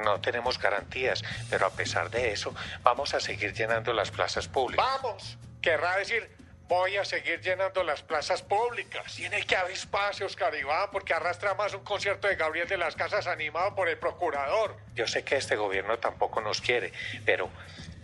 [0.04, 4.86] no tenemos garantías, pero a pesar de eso, vamos a seguir llenando las plazas públicas.
[5.02, 6.30] Vamos, querrá decir,
[6.68, 9.14] voy a seguir llenando las plazas públicas.
[9.14, 12.94] Tiene que haber espacio, Oscar Iván, porque arrastra más un concierto de Gabriel de las
[12.94, 14.76] Casas animado por el procurador.
[14.94, 16.92] Yo sé que este gobierno tampoco nos quiere,
[17.24, 17.50] pero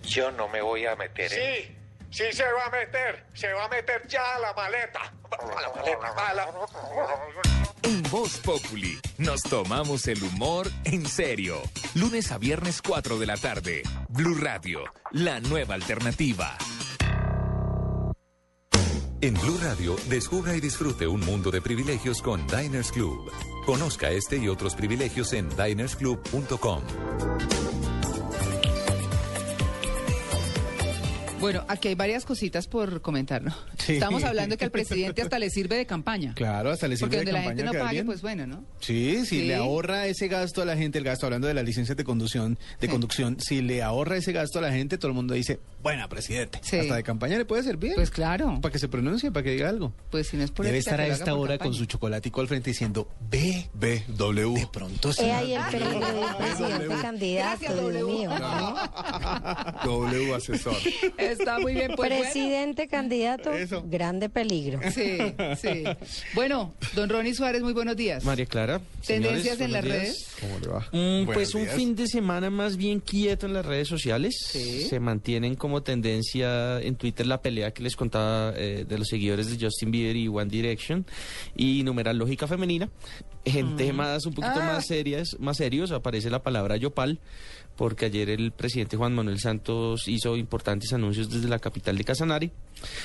[0.02, 1.81] yo no me voy a meter en...
[2.12, 5.00] Sí, se va a meter, se va a meter ya a la maleta.
[5.00, 6.46] A la maleta, a la...
[7.84, 11.62] En Voz Populi nos tomamos el humor en serio.
[11.94, 13.82] Lunes a viernes 4 de la tarde.
[14.10, 16.58] Blue Radio, la nueva alternativa.
[19.22, 23.32] En Blue Radio, descubra y disfrute un mundo de privilegios con Diners Club.
[23.64, 26.82] Conozca este y otros privilegios en dinersclub.com.
[31.42, 33.54] Bueno, aquí hay varias cositas por comentar, ¿no?
[33.78, 33.94] Sí.
[33.94, 36.32] Estamos hablando que al presidente hasta le sirve de campaña.
[36.34, 38.06] Claro, hasta le sirve Porque de donde la campaña gente no pague, bien.
[38.06, 38.64] pues bueno, ¿no?
[38.80, 39.42] Sí, si Sí.
[39.46, 42.58] le ahorra ese gasto a la gente, el gasto hablando de las licencias de conducción,
[42.80, 46.08] de conducción, si le ahorra ese gasto a la gente, todo el mundo dice, buena
[46.08, 46.60] presidente.
[46.62, 46.78] Sí.
[46.78, 47.92] Hasta de campaña le puede servir.
[47.96, 48.58] Pues claro.
[48.62, 49.92] Para que se pronuncie, para que diga algo.
[50.10, 51.78] Pues si no es por Debe estar a esta hora con campaña.
[51.78, 54.54] su chocolatico al frente diciendo B, B, W.
[54.60, 55.24] De pronto sí.
[55.24, 58.30] Ahí el peligro del presidente candidato, mío.
[59.84, 60.76] W asesor.
[61.32, 62.22] Está muy bien, pues bueno.
[62.22, 63.50] Presidente candidato,
[63.86, 64.80] grande peligro.
[64.92, 65.18] Sí,
[65.60, 65.84] sí.
[66.34, 68.24] Bueno, don Ronnie Suárez, muy buenos días.
[68.24, 68.80] María Clara.
[69.06, 70.26] Tendencias señores, en las redes.
[70.40, 70.88] ¿Cómo le va?
[70.92, 74.34] Mm, pues un fin de semana más bien quieto en las redes sociales.
[74.50, 74.82] Sí.
[74.82, 79.48] Se mantienen como tendencia en Twitter la pelea que les contaba eh, de los seguidores
[79.50, 81.04] de Justin Bieber y One Direction
[81.56, 82.88] y numeral lógica femenina.
[83.44, 84.74] En temas un poquito Ah.
[84.74, 87.18] más serias, más serios aparece la palabra yopal
[87.82, 92.52] porque ayer el presidente Juan Manuel Santos hizo importantes anuncios desde la capital de Casanare.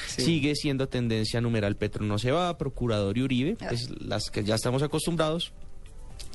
[0.06, 4.54] Sigue siendo tendencia numeral Petro no se va, Procurador y Uribe, pues las que ya
[4.54, 5.52] estamos acostumbrados.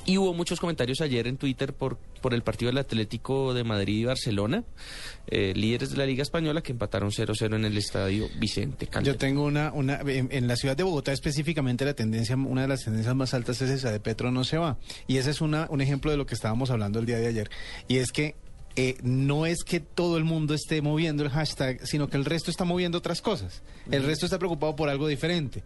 [0.05, 3.99] Y hubo muchos comentarios ayer en Twitter por, por el partido del Atlético de Madrid
[3.99, 4.63] y Barcelona,
[5.27, 9.15] eh, líderes de la Liga Española que empataron 0-0 en el estadio Vicente Calderón.
[9.15, 12.83] Yo tengo una, una en, la ciudad de Bogotá específicamente la tendencia, una de las
[12.83, 14.77] tendencias más altas es esa de Petro no se va.
[15.07, 17.49] Y ese es una, un ejemplo de lo que estábamos hablando el día de ayer.
[17.87, 18.35] Y es que
[18.75, 22.49] eh, no es que todo el mundo esté moviendo el hashtag, sino que el resto
[22.49, 23.61] está moviendo otras cosas.
[23.91, 25.63] El resto está preocupado por algo diferente.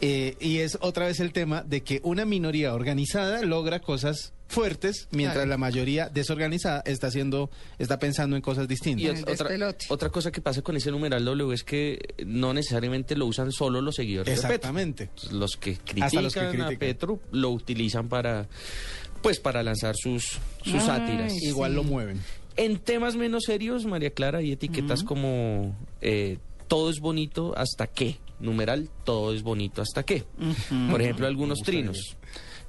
[0.00, 5.08] Eh, y es otra vez el tema de que una minoría organizada logra cosas fuertes,
[5.10, 5.50] mientras Claro.
[5.50, 9.20] la mayoría desorganizada está haciendo, está pensando en cosas distintas.
[9.20, 13.26] Y otra, otra cosa que pasa con ese numeral W es que no necesariamente lo
[13.26, 14.54] usan solo los seguidores de Petro.
[14.54, 15.10] Exactamente.
[15.30, 16.76] Los que critican, Hasta los que a critican.
[16.78, 18.48] Petro lo utilizan para
[19.22, 21.32] pues para lanzar sus, sus sátiras.
[21.42, 22.20] Igual lo mueven.
[22.58, 28.18] En temas menos serios, María Clara, hay etiquetas como eh, todo es bonito hasta qué.
[28.40, 30.24] Numeral, todo es bonito hasta qué.
[30.90, 32.16] Por ejemplo, algunos trinos.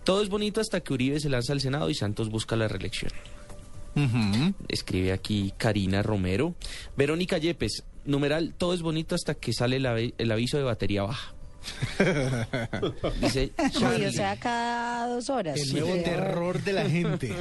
[0.03, 3.11] Todo es bonito hasta que Uribe se lanza al Senado y Santos busca la reelección.
[4.68, 6.56] Escribe aquí Karina Romero.
[6.95, 11.03] Verónica Yepes, numeral, todo es bonito hasta que sale el, avi- el aviso de batería
[11.03, 11.34] baja.
[13.22, 13.52] Dice
[13.82, 15.60] Uy, o sea, cada dos horas.
[15.60, 16.02] El nuevo Sí.
[16.03, 17.34] terror de la gente.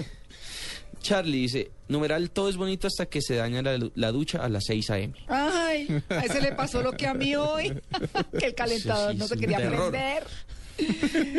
[1.00, 4.64] Charlie dice, numeral, todo es bonito hasta que se daña la, la ducha a las
[4.66, 5.14] 6 a.m.
[5.28, 7.72] Ay, a ese le pasó lo que a mí hoy,
[8.38, 9.90] que el calentador Sí, no se quería terror.
[9.90, 10.24] prender.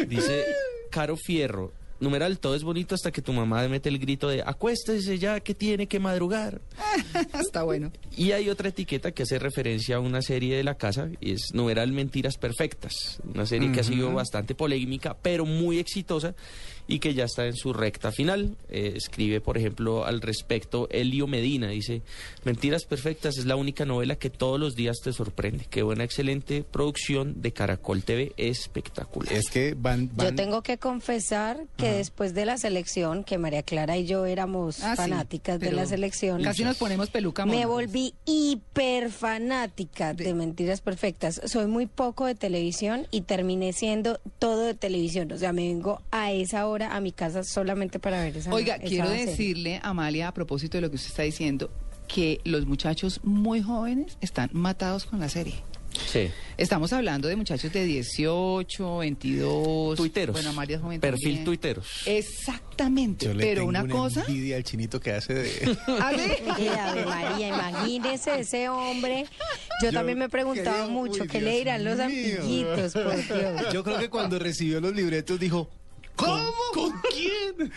[0.08, 0.46] Dice
[0.92, 5.18] Caro Fierro, numeral, todo es bonito hasta que tu mamá mete el grito de acuéstese
[5.18, 6.62] ya que tiene que madrugar.
[7.40, 7.92] Está bueno.
[8.18, 11.54] Y hay otra etiqueta que hace referencia a una serie de la casa, y es
[11.54, 16.36] numeral Mentiras Perfectas, una serie que ha sido bastante polémica, pero muy exitosa
[16.90, 18.58] y que ya está en su recta final.
[18.70, 22.02] Eh, escribe, por ejemplo, al respecto Elio Medina, dice,
[22.44, 25.66] Mentiras Perfectas es la única novela que todos los días te sorprende.
[25.70, 29.32] Qué buena, excelente producción de Caracol TV, espectacular.
[29.32, 30.10] Es que van...
[30.18, 34.82] Yo tengo que confesar que después de la selección, que María Clara y yo éramos
[34.84, 37.46] Ah, sí, fanáticas de la selección, Casi nos ponemos peluca.
[37.46, 37.68] me mona.
[37.68, 41.40] volví hiper fanática de Mentiras Perfectas.
[41.46, 45.32] Soy muy poco de televisión y terminé siendo todo de televisión.
[45.32, 48.76] O sea, me vengo a esa hora a mi casa solamente para ver esa Oiga,
[48.76, 49.26] esa quiero serie.
[49.26, 51.70] decirle, Amalia, a propósito de lo que usted está diciendo,
[52.08, 55.56] que los muchachos muy jóvenes están matados con la serie.
[56.12, 56.30] Sí.
[56.58, 59.98] Estamos hablando de muchachos de 18, 22.
[59.98, 60.34] Tuiteros.
[60.36, 61.46] Bueno, María es joven Perfil también.
[61.46, 61.88] tuiteros.
[62.06, 63.26] Exactamente.
[63.26, 64.24] Yo le pero tengo una cosa.
[64.28, 65.78] envidia al chinito que hace de...
[66.00, 66.44] A ver.
[66.80, 69.26] Ave María, imagínese ese hombre.
[69.82, 72.06] Yo, Yo también me he preguntado creo- mucho uy, qué Dios le dirán los mío.
[72.40, 73.74] amiguitos, por Dios.
[73.74, 75.70] Yo creo que cuando recibió los libretos dijo,
[76.26, 76.54] ¿cómo?
[76.74, 77.72] ¿Con quién?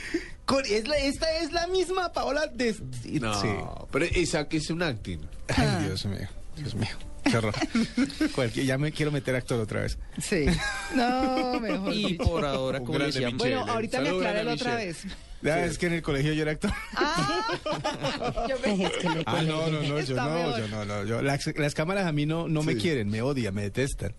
[0.45, 2.75] Con- es la- esta es la misma Paola de...
[3.21, 3.49] No, Sí.
[3.91, 5.19] pero esa que es un acting.
[5.49, 6.89] Ay, Dios mío, Dios mío.
[7.25, 7.55] Qué horror.
[8.35, 9.97] Cualquier- ya me quiero meter actor otra vez.
[10.21, 10.47] Sí.
[10.95, 11.93] No, mejor.
[11.95, 13.57] Y por ahora, como decíamos, Michelle.
[13.57, 15.05] Bueno, ahorita me Ana otra vez.
[15.41, 16.71] Ya, es que en el colegio yo era actor.
[18.49, 21.05] Yo me- Es que Ah, no, no, no, yo no, yo no, no.
[21.05, 22.81] Yo, las, las cámaras a mí no, no me Sí.
[22.81, 24.15] quieren, me odian, me detestan.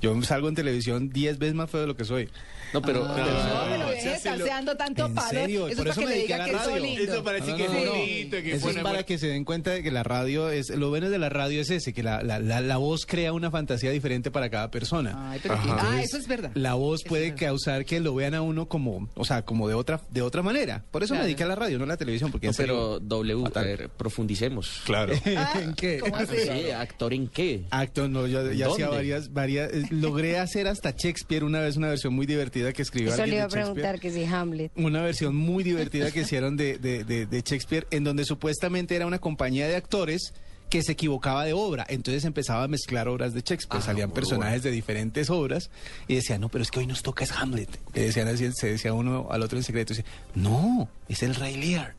[0.00, 2.28] Yo salgo en televisión 10 veces más feo de lo que soy.
[2.74, 3.26] No, pero, No, pero-
[3.70, 5.30] pero deje de lo- dando tanto ¿En palo.
[5.30, 5.68] serio?
[5.68, 6.82] Eso Por es eso para que me le diga que la es radio.
[6.84, 7.12] lindo.
[7.12, 7.90] Eso parece No, que no, es no, no.
[7.98, 10.88] bonito, que Eso es para que se den cuenta de que la radio es, lo
[10.90, 13.90] bueno de la radio es ese, que la, la, la, la voz crea una fantasía
[13.90, 15.30] diferente para cada persona.
[15.30, 16.50] Ay, pero que- ah, eso es verdad.
[16.54, 19.68] La voz Eso puede es causar que lo vean a uno como, o sea, como
[19.68, 20.84] de otra, de otra manera.
[20.90, 21.22] Por eso Claro.
[21.22, 23.88] me dediqué a la radio, no a la televisión, porque no, pero W, a ver,
[23.90, 24.82] profundicemos.
[24.84, 25.12] Claro.
[25.60, 25.98] ¿En qué?
[26.00, 26.36] ¿Cómo así?
[26.42, 27.64] Sí, ¿actor en qué?
[27.70, 31.88] Acto, no, yo ya hacía varias, varias, eh, logré hacer hasta Shakespeare una vez una
[31.88, 34.72] versión muy divertida que escribió Eso le alguien iba de a preguntar que si Hamlet.
[34.76, 39.06] Una versión muy divertida que hicieron de, de, de- de Shakespeare, en donde supuestamente era
[39.06, 40.32] una compañía de actores
[40.70, 41.84] que se equivocaba de obra.
[41.88, 43.80] Entonces empezaba a mezclar obras de Shakespeare.
[43.82, 44.70] Ah, Salían personajes bueno.
[44.70, 45.70] de diferentes obras
[46.08, 47.68] y decían, no, pero es que hoy nos toca es Hamlet.
[47.94, 49.92] Le decían así, se decía uno al otro en secreto.
[49.92, 51.94] y Dice, no, es el Rey Lear.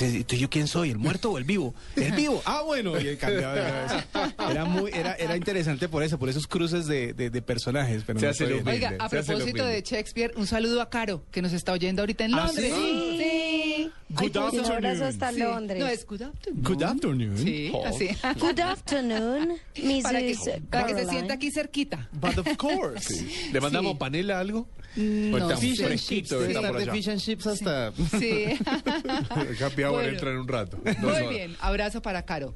[0.00, 0.90] Entonces, ¿entonces, ¿yo quién soy?
[0.90, 1.74] ¿El muerto o el vivo?
[1.96, 2.40] El vivo.
[2.50, 2.98] Ah, bueno.
[2.98, 4.06] Y cambiaba de cabeza.
[4.50, 8.02] Era muy, era, era interesante por eso, por esos cruces de, de- de personajes.
[8.06, 8.70] Pero Se no hace lo.
[8.70, 11.72] Oiga, a Se hace lo propósito de Shakespeare, un saludo a Caro, que nos está
[11.72, 12.72] oyendo ahorita en ¿Ah, Londres.
[12.74, 13.16] sí?
[13.18, 13.90] Sí.
[14.10, 15.38] Good Ay, Un abrazo hasta Sí.
[15.38, 15.78] Londres.
[15.78, 16.62] No, es good afternoon.
[16.64, 17.38] Good afternoon.
[17.38, 17.86] Sí, Oh.
[17.86, 18.08] así.
[18.40, 20.02] Good afternoon, Mrs.
[20.02, 20.36] Para que,
[20.70, 22.08] para que se sienta aquí cerquita.
[22.12, 23.14] But of course.
[23.14, 23.50] Sí.
[23.52, 23.98] ¿Le mandamos Sí.
[23.98, 24.66] panela algo?
[24.96, 25.56] No por de allá.
[26.92, 27.92] fish and chips hasta...
[28.18, 28.46] Sí.
[29.90, 30.08] Hour Bueno.
[30.12, 30.76] entra en un rato.
[30.84, 31.28] Dos Muy horas.
[31.30, 32.54] bien, abrazo para Caro.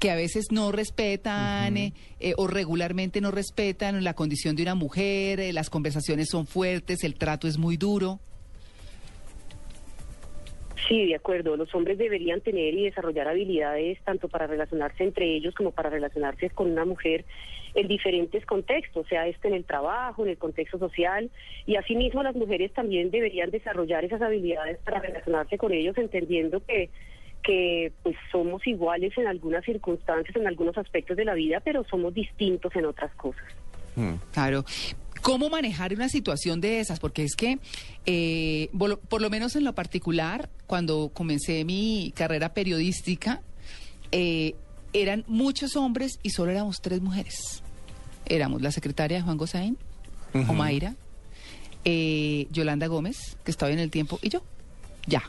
[0.00, 4.74] Que a veces no respetan eh, eh, o regularmente no respetan la condición de una
[4.74, 8.18] mujer, eh, las conversaciones son fuertes, el trato es muy duro.
[10.88, 11.56] Sí, de acuerdo.
[11.56, 16.50] Los hombres deberían tener y desarrollar habilidades tanto para relacionarse entre ellos como para relacionarse
[16.50, 17.24] con una mujer
[17.76, 21.30] en diferentes contextos, sea este en el trabajo, en el contexto social,
[21.66, 26.90] y asimismo las mujeres también deberían desarrollar esas habilidades para relacionarse con ellos, entendiendo que
[27.44, 32.12] que pues somos iguales en algunas circunstancias, en algunos aspectos de la vida, pero somos
[32.12, 33.44] distintos en otras cosas.
[34.32, 34.64] Claro.
[35.22, 36.98] ¿Cómo manejar una situación de esas?
[36.98, 37.58] Porque es que,
[38.04, 43.42] eh, por, por lo menos en lo particular, cuando comencé mi carrera periodística,
[44.10, 44.54] eh,
[44.92, 47.62] eran muchos hombres y solo éramos tres mujeres.
[48.26, 49.76] Éramos la secretaria de Juan Gosaín,
[50.34, 50.50] Ujú.
[50.52, 50.94] Omaira,
[51.84, 54.42] eh, Yolanda Gómez, que estaba en el tiempo, y yo.
[55.06, 55.22] Ya.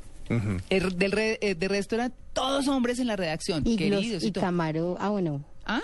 [0.70, 4.24] El, del re- eh, de resto eran todos hombres en la redacción, Y, los- queridos.
[4.24, 4.44] y todo.
[4.44, 5.44] Camaro, ah, bueno.
[5.66, 5.82] ¿Ah?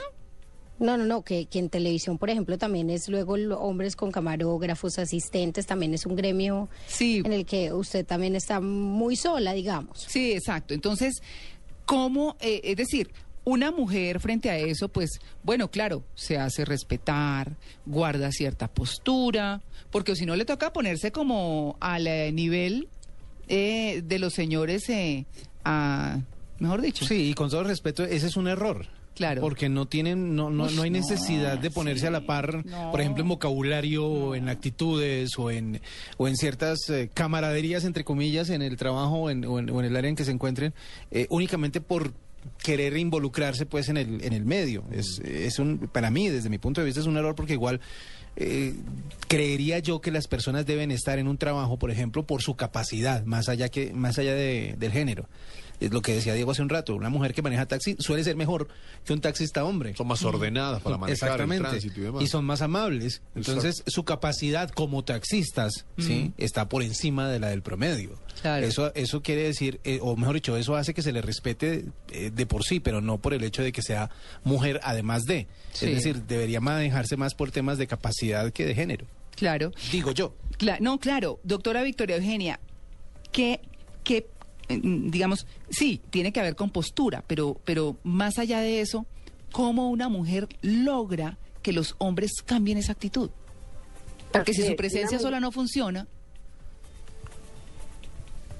[0.79, 4.11] No, no, no, que, que en televisión, por ejemplo, también es luego lo- hombres con
[4.11, 6.67] camarógrafos, asistentes, también es un gremio
[6.99, 9.99] en el que usted también está muy sola, digamos.
[10.09, 10.73] Sí, exacto.
[10.73, 11.21] Entonces,
[11.85, 13.11] ¿cómo, eh, es decir,
[13.45, 19.61] una mujer frente a eso, pues, bueno, claro, se hace respetar, guarda cierta postura,
[19.91, 22.87] porque si no le toca ponerse como al eh, nivel
[23.47, 25.25] eh, de los señores, eh,
[25.65, 26.19] a,
[26.59, 27.05] mejor dicho.
[27.05, 28.87] Sí, y con todo respeto, ese es un error.
[29.15, 29.41] Claro.
[29.41, 32.99] Porque no tienen, no, no, no hay no, necesidad de ponerse a la par, por
[32.99, 35.81] ejemplo, en vocabulario, o en actitudes, o en,
[36.17, 39.79] o en ciertas eh, camaraderías, entre comillas, en el trabajo o en, o en- o
[39.81, 40.73] en el área en que se encuentren,
[41.11, 42.11] eh, únicamente por
[42.61, 44.83] querer involucrarse pues en el, en el medio.
[44.91, 47.79] Es, es un, para mí, desde mi punto de vista, es un error porque igual
[48.35, 48.73] eh,
[49.27, 53.23] creería yo que las personas deben estar en un trabajo, por ejemplo, por su capacidad,
[53.25, 55.27] más allá que, más allá de- del género.
[55.83, 58.35] Es lo que decía Diego hace un rato, una mujer que maneja taxi suele ser
[58.35, 58.67] mejor
[59.05, 59.93] que un taxista hombre.
[59.95, 61.67] Son más ordenadas para manejar el Exactamente.
[61.69, 62.29] tránsito y demás.
[62.29, 63.21] son más amables.
[63.35, 66.33] Entonces, su capacidad como taxistas, ¿sí?
[66.37, 68.11] Está por encima de la del promedio.
[68.41, 68.65] Claro.
[68.65, 72.31] Eso, eso quiere decir, eh, o mejor dicho, eso hace que se le respete eh,
[72.33, 74.09] de por sí, pero no por el hecho de que sea
[74.43, 75.47] mujer además de.
[75.73, 75.87] Sí.
[75.87, 79.05] Es decir, debería manejarse más por temas de capacidad que de género.
[79.35, 79.71] Claro.
[79.91, 80.33] Digo yo.
[80.57, 82.59] Cla- no, claro, doctora Victoria Eugenia,
[83.31, 83.61] que
[84.09, 84.25] eh,
[84.81, 89.05] digamos, sí, tiene que haber compostura, pero, pero más allá de eso,
[89.51, 93.29] ¿cómo una mujer logra que los hombres cambien esa actitud?
[94.31, 96.07] Porque Así si su es, presencia sola no funciona,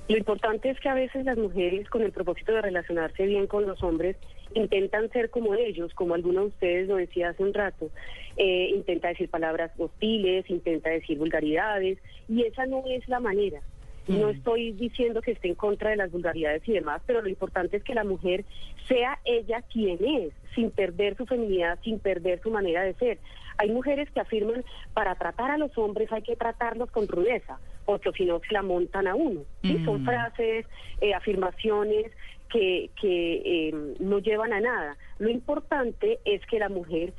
[0.08, 3.66] Lo importante es que a veces las mujeres, con el propósito de relacionarse bien con
[3.66, 4.18] los hombres,
[4.54, 7.90] intentan ser como ellos, como alguno de ustedes lo decía hace un rato.
[8.38, 13.62] Eh, intenta decir palabras hostiles, intenta decir vulgaridades, y esa no es la manera.
[14.08, 17.78] No estoy diciendo que esté en contra de las vulgaridades y demás, pero lo importante
[17.78, 18.44] es que la mujer
[18.88, 23.20] sea ella quien es, sin perder su feminidad, sin perder su manera de ser.
[23.58, 28.12] Hay mujeres que afirman, para tratar a los hombres hay que tratarlos con rudeza, porque
[28.12, 29.42] si no se la montan a uno.
[29.62, 29.78] ¿sí?
[29.86, 30.06] Son Mm.
[30.06, 30.66] frases,
[31.02, 32.12] eh, afirmaciones
[32.50, 34.98] que, que eh, no llevan a nada.
[35.20, 37.14] Lo importante es que la mujer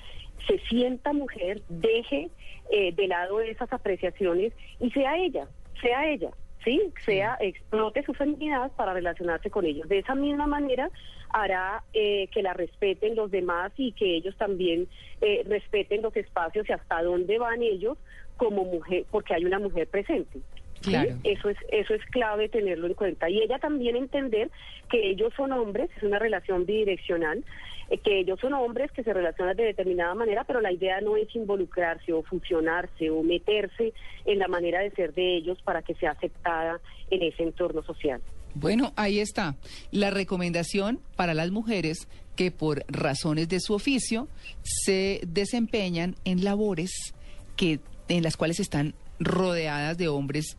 [0.46, 2.30] se sienta mujer, deje
[2.70, 5.48] eh, de lado esas apreciaciones y sea ella,
[5.80, 6.30] sea ella.
[6.64, 9.88] Sí, sea, explote su feminidad para relacionarse con ellos.
[9.88, 10.90] De esa misma manera
[11.30, 14.88] hará eh, que la respeten los demás y que ellos también
[15.20, 17.98] eh, respeten los espacios y hasta dónde van ellos
[18.36, 20.40] como mujer, porque hay una mujer presente.
[20.82, 21.10] Claro.
[21.24, 24.50] Eso es eso es clave tenerlo en cuenta y ella también entender
[24.90, 27.42] que ellos son hombres, es una relación bidireccional,
[27.90, 31.16] eh, que ellos son hombres que se relacionan de determinada manera, pero la idea no
[31.16, 33.92] es involucrarse o fusionarse o meterse
[34.24, 36.80] en la manera de ser de ellos para que sea aceptada
[37.10, 38.20] en ese entorno social.
[38.54, 39.56] bueno, ahí está
[39.90, 44.28] la recomendación para las mujeres que por razones de su oficio
[44.62, 47.14] se desempeñan en labores
[47.56, 50.56] que en las cuales están rodeadas de hombres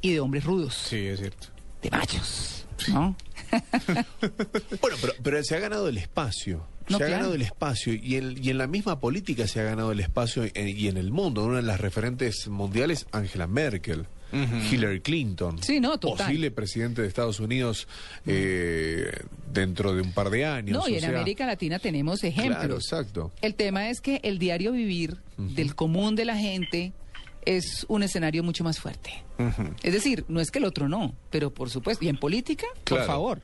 [0.00, 0.74] y de hombres rudos.
[0.74, 1.48] Sí, es cierto.
[1.82, 3.16] De machos, ¿no?
[4.80, 6.66] Bueno, pero, pero se ha ganado el espacio.
[6.88, 7.12] No, se ha claro.
[7.22, 10.44] ganado el espacio y en, y en la misma política se ha ganado el espacio
[10.54, 11.44] en- y en el mundo.
[11.44, 14.06] Una de las referentes mundiales, Angela Merkel.
[14.32, 16.26] Hillary Clinton, Sí, no, total.
[16.26, 17.86] posible presidente de Estados Unidos
[18.26, 19.10] eh,
[19.50, 20.76] dentro de un par de años.
[20.76, 22.58] No, y en sea, América Latina tenemos ejemplos.
[22.58, 23.32] Claro, exacto.
[23.40, 26.92] El tema es que el diario vivir del común de la gente
[27.46, 29.24] es un escenario mucho más fuerte.
[29.82, 33.04] Es decir, no es que el otro no, pero por supuesto, y en política, por
[33.04, 33.40] favor.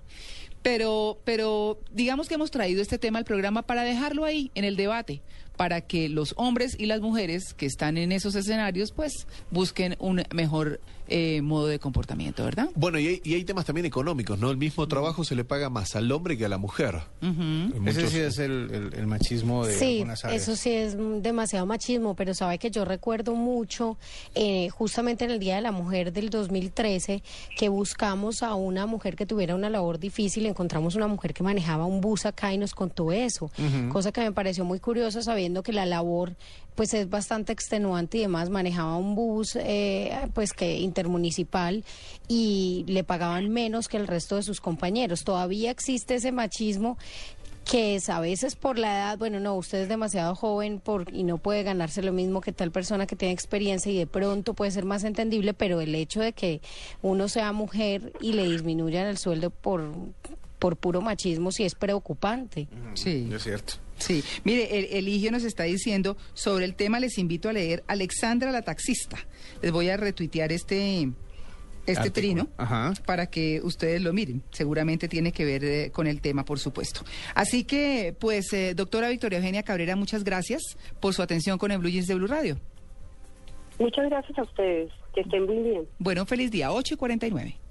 [0.63, 4.77] Pero, pero digamos que hemos traído este tema al programa para dejarlo ahí, en el
[4.77, 5.23] debate,
[5.57, 10.23] para que los hombres y las mujeres que están en esos escenarios pues busquen un
[10.33, 12.69] mejor eh, modo de comportamiento, ¿verdad?
[12.75, 14.51] Bueno, y hay, y hay temas también económicos, ¿no?
[14.51, 17.01] El mismo trabajo se le paga más al hombre que a la mujer.
[17.21, 20.43] En Ese muchos- sí es el, el- el machismo de Sí, algunas áreas.
[20.43, 23.97] eso sí es demasiado machismo, pero sabe que yo recuerdo mucho,
[24.35, 27.23] eh, justamente en el Día de la Mujer del 2013,
[27.59, 31.85] que buscamos a una mujer que tuviera una labor difícil, encontramos una mujer que manejaba
[31.87, 33.51] un bus acá y nos contó eso,
[33.91, 36.37] cosa que me pareció muy curiosa sabiendo que la labor
[36.75, 41.85] pues es bastante extenuante y demás, manejaba un bus eh, pues que intermunicipal
[42.29, 45.25] y le pagaban menos que el resto de sus compañeros.
[45.25, 46.97] Todavía existe ese machismo
[47.71, 51.23] que es a veces por la edad, bueno, no, usted es demasiado joven por, y
[51.23, 54.71] no puede ganarse lo mismo que tal persona que tiene experiencia y de pronto puede
[54.73, 56.61] ser más entendible, pero el hecho de que
[57.03, 59.93] uno sea mujer y le disminuyan el sueldo por,
[60.59, 62.69] por puro machismo sí es preocupante.
[62.95, 63.29] Sí.
[63.33, 63.75] Es cierto.
[64.03, 68.51] Sí, mire, el, Eligio nos está diciendo sobre el tema, les invito a leer Alexandra
[68.51, 69.17] la taxista.
[69.63, 71.09] Les voy a retuitear este,
[71.87, 72.13] este Artículo.
[72.13, 72.93] trino Ajá.
[73.07, 74.43] para que ustedes lo miren.
[74.51, 77.03] Seguramente tiene que ver eh, con el tema, por supuesto.
[77.35, 80.63] Así que, pues, eh, doctora Victoria Eugenia Cabrera, muchas gracias
[81.01, 82.59] por su atención con el Blue Jeans de Blue Radio.
[83.79, 84.91] Muchas gracias a ustedes.
[85.15, 85.87] Que estén muy bien.
[85.99, 87.62] Bueno, feliz día, 8 y 49.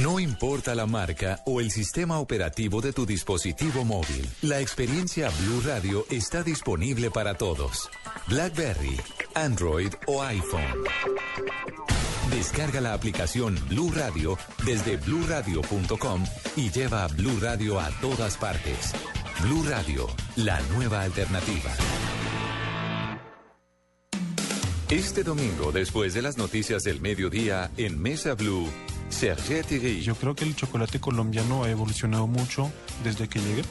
[0.00, 5.60] No importa la marca o el sistema operativo de tu dispositivo móvil, la experiencia Blue
[5.66, 7.90] Radio está disponible para todos.
[8.26, 8.98] BlackBerry,
[9.34, 10.84] Android o iPhone.
[12.30, 16.24] Descarga la aplicación Blue Radio desde bluradio.com
[16.56, 18.92] y lleva a Blue Radio a todas partes.
[19.42, 20.06] Blue Radio,
[20.36, 21.70] la nueva alternativa.
[24.88, 28.70] Este domingo, después de las noticias del mediodía, en Mesa Blue.
[30.02, 32.72] Yo creo que el chocolate colombiano ha evolucionado mucho
[33.04, 33.62] desde que llegué.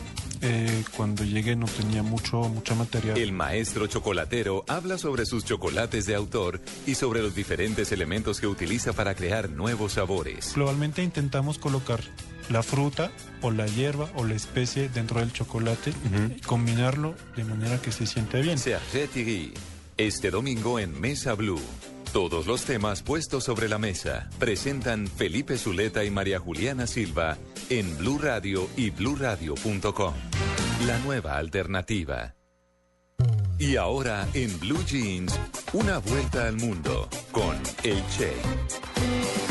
[0.44, 3.14] Eh, cuando llegué no tenía mucho, mucha materia.
[3.14, 8.48] El maestro chocolatero habla sobre sus chocolates de autor y sobre los diferentes elementos que
[8.48, 10.54] utiliza para crear nuevos sabores.
[10.56, 12.02] Globalmente intentamos colocar
[12.50, 13.12] la fruta
[13.42, 15.94] o la hierba o la especie dentro del chocolate
[16.36, 18.58] y combinarlo de manera que se siente bien.
[18.58, 19.54] Serge Thierry,
[19.98, 21.62] este domingo en Mesa Blue.
[22.14, 27.38] Todos los temas puestos sobre la mesa presentan Felipe Zuleta y María Juliana Silva
[27.70, 30.14] en Blue Radio y bluradio.com.
[30.88, 32.36] La nueva alternativa.
[33.58, 35.40] Y ahora en Blue Jeans,
[35.72, 39.51] una vuelta al mundo con El Che.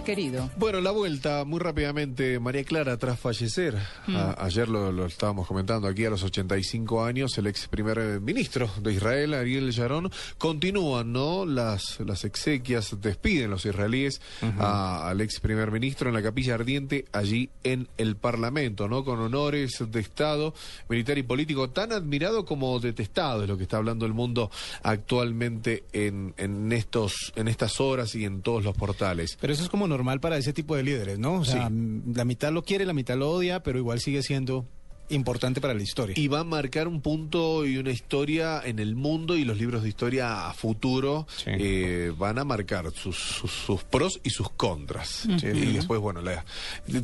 [0.00, 0.50] Querido.
[0.56, 4.16] Bueno, la vuelta, muy rápidamente, María Clara, tras fallecer, Mm.
[4.16, 8.18] a- ayer lo, lo estábamos comentando aquí, a los 85 años, el ex primer eh,
[8.20, 11.44] ministro de Israel, Ariel Sharon, continúan, ¿no?
[11.44, 14.20] Las, las exequias, despiden los israelíes
[14.58, 19.04] a- al ex primer ministro en la capilla ardiente, allí en el Parlamento, ¿no?
[19.04, 20.54] Con honores de Estado,
[20.88, 24.50] militar y político, tan admirado como detestado, es lo que está hablando el mundo
[24.82, 29.36] actualmente en, en, estos, en estas horas y en todos los portales.
[29.40, 31.34] Pero eso es como normal para ese tipo de líderes, ¿no?
[31.34, 32.02] O sea, Sí.
[32.14, 34.66] la mitad lo quiere, la mitad lo odia, pero igual sigue siendo
[35.08, 36.14] importante para la historia.
[36.18, 39.82] Y va a marcar un punto y una historia en el mundo y los libros
[39.82, 45.26] de historia a futuro eh, van a marcar sus, sus- sus pros y sus contras.
[45.42, 46.46] Y después, bueno, la-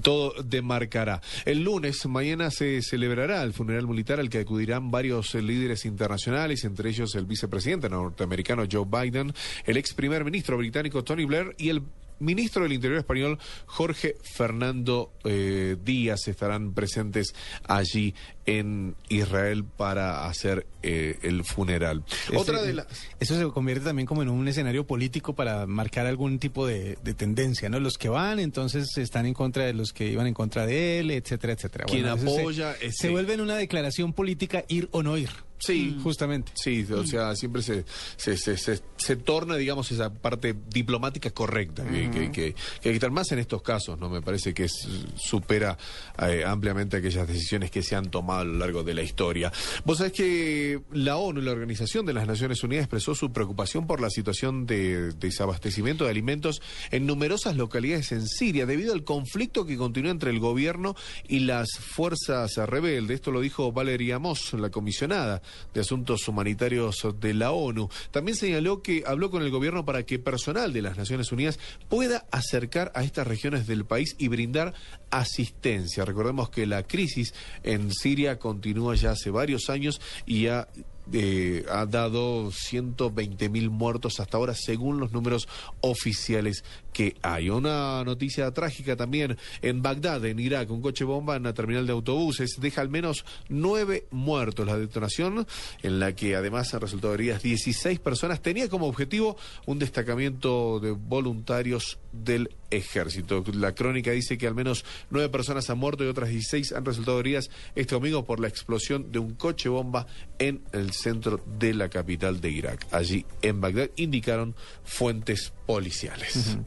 [0.01, 1.21] todo demarcará.
[1.45, 6.89] El lunes, mañana se celebrará el funeral militar al que acudirán varios líderes internacionales, entre
[6.89, 9.35] ellos el vicepresidente norteamericano Joe Biden,
[9.67, 11.83] el ex primer ministro británico Tony Blair y el
[12.21, 17.35] ministro del Interior español Jorge Fernando eh, Díaz estarán presentes
[17.65, 18.15] allí
[18.47, 22.03] en Israel para hacer eh, el funeral.
[22.35, 22.87] Otra de las...
[23.21, 27.15] Eso se convierte también como en un escenario político para marcar algún tipo de, de
[27.15, 27.79] tendencia, ¿no?
[27.79, 31.11] Los que van, entonces están en contra de los que iban en contra de él,
[31.11, 31.85] etcétera, etcétera.
[31.85, 35.31] Quien se- apoya Se, ese- vuelve en una declaración política ir o no ir.
[35.59, 36.53] Sí, justamente.
[36.55, 37.85] Sí, o sea, siempre se,
[38.17, 42.55] se, se, se- se torna, digamos, esa parte diplomática correcta que, que, que- que hay
[42.83, 44.09] que estar más en estos casos, ¿no?
[44.09, 45.77] Me parece que es- supera
[46.23, 49.53] eh, ampliamente aquellas decisiones que se han tomado a lo largo de la historia.
[49.85, 54.01] Vos sabés que la ONU, la Organización de las Naciones Unidas, expresó su preocupación por
[54.01, 59.77] la situación de desabastecimiento de alimentos en numerosas localidades en Siria debido al conflicto que
[59.77, 60.95] continúa entre el gobierno
[61.27, 63.17] y las fuerzas rebeldes.
[63.17, 65.43] Esto lo dijo Valeria Moss, la comisionada
[65.75, 67.89] de Asuntos Humanitarios de la ONU.
[68.11, 71.59] También señaló que habló con el gobierno para que personal de las Naciones Unidas
[71.89, 74.75] pueda acercar a estas regiones del país y brindar
[75.11, 76.05] asistencia.
[76.05, 80.69] Recordemos que la crisis en Siria continúa ya hace varios años y ha
[81.11, 85.49] eh, ha dado 120 mil muertos hasta ahora, según los números
[85.81, 86.65] oficiales
[86.99, 87.49] que hay.
[87.49, 91.93] Una noticia trágica también en Bagdad, en Irak, un coche bomba en la terminal de
[91.93, 94.67] autobuses deja al menos nueve muertos.
[94.67, 95.47] La detonación,
[95.85, 100.91] en la que además han resultado heridas 16 personas, tenía como objetivo un destacamiento de
[100.91, 103.45] voluntarios del ejército.
[103.55, 107.21] La crónica dice que al menos nueve personas han muerto y otras 16 han resultado
[107.21, 110.09] heridas este domingo por la explosión de un coche bomba
[110.41, 112.89] en el centro de la capital de Irak.
[112.91, 116.59] Allí en Bagdad indicaron fuentes policiales.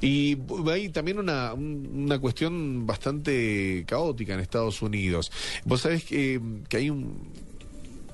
[0.00, 0.36] Y
[0.70, 5.30] hay también una, una cuestión bastante caótica en Estados Unidos.
[5.64, 7.46] Vos sabés que, que hay un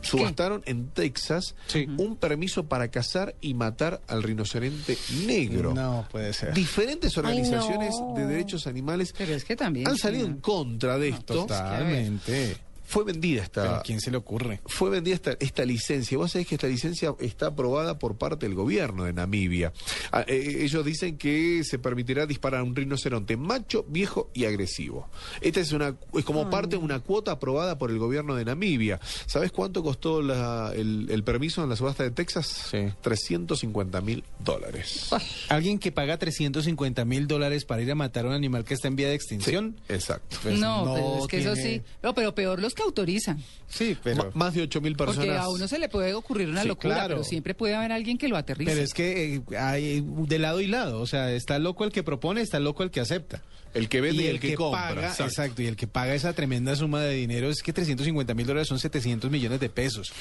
[0.02, 1.54] subastaron en Texas
[1.96, 5.72] un permiso para cazar y matar al rinoceronte negro.
[5.74, 6.52] No puede ser.
[6.52, 11.34] Diferentes organizaciones de derechos animales Pero es que también han salido en contra de esto.
[11.34, 12.56] Totalmente.
[12.92, 13.62] Fue vendida esta.
[13.62, 14.60] ¿Pero a quién se le ocurre?
[14.66, 16.18] Fue vendida esta, esta licencia.
[16.18, 19.72] Vos sabés que esta licencia está aprobada por parte del gobierno de Namibia.
[20.10, 25.08] Ah, eh, ellos dicen que se permitirá disparar a un rinoceronte macho, viejo y agresivo.
[25.40, 29.00] Esta es una es como parte de una cuota aprobada por el gobierno de Namibia.
[29.24, 32.72] ¿Sabés cuánto costó la- el, el permiso en la subasta de Texas?
[33.00, 35.08] 350 mil dólares.
[35.48, 38.88] Alguien que paga 350 mil dólares para ir a matar a un animal que está
[38.88, 39.76] en vía de extinción.
[39.88, 40.36] exacto.
[40.42, 41.80] Pues no, pero es que eso sí.
[42.02, 43.42] No, pero peor los que autorizan.
[43.68, 44.30] Sí, pero...
[44.34, 45.26] más de 8 mil personas.
[45.26, 47.14] Porque a uno se le puede ocurrir una Sí, locura, claro.
[47.16, 48.70] pero siempre puede haber alguien que lo aterrice.
[48.70, 52.02] Pero es que eh, hay de lado y lado, o sea, está loco el que
[52.02, 53.42] propone, está loco el que acepta.
[53.74, 55.24] El que vende y el que compra, Paga, exacto.
[55.24, 55.62] exacto.
[55.62, 58.78] y el que paga esa tremenda suma de dinero es que 350 mil dólares son
[58.78, 60.12] 700 millones de pesos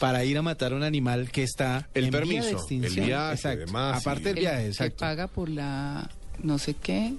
[0.00, 2.56] para ir a matar a un animal que está El en vía permiso, de el
[2.56, 3.06] extinción.
[3.06, 3.66] viaje, Exacto.
[3.66, 4.96] demás, Aparte y- del viaje, que exacto.
[5.00, 6.10] paga por la
[6.42, 7.12] no sé qué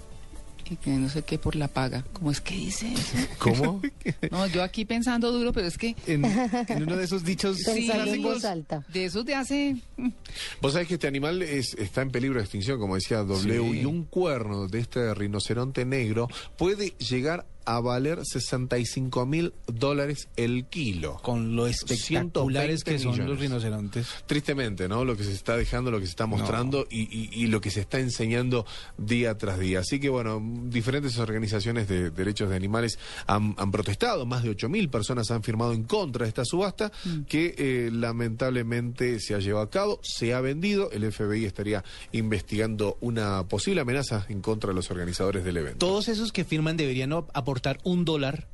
[0.70, 2.04] y que no sé qué por la paga.
[2.14, 3.18] ¿Cómo es que dice eso?
[3.40, 3.82] ¿Cómo?
[4.32, 6.24] No, yo aquí pensando duro, pero es que En,
[6.68, 8.86] en uno de esos dichos en clásicos alta.
[8.92, 9.76] de esos de hace
[10.62, 13.80] Vos sabés que este animal es- está en peligro de extinción, como decía W, Sí.
[13.82, 16.28] y un cuerno de este rinoceronte negro
[16.58, 21.20] puede llegar a valer 65 mil dólares el kilo.
[21.22, 24.08] con lo espectaculares 120 que son los rinocerontes.
[24.26, 25.06] Tristemente, ¿no?
[25.06, 27.70] Lo que se está dejando, lo que se está mostrando y, y- y lo que
[27.70, 28.66] se está enseñando
[28.98, 29.80] día tras día.
[29.82, 34.26] Así que, bueno, diferentes organizaciones de derechos de animales han, han protestado.
[34.26, 36.92] Más de 8.000 personas han firmado en contra de esta subasta
[37.28, 40.90] que eh, lamentablemente se ha llevado a cabo, se ha vendido.
[40.92, 45.86] El FBI estaría investigando una posible amenaza en contra de los organizadores del evento.
[45.86, 48.48] Todos esos que firman deberían ap- aportar un dólar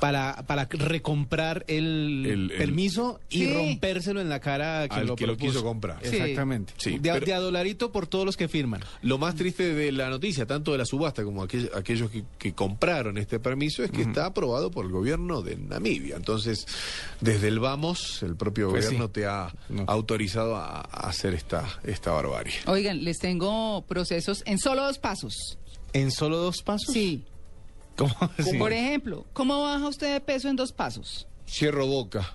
[0.00, 3.52] para, para recomprar el, El- el- permiso y Sí.
[3.52, 5.98] rompérselo en la cara a quien Al lo que lo quiso comprar.
[6.04, 6.14] Sí.
[6.14, 6.72] Exactamente.
[6.76, 8.80] Sí, de, a- pero- de a dolarito por todos los que firman.
[9.02, 12.52] Lo más triste de la noticia, tanto de la subasta como aquell- aquellos que, que
[12.52, 16.14] compraron este permiso, es que está aprobado por el gobierno de Namibia.
[16.14, 16.66] Entonces,
[17.20, 19.12] desde el vamos, el propio Pues gobierno sí.
[19.14, 19.52] te ha
[19.88, 22.54] autorizado a, a hacer esta, esta barbarie.
[22.66, 25.58] Oigan, les tengo procesos en solo dos pasos.
[25.92, 26.92] ¿En solo dos pasos?
[26.94, 27.24] Sí.
[27.98, 28.56] ¿Cómo así?
[28.56, 31.26] Por ejemplo, ¿cómo baja usted de peso en dos pasos?
[31.46, 32.34] Cierro boca.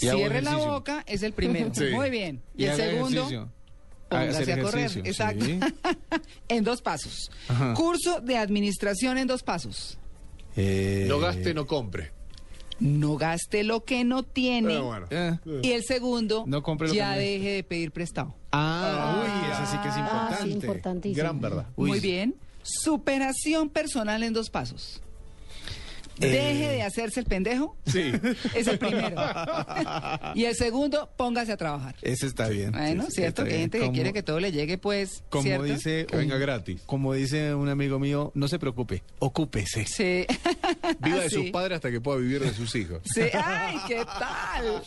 [0.00, 0.72] Y hago Cierre la ejercicio.
[0.72, 1.70] boca, es el primero.
[1.74, 1.84] Sí.
[1.92, 2.42] Muy bien.
[2.56, 3.52] Y, Y el haga segundo, ejercicio.
[4.08, 4.78] póngase Hacer a correr.
[4.86, 5.44] ejercicio, Exacto.
[5.44, 5.60] sí.
[6.48, 7.30] en dos pasos.
[7.48, 7.74] Ajá.
[7.74, 9.98] Curso de administración en dos pasos.
[10.56, 12.12] Eh, No gaste, no compre.
[12.80, 14.68] No gaste lo que no tiene.
[14.68, 15.06] Pero bueno.
[15.10, 15.36] eh.
[15.62, 18.34] Y el segundo, No compre lo ya que no- deje de pedir prestado.
[18.52, 20.42] Ah, uy, ese sí que es Ah, importante.
[20.44, 21.22] sí, importantísimo.
[21.22, 21.66] Gran verdad.
[21.76, 22.36] Uy, Muy bien.
[22.68, 25.00] Superación personal en dos pasos.
[26.20, 26.26] Eh.
[26.26, 27.76] Deje de hacerse el pendejo.
[27.86, 28.10] Sí.
[28.56, 29.14] Es el primero.
[30.34, 31.94] y el segundo, póngase a trabajar.
[32.02, 32.72] Ese está bien.
[32.72, 35.22] Bueno, Sí, cierto que gente que quiere que todo le llegue, pues.
[35.28, 35.62] Como ¿cierto?
[35.62, 36.82] dice Que venga un- gratis.
[36.86, 39.86] Como dice un amigo mío, no se preocupe, ocúpese.
[39.86, 40.26] Sí.
[40.98, 41.36] Viva de Sí.
[41.36, 43.00] sus padres hasta que pueda vivir de sus hijos.
[43.04, 43.22] Sí.
[43.34, 44.82] ¡Ay, qué tal!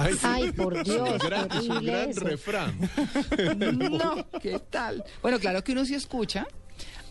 [0.00, 0.20] Ay, sí.
[0.24, 2.90] Ay, por Dios, Es un gran, es un gran refrán.
[3.78, 5.04] No, ¿qué tal?
[5.22, 6.44] Bueno, claro que uno sí escucha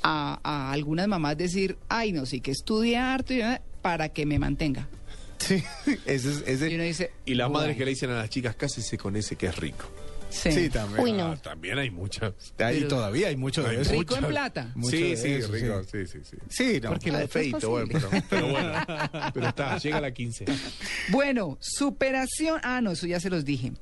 [0.03, 4.87] a, a algunas mamás decir, ay, no, sí que y, eh, para que me mantenga.
[5.37, 5.63] Sí,
[6.05, 6.43] ese es...
[6.45, 6.69] Ese...
[6.69, 9.35] Y uno dice, Y las madres que le dicen a las chicas, cásese con ese
[9.35, 9.85] que es rico.
[10.29, 10.51] Sí.
[10.51, 11.03] Sí, también.
[11.03, 11.33] Uy, no.
[11.33, 12.33] Ah, también hay muchas.
[12.57, 13.91] Ahí todavía hay mucho de eso.
[13.91, 14.71] Rico en plata.
[14.75, 15.83] Mucho sí, sí, eso, rico.
[15.83, 16.05] sí.
[16.07, 16.19] Sí,
[16.49, 16.89] sí, no.
[16.89, 17.99] Porque es feito, bueno,
[18.29, 18.73] pero bueno.
[19.33, 20.45] Pero está, llega a la 15.
[21.09, 22.61] Bueno, superación.
[22.63, 23.73] Ah, no, eso ya se los dije.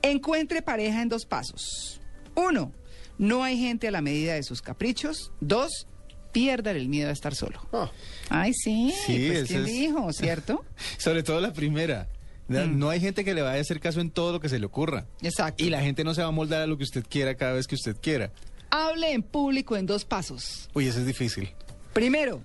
[0.00, 2.00] Encuentre pareja en dos pasos.
[2.34, 2.72] Uno,
[3.18, 5.32] no hay gente a la medida de sus caprichos.
[5.40, 5.86] Dos,
[6.32, 7.60] pierda el miedo a estar solo.
[7.72, 7.90] Ah.
[8.30, 10.64] Ay, sí, Sí, pues quién es- dijo, ¿cierto?
[10.98, 12.08] Sobre todo la primera.
[12.48, 12.78] No Mm.
[12.78, 14.64] no hay gente que le vaya a hacer caso en todo lo que se le
[14.66, 15.06] ocurra.
[15.20, 15.62] Exacto.
[15.62, 17.66] Y la gente no se va a moldar a lo que usted quiera cada vez
[17.66, 18.32] que usted quiera.
[18.70, 20.68] Hable en público en dos pasos.
[20.74, 21.50] Uy, eso es difícil.
[21.92, 22.42] Primero,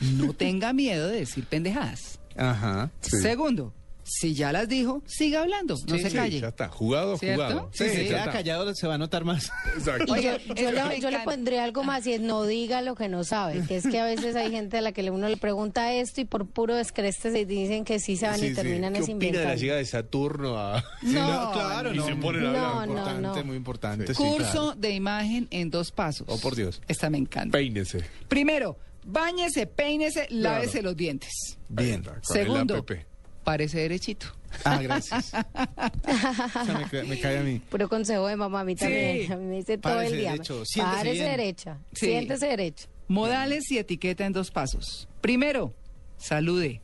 [0.00, 2.20] no tenga miedo de decir pendejadas.
[2.36, 2.90] Ajá.
[3.00, 3.74] Segundo,
[4.12, 6.40] si ya las dijo, siga hablando, no Sí, se sí, calle.
[6.40, 7.44] Ya está, jugado, ¿Cierto?
[7.44, 7.70] jugado.
[7.72, 9.50] Sí, si ya queda callado se va a notar más.
[9.76, 10.16] Exacto.
[10.16, 10.70] Y yo, le, yo
[11.10, 11.24] le encanta.
[11.24, 14.04] pondría algo más y es no diga lo que no sabe, que es que a
[14.04, 17.46] veces hay gente a la que uno le pregunta esto y por puro descreste se
[17.46, 18.54] dicen que sí saben Sí, y sí.
[18.56, 19.60] terminan ¿Qué es opina de la inventando.
[19.60, 20.84] llegada de Saturno a...
[21.02, 22.06] No, claro, y no.
[22.06, 22.86] se ponen a No, hablar.
[22.88, 23.44] no, importante, no.
[23.44, 24.06] muy importante.
[24.14, 24.74] sí, Curso claro.
[24.76, 26.26] de imagen en dos pasos.
[26.28, 26.82] Oh, por Dios.
[26.88, 27.56] Esta me encanta.
[27.56, 28.04] Peínese.
[28.28, 31.32] Primero, báñese, peínese, lávese los dientes.
[31.68, 32.02] Bien.
[32.22, 33.06] Segundo, APP.
[33.44, 34.26] Parece derechito.
[34.64, 35.32] Ah, gracias.
[36.04, 37.60] Me, ca- me cae a mí.
[37.70, 39.26] Puro consejo de mamá, a mí también.
[39.26, 39.32] Sí.
[39.32, 40.30] A mí me dice todo Párese el día.
[40.32, 42.06] derecho, siéntese Párese derecha, Sí.
[42.06, 42.88] siéntese derecho.
[43.08, 45.08] Modales y etiqueta en dos pasos.
[45.20, 45.72] Primero,
[46.16, 46.80] salude.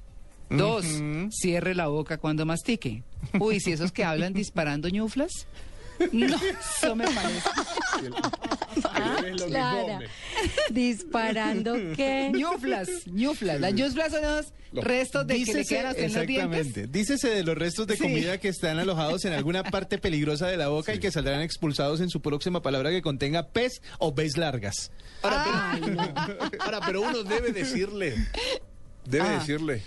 [0.49, 0.87] Dos,
[1.31, 3.03] cierre la boca cuando mastique.
[3.41, 5.49] Uy, si esos que hablan disparando ñuflas.
[6.13, 7.49] No, eso me parece.
[9.23, 10.01] Que Clara,
[10.71, 12.31] disparando qué.
[12.35, 13.61] ñuflas, ñuflas.
[13.61, 14.23] Las ñuflas son
[14.73, 16.59] los restos de que le Dícese- quedan a usted en los dientes.
[16.61, 16.99] exactamente.
[16.99, 18.03] Dícese de los restos de Sí.
[18.03, 22.01] comida que están alojados en alguna parte peligrosa de la boca y que saldrán expulsados
[22.01, 24.91] en su próxima palabra que contenga pez o pez largas.
[25.23, 26.03] Ay, no.
[26.61, 28.15] Ahora, pero uno debe decirle,
[29.09, 29.39] debe Ah.
[29.39, 29.83] decirle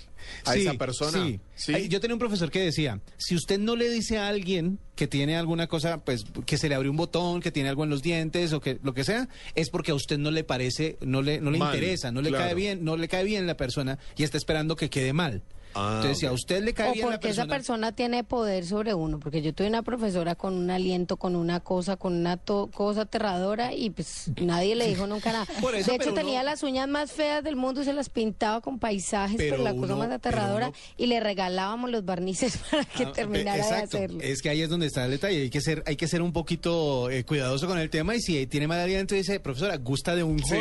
[0.46, 1.24] a Sí, esa persona.
[1.24, 1.40] sí.
[1.56, 1.88] ¿sí?
[1.90, 5.38] Yo tenía un profesor que decía, si usted no le dice a alguien que tiene
[5.38, 8.52] alguna cosa, pues que se le abrió un botón, que tiene algo en los dientes
[8.54, 11.52] o que lo que sea, es porque a usted no le parece, no le, no
[11.52, 12.46] le Mal, interesa, no le claro.
[12.46, 15.42] cae bien, no le cae bien la persona y está esperando que quede mal.
[15.76, 18.24] Ah, Entonces, si a usted le cae O bien la porque persona, esa persona tiene
[18.24, 22.14] poder sobre uno, porque yo tuve una profesora con un aliento, con una cosa, con
[22.16, 25.46] una to- cosa aterradora y pues nadie le dijo nunca nada.
[25.62, 28.10] Por eso, de hecho tenía uno- las uñas más feas del mundo y se las
[28.10, 32.86] pintaba con paisajes, pero, Pero la cosa más aterradora y le regalábamos los barnices para
[32.86, 33.98] que Ah, terminara exacto.
[33.98, 34.20] de hacerlo.
[34.24, 35.42] Es que ahí es donde está el detalle.
[35.44, 38.16] Hay que ser, hay que ser un poquito eh, cuidadoso con el tema.
[38.16, 40.56] Y si tiene mal aliento, dice, profesora, ¿gusta de un Sí.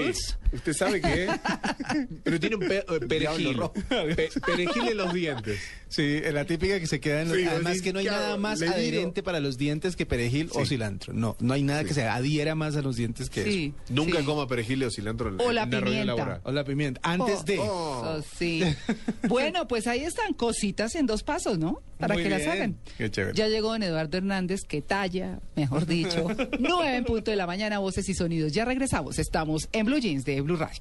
[0.52, 1.28] ¿Usted sabe qué?
[2.24, 3.56] Pero tiene un pe- eh, perejil.
[3.56, 3.72] rojo.
[3.88, 5.58] Pe- perejil en los dientes.
[5.88, 7.38] Sí, la típica que se queda en los...
[7.38, 8.76] Sí, Además decís, que no hay nada más le digo.
[8.76, 11.14] adherente para los dientes que perejil o cilantro.
[11.14, 14.24] No, no hay nada que se adhiera más a los dientes que Sí, Nunca sí.
[14.26, 16.04] coma perejil o cilantro en O en la una reunión pimienta.
[16.14, 16.38] laboral.
[16.40, 16.48] eso.
[16.48, 17.00] O la pimienta.
[17.02, 17.58] Antes Oh, de...
[17.58, 18.16] Oh.
[18.18, 18.62] Eso sí.
[19.28, 21.80] Bueno, pues ahí están cositas en dos pasos, ¿no?
[21.98, 22.50] Para Muy que las bien.
[22.50, 22.76] hagan.
[22.98, 23.34] Qué chévere.
[23.34, 26.26] Ya llegó don Eduardo Hernández, que talla, mejor dicho.
[26.58, 28.52] Nueve en punto de la mañana, voces y sonidos.
[28.52, 29.18] Ya regresamos.
[29.18, 30.80] Estamos en Blue Jeans de Blue Radio.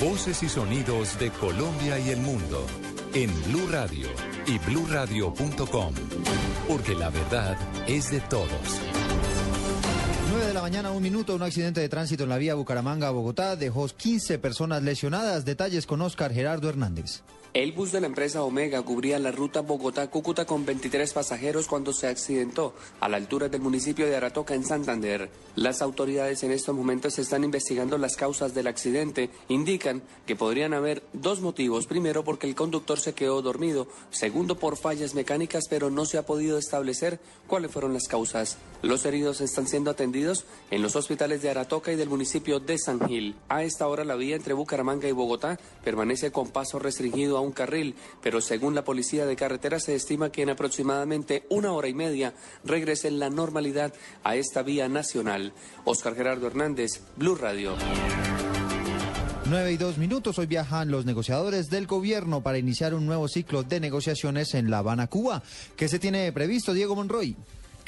[0.00, 2.64] Voces y sonidos de Colombia y el mundo
[3.12, 4.06] en Blue Radio
[4.46, 5.94] y bluradio.com,
[6.68, 7.56] porque la verdad
[7.88, 8.48] es de todos.
[10.30, 13.88] 9 de la mañana, un minuto, un accidente de tránsito en la vía Bucaramanga-Bogotá dejó
[13.88, 15.44] 15 personas lesionadas.
[15.44, 17.22] Detalles con Oscar Gerardo Hernández.
[17.54, 22.06] El bus de la empresa Omega cubría la ruta Bogotá-Cúcuta con 23 pasajeros cuando se
[22.06, 25.30] accidentó a la altura del municipio de Aratoca en Santander.
[25.56, 29.30] Las autoridades en estos momentos están investigando las causas del accidente.
[29.48, 31.86] Indican que podrían haber dos motivos.
[31.86, 33.88] Primero, porque el conductor se quedó dormido.
[34.10, 38.58] Segundo, por fallas mecánicas, pero no se ha podido establecer cuáles fueron las causas.
[38.82, 43.00] Los heridos están siendo atendidos en los hospitales de Aratoca y del municipio de San
[43.08, 43.36] Gil.
[43.48, 47.52] A esta hora la vía entre Bucaramanga y Bogotá permanece con paso restringido a un
[47.52, 51.94] carril, pero según la policía de carretera se estima que en aproximadamente una hora y
[51.94, 52.34] media
[52.64, 53.94] regrese la normalidad
[54.24, 55.52] a esta vía nacional.
[55.84, 57.76] Oscar Gerardo Hernández, Blue Radio.
[59.48, 60.38] 9 y 2 minutos.
[60.38, 64.78] Hoy viajan los negociadores del gobierno para iniciar un nuevo ciclo de negociaciones en La
[64.78, 65.42] Habana, Cuba.
[65.74, 67.34] ¿Qué se tiene previsto, Diego Monroy?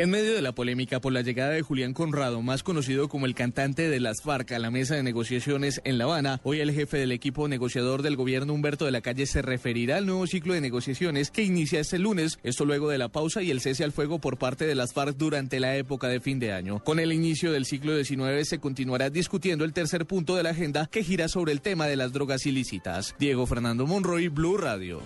[0.01, 3.35] En medio de la polémica por la llegada de Julián Conrado, más conocido como el
[3.35, 6.97] cantante de las FARC, a la mesa de negociaciones en La Habana, hoy el jefe
[6.97, 10.62] del equipo negociador del gobierno Humberto de la Calle se referirá al nuevo ciclo de
[10.62, 14.20] negociaciones que inicia este lunes, esto luego de la pausa y el cese al fuego
[14.20, 16.82] por parte de las FARC durante la época de fin de año.
[16.82, 20.89] Con el inicio del ciclo 19 se continuará discutiendo el tercer punto de la agenda
[20.90, 23.14] que gira sobre el tema de las drogas ilícitas.
[23.18, 25.02] Diego Fernando Monroy, Blue Radio.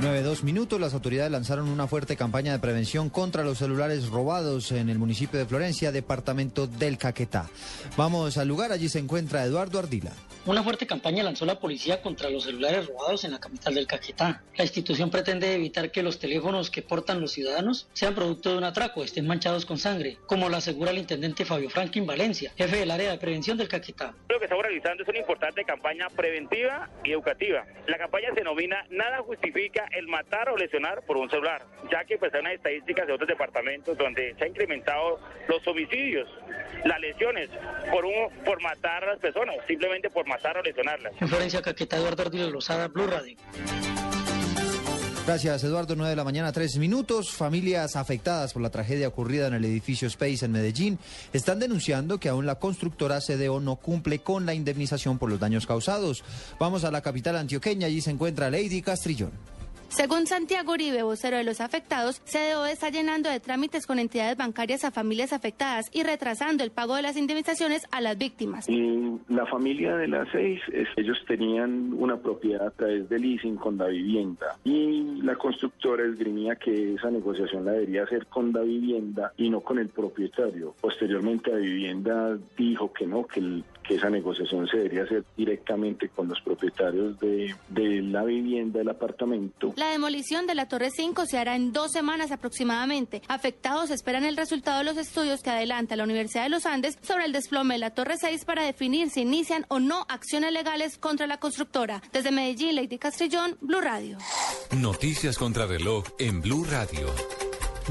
[0.00, 4.88] 9-2 minutos, las autoridades lanzaron una fuerte campaña de prevención contra los celulares robados en
[4.88, 7.50] el municipio de Florencia, departamento del Caquetá.
[7.98, 10.12] Vamos al lugar, allí se encuentra Eduardo Ardila.
[10.46, 14.42] Una fuerte campaña lanzó la policía contra los celulares robados en la capital del Caquetá.
[14.56, 18.64] La institución pretende evitar que los teléfonos que portan los ciudadanos sean producto de un
[18.64, 22.90] atraco, estén manchados con sangre, como lo asegura el intendente Fabio Franklin Valencia, jefe del
[22.90, 24.14] área de prevención del Caquetá.
[24.30, 27.66] Lo que estamos realizando es una importante campaña preventiva y educativa.
[27.86, 32.18] La campaña se denomina Nada justifica el matar o lesionar por un celular, ya que
[32.18, 36.28] pues hay unas estadísticas de otros departamentos donde se han incrementado los homicidios,
[36.84, 37.50] las lesiones
[37.90, 41.12] por un por matar a las personas, simplemente por matar o lesionarlas.
[41.20, 43.36] En Florencia Caquetá, Eduardo Ardila Lozada, Blue Radio.
[45.26, 45.94] Gracias, Eduardo.
[45.94, 47.30] 9 de la mañana, 3 minutos.
[47.30, 50.98] Familias afectadas por la tragedia ocurrida en el edificio Space en Medellín
[51.32, 55.66] están denunciando que aún la constructora CDO no cumple con la indemnización por los daños
[55.66, 56.24] causados.
[56.58, 57.86] Vamos a la capital antioqueña.
[57.86, 59.30] Allí se encuentra Lady Castrillón.
[59.90, 64.84] Según Santiago Uribe, vocero de los afectados, CDO está llenando de trámites con entidades bancarias
[64.84, 68.68] a familias afectadas y retrasando el pago de las indemnizaciones a las víctimas.
[68.68, 70.60] Y la familia de las seis,
[70.96, 76.54] ellos tenían una propiedad a través de leasing con la vivienda y la constructora esgrimía
[76.54, 80.72] que esa negociación la debería hacer con la vivienda y no con el propietario.
[80.80, 86.08] Posteriormente la vivienda dijo que no, que el que esa negociación se debería hacer directamente
[86.10, 89.74] con los propietarios de, de la vivienda, del apartamento.
[89.74, 93.20] La demolición de la Torre 5 se hará en dos semanas aproximadamente.
[93.26, 97.24] Afectados esperan el resultado de los estudios que adelanta la Universidad de los Andes sobre
[97.24, 101.26] el desplome de la Torre 6 para definir si inician o no acciones legales contra
[101.26, 102.00] la constructora.
[102.12, 104.18] Desde Medellín, Lady Castrillón, Blue Radio.
[104.70, 107.08] Noticias contra reloj en Blue Radio.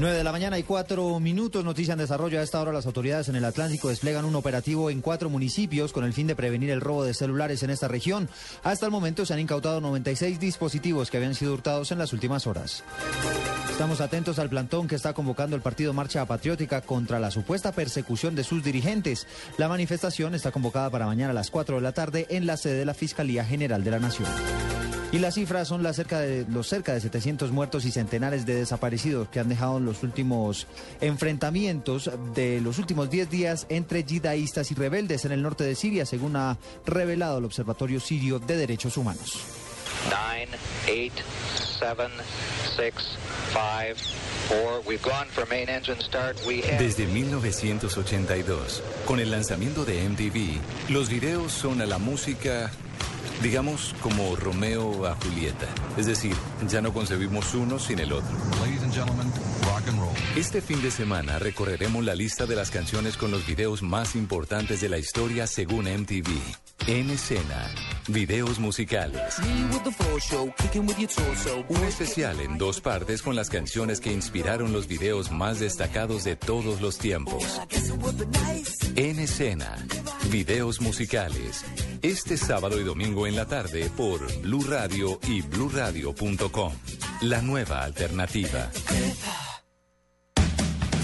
[0.00, 1.62] 9 de la mañana y cuatro minutos.
[1.62, 2.40] Noticia en desarrollo.
[2.40, 6.04] A esta hora las autoridades en el Atlántico desplegan un operativo en cuatro municipios con
[6.04, 8.30] el fin de prevenir el robo de celulares en esta región.
[8.62, 12.46] Hasta el momento se han incautado 96 dispositivos que habían sido hurtados en las últimas
[12.46, 12.82] horas.
[13.70, 18.34] Estamos atentos al plantón que está convocando el partido Marcha Patriótica contra la supuesta persecución
[18.34, 19.26] de sus dirigentes.
[19.58, 22.78] La manifestación está convocada para mañana a las 4 de la tarde en la sede
[22.78, 24.28] de la Fiscalía General de la Nación.
[25.12, 28.54] Y las cifras son las cerca de, los cerca de 700 muertos y centenares de
[28.54, 30.66] desaparecidos que han dejado los últimos
[31.00, 36.06] enfrentamientos de los últimos 10 días entre yidaístas y rebeldes en el norte de Siria,
[36.06, 39.40] según ha revelado el Observatorio Sirio de Derechos Humanos.
[40.08, 40.48] 9,
[40.86, 41.12] 8,
[41.78, 42.02] 7,
[42.76, 42.94] 6,
[44.48, 44.82] 5,
[46.78, 52.70] Desde 1982, con el lanzamiento de MTV, los videos son a la música
[53.42, 55.66] Digamos como Romeo a Julieta.
[55.96, 56.34] Es decir,
[56.68, 58.36] ya no concebimos uno sin el otro.
[60.36, 64.82] Este fin de semana recorreremos la lista de las canciones con los videos más importantes
[64.82, 66.28] de la historia según MTV.
[66.86, 67.70] En escena,
[68.08, 69.36] videos musicales.
[71.68, 76.36] Un especial en dos partes con las canciones que inspiraron los videos más destacados de
[76.36, 77.60] todos los tiempos.
[78.96, 79.76] En escena,
[80.30, 81.64] videos musicales.
[82.02, 86.72] Este sábado y domingo en la tarde por Blue Radio y bluradio.com.
[87.20, 88.70] La nueva alternativa.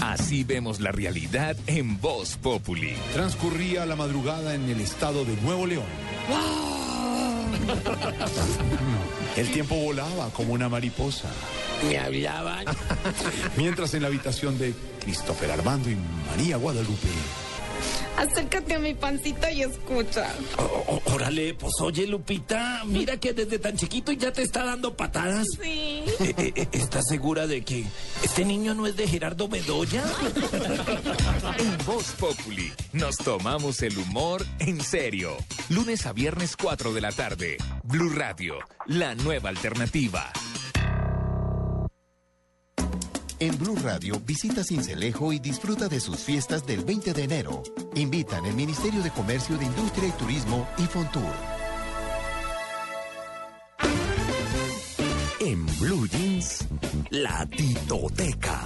[0.01, 2.95] Así vemos la realidad en Voz Populi.
[3.13, 5.85] Transcurría la madrugada en el estado de Nuevo León.
[9.37, 11.29] El tiempo volaba como una mariposa.
[11.87, 12.65] Me hablaban.
[13.55, 15.97] Mientras en la habitación de Christopher Armando y
[16.31, 17.07] María Guadalupe
[18.17, 20.33] Acércate a mi pancito y escucha.
[21.13, 25.45] órale, pues oye, Lupita, mira que desde tan chiquito ya te está dando patadas.
[25.61, 26.03] Sí.
[26.19, 27.85] Eh, eh, eh, ¿Estás segura de que
[28.23, 30.03] este niño no es de Gerardo Bedoya?
[31.59, 35.37] en Voz Populi nos tomamos el humor en serio.
[35.69, 37.57] Lunes a viernes 4 de la tarde.
[37.83, 38.55] Blue Radio,
[38.87, 40.31] la nueva alternativa.
[43.39, 47.61] En Blue Radio visita Cincelejo y disfruta de sus fiestas del 20 de enero.
[47.93, 51.21] Invitan el Ministerio de Comercio de Industria y Turismo y Fontur.
[55.39, 56.65] En Blue Jeans,
[57.11, 58.63] la titoteca.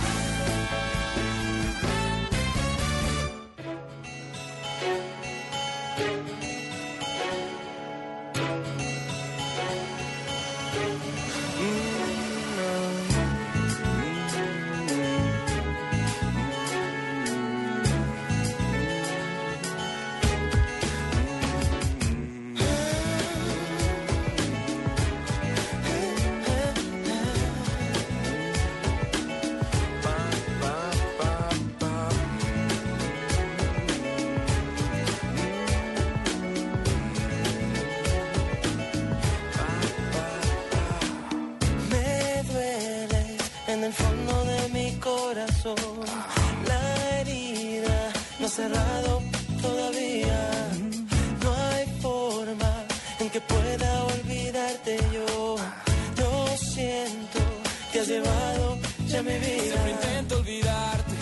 [58.02, 59.62] Has llevado ya mi vida.
[59.62, 61.14] Siempre intento olvidarte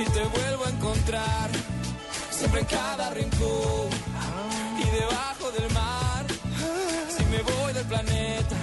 [0.00, 1.50] y te vuelvo a encontrar.
[2.30, 3.88] Siempre en cada rincón
[4.78, 6.24] y debajo del mar.
[7.16, 8.56] Si me voy del planeta,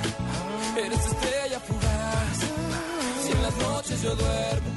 [0.78, 2.38] eres estrella fugaz.
[3.24, 4.70] Si en las noches yo duermo,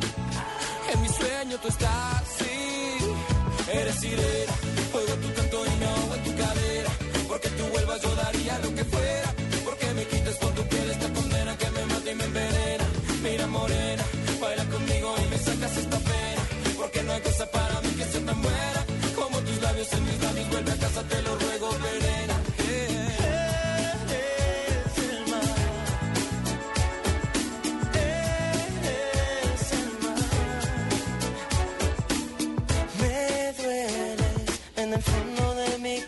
[0.92, 2.22] en mi sueño tú estás.
[2.38, 2.98] Sí,
[3.70, 4.54] eres sirena,
[4.94, 6.90] oigo tu canto y me ahogo en tu cadera.
[7.28, 9.25] Porque tú vuelvas yo daría lo que fuera.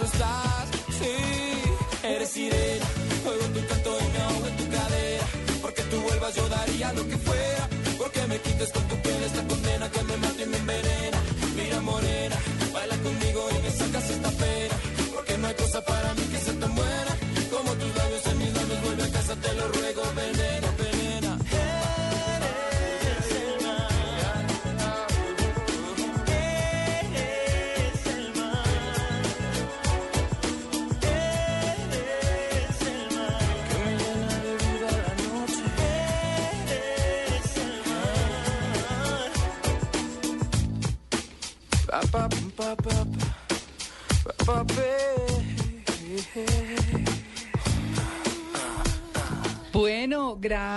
[0.00, 0.75] mi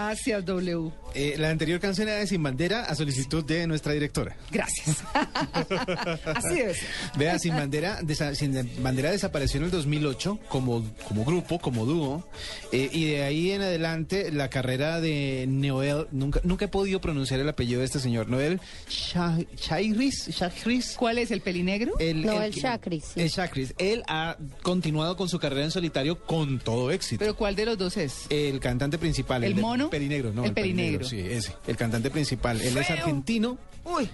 [0.09, 0.91] Bueno, gracias, W.
[1.21, 4.37] Eh, la anterior canción era de Sin Bandera a solicitud de nuestra directora.
[4.51, 4.97] Gracias.
[6.25, 6.75] Así ser.
[7.17, 12.25] Vea, Sin Bandera, desa- Sin Bandera desapareció en el 2008 como, como grupo, como dúo,
[12.71, 17.41] eh, y de ahí en adelante la carrera de Noel, nunca, nunca he podido pronunciar
[17.41, 20.95] el apellido de este señor, Noel Chairis, Chairis.
[20.97, 21.99] ¿Cuál es el pelinegro?
[21.99, 23.19] El, Noel Chacris, sí.
[23.21, 23.73] el Chacris.
[23.77, 27.19] Él ha continuado con su carrera en solitario con todo éxito.
[27.19, 28.25] ¿Pero cuál de los dos es?
[28.29, 29.43] El cantante principal.
[29.43, 29.89] ¿El de- mono?
[29.89, 30.45] Pelinegro, no.
[30.45, 31.08] El pelinegro.
[31.09, 31.53] Sí, ese.
[31.67, 32.61] El cantante principal.
[32.61, 33.57] Él es argentino.
[33.85, 34.09] Uy.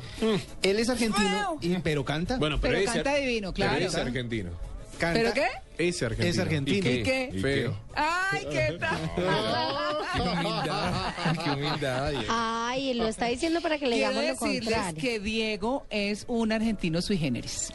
[0.61, 2.38] Él es argentino, y- pero canta.
[2.38, 3.85] Bueno, Pero pero, canta ese, divino, pero claro.
[3.85, 4.51] ese argentino.
[4.99, 5.47] Canta- ¿Pero qué?
[5.77, 6.30] Ese argentino.
[6.31, 6.77] Es argentino.
[6.89, 7.38] ¿Y qué?
[7.41, 7.77] Feo.
[7.95, 8.97] Ay, ¿qué tal?
[10.15, 11.13] Qué humildad.
[11.43, 12.09] Qué humildad.
[12.11, 12.26] Diego.
[12.30, 15.01] Ay, lo está diciendo para que le Quiero digamos lo decirles contrario.
[15.01, 17.72] que Diego es un argentino sui generis.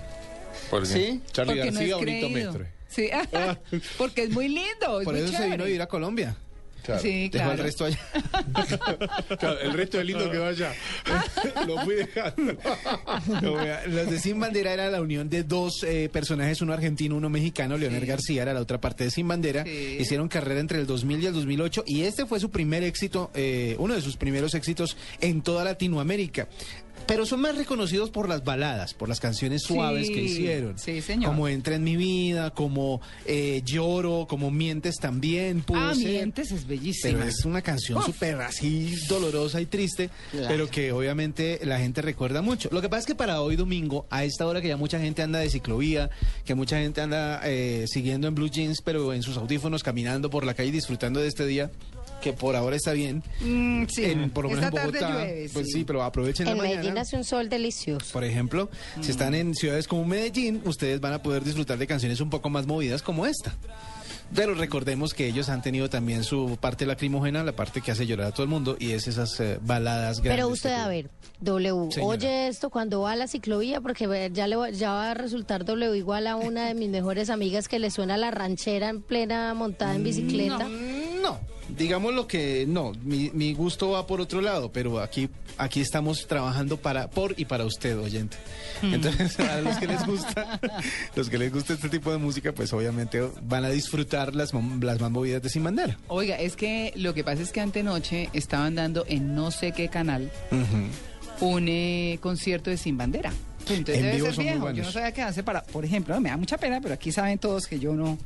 [0.70, 0.88] ¿Por qué?
[0.88, 1.20] ¿Sí?
[1.32, 2.52] Charlie Porque no García es o Nito creído.
[2.52, 2.72] Mestre.
[2.88, 3.10] Sí,
[3.98, 5.50] porque es muy lindo, es Por muy eso se chévere.
[5.52, 6.36] vino a vivir a Colombia.
[6.82, 7.00] Claro.
[7.00, 7.98] Sí, Dejó el resto allá.
[9.38, 10.72] Claro, el resto del lindo que vaya.
[11.66, 12.56] Lo fui dejando.
[13.42, 17.16] No, vea, Los de Sin Bandera era la unión de dos eh, personajes, uno argentino,
[17.16, 17.76] uno mexicano.
[17.76, 19.64] Leonel García era la otra parte de Sin Bandera.
[19.64, 19.98] Sí.
[20.00, 23.76] Hicieron carrera entre el 2000 y el 2008 y este fue su primer éxito, eh,
[23.78, 26.48] uno de sus primeros éxitos en toda Latinoamérica.
[27.10, 30.78] Pero son más reconocidos por las baladas, por las canciones suaves Sí, que hicieron.
[30.78, 31.30] sí, señor.
[31.30, 35.62] Como Entra en mi vida, como eh, Lloro, como Mientes también.
[35.62, 36.06] pudo Ah, ser.
[36.06, 37.18] Mientes es bellísima.
[37.18, 40.46] Pero es una canción súper así dolorosa y triste, Claro.
[40.48, 42.68] pero que obviamente la gente recuerda mucho.
[42.72, 45.22] Lo que pasa es que para hoy domingo, a esta hora que ya mucha gente
[45.22, 46.10] anda de ciclovía,
[46.44, 50.44] que mucha gente anda eh, siguiendo en blue jeans, pero en sus audífonos, caminando por
[50.46, 51.70] la calle disfrutando de este día,
[52.20, 53.22] que por ahora está bien.
[53.40, 54.04] Mm, sí.
[54.04, 55.72] En, por lo menos Esta en tarde Bogotá, llueve, pues sí.
[55.78, 57.00] sí, pero aprovechen En la Medellín mañana.
[57.02, 58.06] hace un sol delicioso.
[58.12, 58.70] Por ejemplo,
[59.00, 62.50] si están en ciudades como Medellín, ustedes van a poder disfrutar de canciones un poco
[62.50, 63.54] más movidas como esta.
[64.32, 68.28] Pero recordemos que ellos han tenido también su parte lacrimógena, la parte que hace llorar
[68.28, 70.36] a todo el mundo, y es esas eh, baladas grandes.
[70.44, 71.10] Pero usted, a ver,
[71.40, 72.06] W, Señora.
[72.16, 75.64] oye esto cuando va a la ciclovía, porque ya, le, va- ya va a resultar
[75.64, 79.52] W igual a una de mis mejores amigas que le suena la ranchera en plena
[79.54, 80.58] montada en bicicleta.
[80.68, 80.99] No,
[81.76, 85.28] digamos lo que no, mi, mi gusto va por otro lado, pero aquí
[85.58, 88.36] aquí estamos trabajando para por y para usted, oyente.
[88.82, 88.94] Mm.
[88.94, 90.60] Entonces, a los que les gusta,
[91.14, 95.00] los que les gusta este tipo de música, pues obviamente van a disfrutar las, las
[95.00, 95.98] más movidas de Sin Bandera.
[96.08, 99.88] Oiga, es que lo que pasa es que antenoche estaban dando en no sé qué
[99.88, 100.30] canal
[101.40, 103.32] un eh, concierto de Sin Bandera.
[103.68, 104.70] Entonces En debe ser viejo.
[104.72, 107.38] Yo no sabía que hace para, por ejemplo, me da mucha pena, pero aquí saben
[107.38, 108.18] todos que yo no,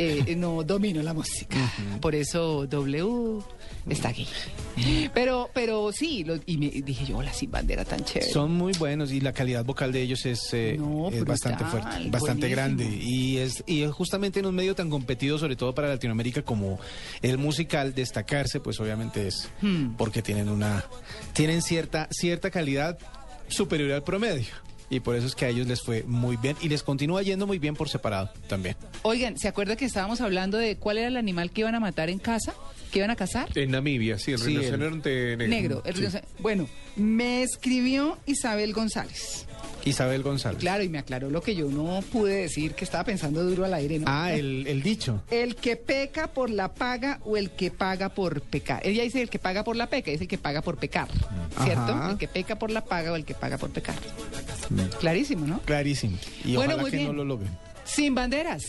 [0.00, 1.56] eh, no domino la música.
[2.00, 3.40] Por eso W
[3.88, 4.26] está aquí.
[5.12, 8.30] Pero, pero sí, lo- y me dije yo, la Sin Bandera tan chévere.
[8.30, 12.08] Son muy buenos y la calidad vocal de ellos es, eh, No, es bastante fuerte,
[12.10, 12.48] bastante buenísimo.
[12.50, 12.84] grande.
[13.02, 16.78] Y es, y es justamente en un medio tan competido, sobre todo para Latinoamérica, como
[17.22, 19.94] el musical, destacarse, pues obviamente es Hmm.
[19.96, 20.84] porque tienen una,
[21.32, 22.98] tienen cierta, cierta calidad
[23.48, 24.46] superior al promedio.
[24.90, 27.46] Y por eso es que a ellos les fue muy bien y les continúa yendo
[27.46, 28.76] muy bien por separado también.
[29.02, 32.08] Oigan, ¿se acuerda que estábamos hablando de cuál era el animal que iban a matar
[32.08, 32.54] en casa?
[32.90, 33.50] ¿Que iban a cazar?
[33.54, 35.48] En Namibia, sí, el Sí, el- rinoceronte negro.
[35.48, 35.82] Negro.
[35.84, 36.18] el Sí.
[36.38, 39.46] Bueno, me escribió Isabel González.
[39.84, 40.60] Isabel González.
[40.60, 43.72] Claro, y me aclaró lo que yo no pude decir, que estaba pensando duro al
[43.74, 44.04] aire, ¿no?
[44.08, 45.22] Ah, el, el dicho.
[45.30, 48.86] El que peca por la paga o el que paga por pecar.
[48.86, 51.08] Ella dice el que paga por la peca, dice el que paga por pecar,
[51.64, 51.92] ¿cierto?
[51.92, 52.10] Ajá.
[52.12, 53.96] El que peca por la paga o el que paga por pecar.
[55.00, 55.60] Clarísimo, ¿no?
[55.60, 56.18] Clarísimo.
[56.44, 57.08] Y Bueno, ojalá muy que bien.
[57.08, 57.50] no lo logren.
[57.84, 58.62] Sin banderas.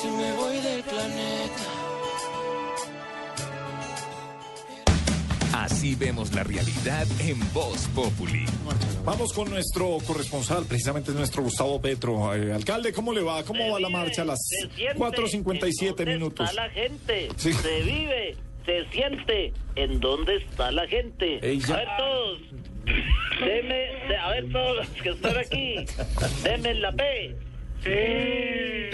[0.00, 1.68] Si me voy del planeta.
[5.54, 8.44] Así vemos la realidad en Voz Populi.
[9.04, 12.34] Vamos con nuestro corresponsal, precisamente nuestro Gustavo Petro.
[12.34, 13.42] Eh, alcalde, ¿cómo le va?
[13.44, 16.48] ¿Cómo va la marcha a las Se siente 4.57 en minutos?
[16.50, 17.52] Está la gente, Sí.
[17.52, 21.36] se vive, se siente en dónde está la gente.
[21.38, 22.38] A ver todos,
[23.40, 23.74] deme,
[24.08, 25.76] de- a ver todos los que están aquí,
[26.42, 27.36] denme la P.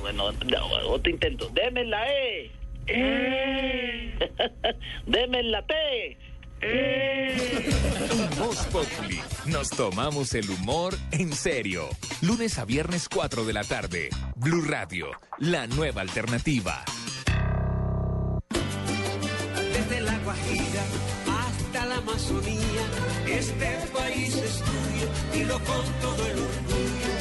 [0.00, 2.50] Bueno, no, otro intento, deme la E.
[5.06, 6.16] deme la T.
[8.38, 9.20] Voz Populi.
[9.46, 11.88] Nos tomamos el humor en serio.
[12.22, 14.08] Lunes a viernes 4 de la tarde.
[14.36, 16.84] Blue Radio, la nueva alternativa.
[20.30, 22.84] Hasta la Amazonía,
[23.26, 27.12] este país es tuyo, dilo con todo el orgullo.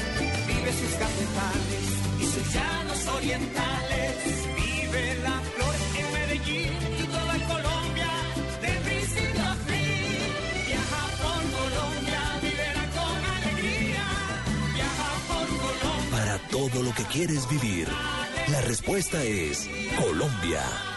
[0.46, 1.86] Vive sus cafetales
[2.20, 4.14] y sus llanos orientales.
[4.58, 8.10] Vive la flor en Medellín y toda Colombia,
[8.62, 10.20] de principio a fin.
[10.68, 14.06] Viaja por Colombia, vivera con alegría.
[14.74, 16.12] Viaja por Colombia.
[16.12, 17.88] Para todo lo que quieres vivir,
[18.52, 20.97] la respuesta es Colombia.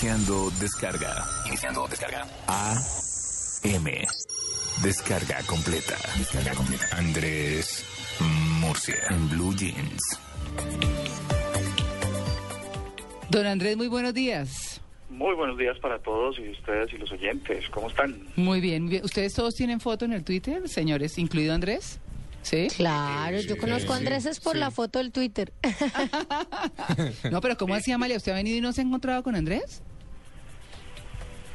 [0.00, 1.26] Iniciando descarga.
[1.46, 2.26] Iniciando descarga.
[2.48, 2.74] A
[3.64, 4.06] M.
[4.82, 5.94] Descarga completa.
[6.16, 6.86] Descarga completa.
[6.96, 7.84] Andrés
[8.60, 8.94] Murcia.
[9.10, 10.00] En Blue Jeans.
[13.28, 14.80] Don Andrés, muy buenos días.
[15.10, 17.68] Muy buenos días para todos y ustedes y los oyentes.
[17.68, 18.26] ¿Cómo están?
[18.36, 19.04] Muy bien, muy bien.
[19.04, 22.00] ¿Ustedes todos tienen foto en el Twitter, señores, incluido Andrés?
[22.40, 22.68] ¿Sí?
[22.74, 24.60] Claro, yo conozco a Andrés es por sí.
[24.60, 25.52] la foto del Twitter.
[27.30, 28.16] No, pero ¿cómo así, Amalia?
[28.16, 29.82] ¿Usted ha venido y no se ha encontrado con Andrés?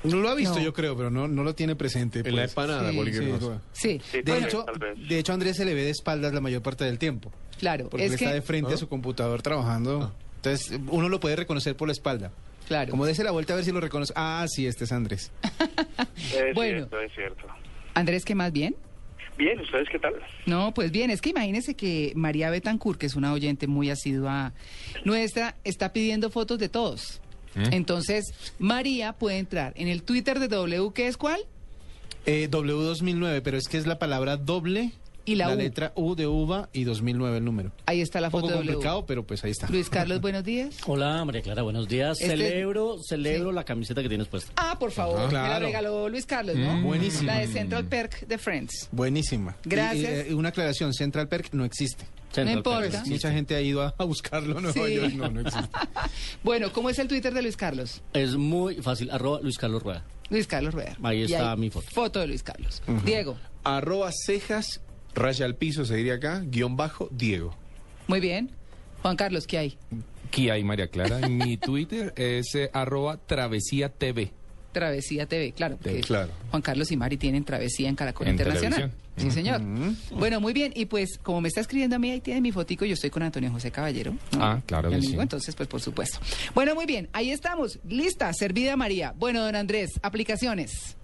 [0.05, 0.63] No lo ha visto, No.
[0.63, 2.19] yo creo, pero no, no lo tiene presente.
[2.19, 2.51] En la pues.
[2.51, 3.61] empanada, Sí, sí, bueno.
[3.73, 4.01] Sí.
[4.11, 4.65] Sí, De, tal vez, hecho,
[5.07, 7.31] de hecho, Andrés se le ve de espaldas la mayor parte del tiempo.
[7.59, 10.13] Claro, Porque es él está de frente a su computador trabajando.
[10.37, 12.31] Entonces, uno lo puede reconocer por la espalda.
[12.67, 12.91] Claro.
[12.91, 14.11] Como dése la vuelta a ver si lo reconoce.
[14.15, 15.31] Ah, sí, este es Andrés.
[16.35, 16.77] Es Bueno.
[16.79, 17.47] cierto, es cierto.
[17.93, 18.75] Andrés, ¿qué más bien?
[19.37, 20.13] Bien, ¿ustedes qué tal?
[20.45, 24.53] No, pues bien, es que imagínese que María Betancourt, que es una oyente muy asidua
[25.03, 27.21] nuestra, está pidiendo fotos de todos.
[27.55, 31.39] Entonces, María puede entrar en el Twitter de W, ¿qué es cuál?
[32.25, 34.91] Eh, W2009, pero es que es la palabra doble.
[35.25, 35.57] Y la U.
[35.57, 37.71] letra U de uva y 2009 el número.
[37.87, 38.73] Ahí está la Un foto poco de W.
[38.73, 39.67] complicado, pero pues ahí está.
[39.69, 40.75] Luis Carlos, buenos días.
[40.85, 42.21] Hola, María Clara, buenos días.
[42.21, 44.51] Este- Celebro, celebro la camiseta que tienes puesta.
[44.55, 45.65] Ah, por favor, Ah, me la claro.
[45.65, 46.75] regaló Luis Carlos, ¿no?
[46.77, 47.23] Mm, buenísimo.
[47.27, 48.89] La de Central Perk de Friends.
[48.91, 49.57] Buenísima.
[49.63, 50.27] Gracias.
[50.27, 52.05] Y, eh, una aclaración, Central Perk no existe.
[52.37, 53.01] No importa.
[53.05, 54.95] Mucha gente ha ido a, buscarlo en Nueva Sí.
[54.95, 55.13] York.
[55.13, 55.69] No, no existe.
[56.43, 58.01] Bueno, ¿cómo es el Twitter de Luis Carlos?
[58.13, 60.03] Es muy fácil, arroba Luis Carlos Rueda.
[60.29, 60.97] Luis Carlos Rueda.
[61.01, 61.87] Ahí está mi foto.
[61.91, 62.81] Foto de Luis Carlos.
[63.05, 64.81] Diego, Arroba cejas,
[65.15, 67.55] raya al piso, se diría acá, guion bajo, Diego.
[68.07, 68.51] muy bien.
[69.01, 69.77] Juan Carlos, ¿qué hay?
[70.27, 71.27] Aquí hay María Clara.
[71.29, 74.31] Mi Twitter es eh, arroba travesía TV.
[74.71, 75.77] Travesía TV, claro.
[75.81, 76.31] porque claro.
[76.49, 78.91] Juan Carlos y Mari tienen Travesía en Caracol En Internacional.
[79.15, 79.61] Sí, señor.
[80.11, 80.73] Bueno, muy bien.
[80.75, 82.83] Y pues, como me está escribiendo a mí, ahí tiene mi fotico.
[82.83, 84.11] Yo estoy con Antonio José Caballero.
[84.11, 84.43] ¿no?
[84.43, 85.17] Ah, claro que amigo, sí.
[85.19, 86.19] Entonces, pues, por supuesto.
[86.53, 87.07] Bueno, muy bien.
[87.13, 87.79] Ahí estamos.
[87.87, 89.13] Lista, servida María.
[89.17, 90.97] Bueno, don Andrés, aplicaciones.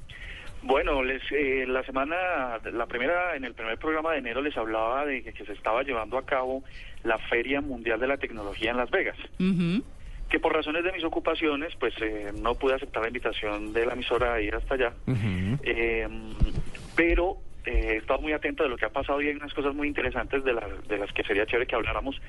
[0.64, 5.06] Bueno, les, eh, la semana, la primera, en el primer programa de enero les hablaba
[5.06, 6.64] de que, que se estaba llevando a cabo
[7.04, 9.18] la Feria Mundial de la Tecnología en Las Vegas.
[10.30, 13.94] Que por razones de mis ocupaciones, pues eh, no pude aceptar la invitación de la
[13.94, 14.94] emisora a ir hasta allá.
[15.64, 16.08] Eh,
[16.96, 19.74] pero eh, he estado muy atento de lo que ha pasado y hay unas cosas
[19.76, 22.20] muy interesantes de, la- de las que sería chévere que habláramos.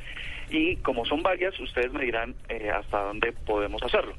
[0.51, 4.15] Y como son varias, ustedes me dirán eh, hasta dónde podemos hacerlo.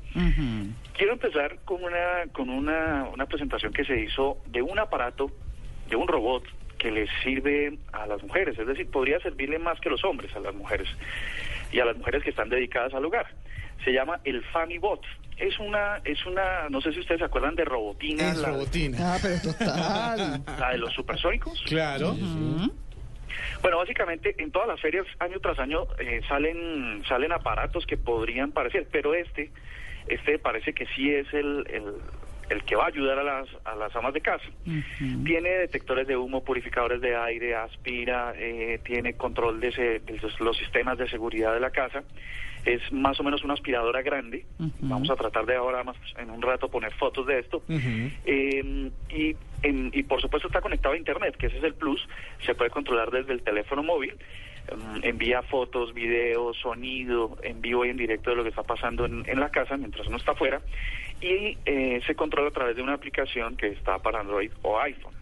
[0.97, 5.31] Quiero empezar con una con una, una presentación que se hizo de un aparato,
[5.89, 6.43] de un robot
[6.77, 10.39] que les sirve a las mujeres, es decir, podría servirle más que los hombres a
[10.39, 10.87] las mujeres
[11.71, 13.27] y a las mujeres que están dedicadas al hogar.
[13.85, 15.01] Se llama el FamiBot.
[15.37, 18.97] Es una es una no sé si ustedes se acuerdan de Robotina, Es la, Robotina.
[19.01, 20.43] Ah, pero total.
[20.59, 21.61] la de los supersónicos.
[21.65, 22.15] Claro.
[23.61, 28.51] Bueno, básicamente en todas las ferias año tras año eh, salen salen aparatos que podrían
[28.51, 29.51] parecer, pero este
[30.07, 31.93] este parece que sí es el, el,
[32.53, 34.45] el que va a ayudar a las a las amas de casa.
[35.25, 40.39] Tiene detectores de humo, purificadores de aire, aspira, eh, tiene control de, ese- de los,
[40.39, 42.03] los sistemas de seguridad de la casa.
[42.65, 44.45] Es más o menos una aspiradora grande.
[44.79, 47.61] Vamos a tratar de ahora más en un rato poner fotos de esto.
[48.25, 52.07] Eh, y, en- y por supuesto está conectado a Internet, que ese es el plus.
[52.45, 54.13] Se puede controlar desde el teléfono móvil.
[54.71, 59.05] Mm, envía fotos, videos, sonido en vivo y en directo de lo que está pasando
[59.05, 60.61] en, en la casa mientras uno está afuera.
[61.21, 65.13] Y eh, se controla a través de una aplicación que está para Android o iPhone.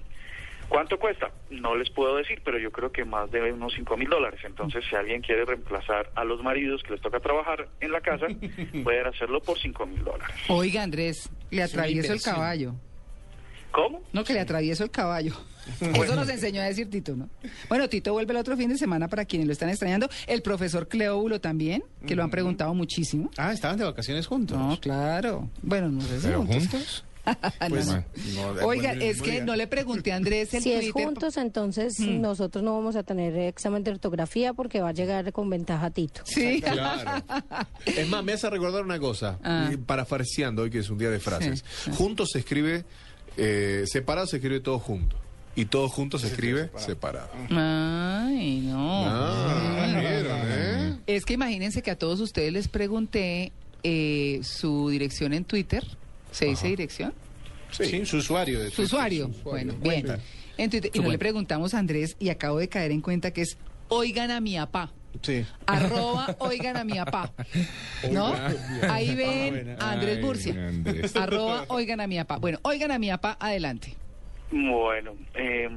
[0.71, 1.31] ¿Cuánto cuesta?
[1.49, 4.39] No les puedo decir, pero yo creo que más de unos 5 mil dólares.
[4.45, 8.27] Entonces, si alguien quiere reemplazar a los maridos que les toca trabajar en la casa,
[8.83, 10.33] pueden hacerlo por 5 mil dólares.
[10.47, 12.73] Oiga, Andrés, le atravieso el caballo.
[13.71, 14.01] ¿Cómo?
[14.13, 15.33] No, que le atravieso el caballo.
[15.79, 17.29] Eso nos enseñó a decir Tito, ¿no?
[17.69, 20.09] Bueno, Tito vuelve el otro fin de semana para quienes lo están extrañando.
[20.27, 23.29] El profesor Cleóbulo también, que lo han preguntado muchísimo.
[23.37, 24.57] Ah, estaban de vacaciones juntos.
[24.57, 25.49] No, claro.
[25.61, 26.57] Bueno, no sé si ¿Pero juntos.
[26.67, 27.03] juntos?
[27.23, 27.35] No,
[27.69, 28.03] Pues, no.
[28.33, 29.45] no, de Oiga, es que bien.
[29.45, 33.37] no le pregunté a Andrés el Si es juntos, entonces nosotros no vamos a tener
[33.37, 36.21] examen de ortografía porque va a llegar con ventaja Tito.
[36.25, 36.59] Sí.
[36.61, 37.23] Claro.
[37.85, 39.69] Es más, me hace recordar una cosa, Ah.
[39.85, 41.63] parafraseando hoy que es un día de frases.
[41.95, 42.85] Juntos se escribe,
[43.37, 45.15] eh, separado se escribe todo junto.
[45.55, 47.29] Y todo junto se escribe separado.
[47.49, 49.03] Ay, no.
[49.05, 49.99] Ah, Mm.
[49.99, 50.97] ¿vieron, eh?
[51.07, 53.51] Es que imagínense que a todos ustedes les pregunté
[53.83, 55.83] eh, su dirección en Twitter.
[56.31, 57.13] ¿Se dice dirección?
[57.71, 58.59] Sí, su usuario.
[58.61, 59.31] De Su usuario.
[59.33, 60.13] su Bueno, Cuenta.
[60.15, 60.25] bien.
[60.57, 63.41] En Twitter, y no le preguntamos a Andrés y acabo de caer en cuenta que
[63.41, 63.57] es
[63.89, 64.91] oigan a mi apá.
[65.21, 65.45] Sí.
[65.65, 67.33] Arroba oigan a mi apá.
[68.11, 68.33] ¿No?
[68.89, 70.55] Ahí ven a Andrés Murcia.
[71.15, 72.37] Arroba oigan a mi apá.
[72.37, 73.95] Bueno, oigan a mi apá, adelante.
[74.51, 75.69] Bueno, eh,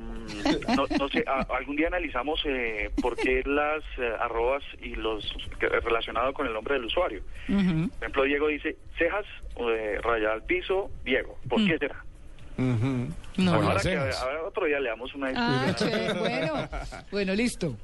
[0.76, 5.24] no, no sé, a- algún día analizamos eh, por qué las eh, arrobas y los
[5.60, 7.22] que- relacionado con el nombre del usuario.
[7.46, 9.24] Por ejemplo, Diego dice cejas,
[9.60, 11.38] eh, raya al piso, Diego.
[11.48, 12.05] ¿Por qué será?
[12.56, 13.52] No, Bueno, no.
[13.52, 16.68] ahora que ahora otro día le damos una Ah, che, bueno.
[17.10, 17.76] Bueno, listo.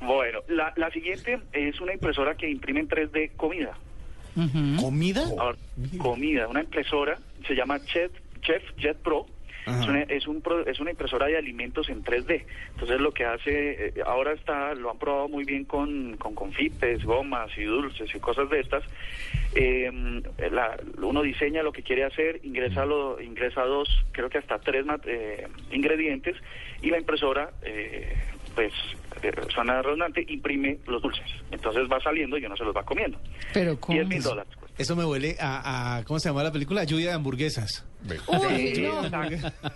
[0.00, 3.72] Bueno, la, la siguiente es una impresora que imprime en 3D comida.
[4.80, 5.22] ¿Comida?
[5.38, 5.58] Ahora,
[5.98, 9.26] comida, una impresora, se llama Chef, Chef Jet Pro.
[9.80, 12.44] Es una, es, un pro- es una impresora de alimentos en 3D.
[12.72, 17.04] Entonces lo que hace, eh, ahora está, lo han probado muy bien con, con confites,
[17.04, 18.82] gomas y dulces y cosas de estas.
[19.54, 19.90] Eh,
[20.50, 24.84] la- uno diseña lo que quiere hacer, ingresa, lo, ingresa dos, creo que hasta tres
[25.06, 26.36] eh, ingredientes
[26.82, 28.14] y la impresora, eh,
[28.54, 28.72] pues,
[29.22, 31.26] eh, suena redundante, imprime los dulces.
[31.50, 33.18] Entonces va saliendo y uno se los va comiendo.
[33.52, 33.96] Pero ¿cómo?
[33.96, 34.52] 10 mil dólares.
[34.76, 36.84] Eso me huele a, a- ¿cómo se llama la película?
[36.84, 37.84] Lluvia de hamburguesas.
[38.28, 39.02] Uy, Sí, no.
[39.08, 39.10] No,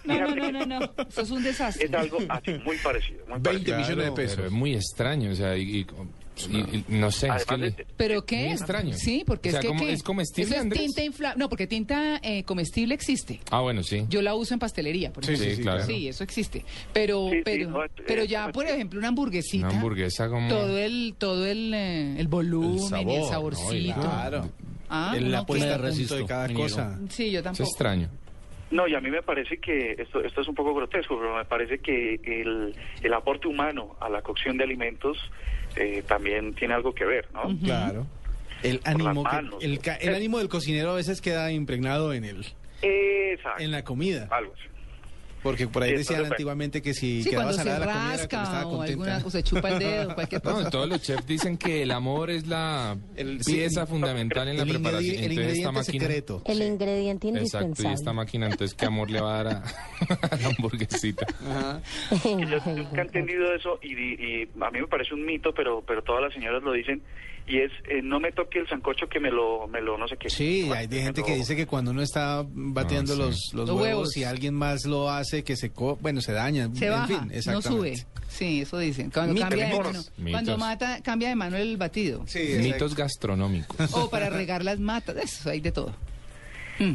[0.04, 0.92] no, no, no, no.
[1.08, 1.86] Eso es un desastre.
[1.86, 3.20] Es algo así, muy parecido.
[3.28, 3.78] Muy 20 parecido.
[3.78, 4.36] millones de pesos.
[4.36, 5.86] Pero es muy extraño, o sea, y, y-
[6.50, 8.44] y- y no sé, es que le- ¿Pero qué?
[8.44, 8.94] Muy extraño.
[8.96, 9.92] Sí, porque O sea, es que ¿cómo- ¿qué?
[9.92, 11.34] es comestible, Eso es tinta infla...
[11.36, 13.40] No, porque tinta eh, comestible existe.
[13.50, 14.06] Ah, bueno, sí.
[14.08, 15.50] Yo la uso en pastelería, por Sí, ejemplo.
[15.50, 15.84] sí, sí, claro.
[15.86, 16.64] Sí, eso existe.
[16.94, 19.66] Pero, Sí, sí, pero, no, pero ya, por ejemplo, una hamburguesita.
[19.66, 20.48] Una hamburguesa como...
[20.48, 24.00] Todo el, todo el, eh, el volumen y el saborcito.
[24.00, 24.48] Claro.
[24.94, 25.86] Ah, En la no, puesta ¿qué?
[25.86, 26.98] a punto de cada cosa.
[27.08, 27.64] Sí, yo Es tampoco.
[27.64, 28.08] extraño.
[28.70, 31.44] No, y a mí me parece que esto, esto es un poco grotesco, pero me
[31.46, 35.18] parece que el, el aporte humano a la cocción de alimentos
[35.76, 37.54] eh, también tiene algo que ver, ¿no?
[37.64, 38.06] Claro.
[38.62, 42.46] El ánimo, que- el, ca- el ánimo del cocinero a veces queda impregnado en el
[42.82, 43.62] Exacto.
[43.62, 44.28] en la comida.
[44.30, 44.62] Algo así.
[45.42, 47.92] Porque por ahí Sí, decían entonces, antiguamente que si Sí, quedaba cuando se salada la
[47.92, 50.62] comida rasca o alguna cosa, se chupa el dedo, cualquier cosa.
[50.62, 54.56] No, todos los chefs dicen que el amor es la sí, pieza el- fundamental en
[54.56, 55.16] la el ingredi- preparación.
[55.16, 56.04] el Entonces, esta ingrediente máquina...
[56.06, 56.42] secreto.
[56.44, 58.16] El ingrediente Exacto, y esta indispensable.
[58.16, 59.62] máquina, entonces, ¿qué amor le va a dar a,
[60.30, 61.26] a la hamburguesita?
[62.24, 65.82] Y yo nunca he entendido eso y, y a mí me parece un mito, pero,
[65.86, 67.02] pero todas las señoras lo dicen,
[67.46, 70.16] y es eh, no me toque el sancocho que me lo, me lo no sé
[70.16, 70.30] qué.
[70.30, 73.20] Sí, hay de gente que dice que cuando uno está bateando Ah, sí.
[73.22, 74.16] los, los Los huevos, huevos.
[74.16, 76.68] y alguien más lo hace, que se, co bueno, se daña.
[76.74, 77.96] Se en baja, fin, no exactamente.
[77.96, 78.06] sube.
[78.28, 79.10] Sí, eso dicen.
[79.10, 79.48] Cuando Mitos.
[79.48, 80.00] cambia de mano,
[80.30, 82.24] cuando mata, cambia de mano el batido.
[82.60, 83.92] Mitos gastronómicos.
[83.94, 85.94] O para regar las matas, eso hay de todo.
[86.78, 86.94] Mm.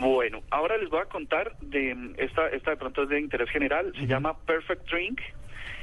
[0.00, 3.50] Bueno, ahora les voy a contar de mm, esta, esta de pronto es de interés
[3.50, 5.20] general, se llama Perfect Drink,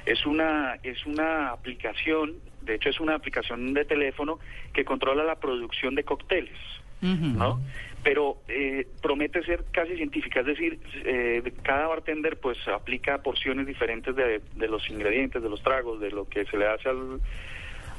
[0.07, 4.39] es una, es una aplicación, de hecho es una aplicación de teléfono
[4.73, 6.57] que controla la producción de cócteles,
[7.01, 7.61] ¿no?
[8.03, 14.15] Pero eh, promete ser casi científica, es decir, eh, cada bartender pues aplica porciones diferentes
[14.15, 17.19] de, de los ingredientes, de los tragos, de lo que se le hace al,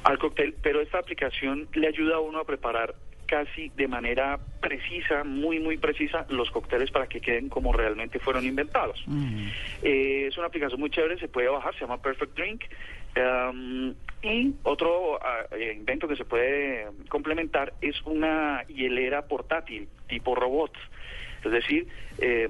[0.04, 2.94] al cóctel, pero esta aplicación le ayuda a uno a preparar
[3.30, 8.44] casi de manera precisa, muy, muy precisa, los cócteles para que queden como realmente fueron
[8.44, 9.04] inventados.
[9.84, 12.64] Eh, es una aplicación muy chévere, se puede bajar, se llama Perfect Drink.
[13.16, 15.20] Um, y otro
[15.52, 20.72] eh, invento que se puede complementar es una hielera portátil tipo robot.
[21.44, 21.86] Es decir,
[22.18, 22.48] eh,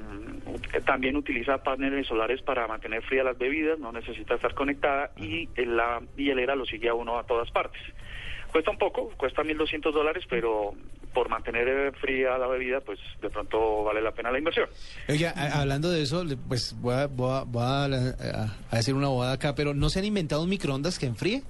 [0.87, 6.01] también utiliza paneles solares para mantener frías las bebidas, no necesita estar conectada y la
[6.17, 7.83] hielera lo sigue a uno a todas partes.
[8.53, 10.73] Cuesta un poco, cuesta 1.200 dólares, pero
[11.15, 14.69] por mantener fría la bebida, pues de pronto vale la pena la inversión.
[15.09, 17.85] Oiga, hablando de eso, pues voy a, voy a- voy a-
[18.71, 21.43] a- decir una bobada acá, pero ¿no se han inventado microondas que enfríe?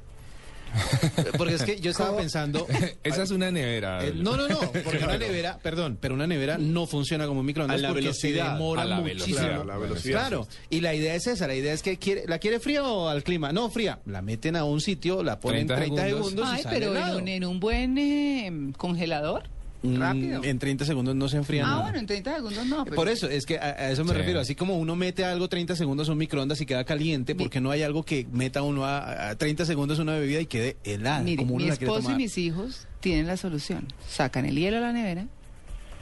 [1.36, 2.66] Porque es que yo estaba pensando...
[3.02, 4.04] Esa es una nevera.
[4.04, 7.46] Eh, no, no, no, porque una nevera, perdón, pero una nevera no funciona como un
[7.46, 9.36] microondas A la porque velocidad, se demora a la muchísimo.
[9.36, 12.38] velocidad, la velocidad, Claro, y la idea es esa, la idea es que quiere, la
[12.38, 13.52] quiere fría o al clima.
[13.52, 16.48] No, fría, la meten a un sitio, la ponen 30 30 segundos, segundos.
[16.52, 19.44] y Ay, sale pero en un, en un buen eh, congelador.
[19.82, 20.44] Mm, rápido.
[20.44, 21.82] En 30 segundos no se enfría Ah, nada.
[21.82, 22.84] bueno, en 30 segundos no.
[22.84, 24.18] pero- Por eso, es que a, a eso me Sí.
[24.18, 24.40] refiero.
[24.40, 27.70] Así como uno mete algo 30 segundos a un microondas y queda caliente, porque no
[27.70, 31.36] hay algo que meta uno a, a 30 segundos una bebida y quede helada, Mire,
[31.36, 32.16] como uno mi la quiere esposo y tomar.
[32.18, 33.86] mis hijos tienen la solución.
[34.08, 35.26] Sacan el hielo a la nevera,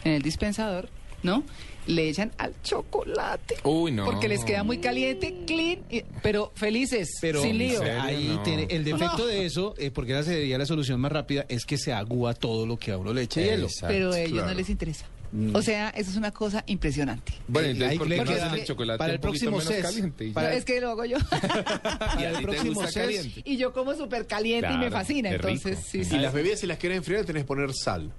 [0.05, 0.89] en el dispensador,
[1.23, 1.45] ¿no?
[1.89, 3.57] Le echan al chocolate.
[3.65, 4.05] Uy, no.
[4.05, 7.79] Porque les queda muy caliente, clean, y- pero felices, Pero sin lío.
[7.81, 8.03] serio?
[8.03, 8.43] ahí No.
[8.43, 9.27] tiene el defecto No.
[9.27, 12.67] de eso, eh, porque esa sería la solución más rápida, es que se agúa todo
[12.67, 13.67] lo que a uno le eche hielo.
[13.67, 13.89] Exacto.
[13.89, 14.49] Pero a ellos claro.
[14.49, 15.07] no les interesa.
[15.31, 15.55] Mm.
[15.55, 17.35] O sea, eso es una cosa impresionante.
[17.49, 19.59] Bueno, entonces, ahí ¿por le no queda- hacen el chocolate para el un poquito próximo
[19.59, 20.25] menos CES, caliente?
[20.25, 20.35] y ya?
[20.35, 21.19] para- es que lo hago yo.
[21.83, 23.43] Para el ti te próximo gusta CES, caliente?
[23.45, 25.29] y yo como súper caliente y me Claro, fascina.
[25.31, 25.83] es Entonces, rico.
[25.91, 26.19] sí, Y sí.
[26.19, 28.11] las bebidas, si las quieres enfriar, tenés que poner sal.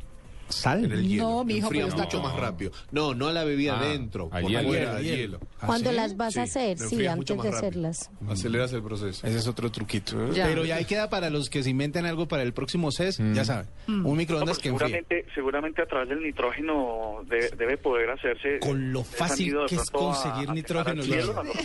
[0.50, 0.86] ¿Sal?
[0.86, 1.24] En el hielo.
[1.30, 2.72] No, mijo, pero está- mucho más rápido.
[2.92, 4.68] No, no a la bebida Ah, adentro, por hielo.
[4.68, 5.40] fuera del hielo.
[5.60, 5.68] Hielo.
[5.68, 5.98] Cuando ¿Ah, sí?
[5.98, 7.56] las vas a Sí, hacer, lo sí, antes de rápido.
[7.58, 8.12] hacerlas.
[8.30, 9.28] Aceleras el proceso.
[9.28, 10.32] Ese es otro truquito.
[10.32, 10.46] Ya.
[10.48, 13.34] Pero ya ahí queda para los que se inventen algo para el próximo CES, Mm.
[13.34, 13.68] ya saben.
[13.88, 14.88] Un No, microondas pero que enfríe.
[15.04, 18.60] seguramente, seguramente a través del nitrógeno de- debe poder hacerse.
[18.60, 21.56] Con lo ¿ustedes han fácil que es a- conseguir a nitrógeno, cielo, a los?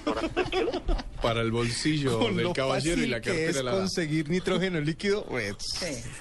[1.23, 5.25] Para el bolsillo Con del caballero y la que cartera es la conseguir nitrógeno líquido,
[5.25, 5.57] pues,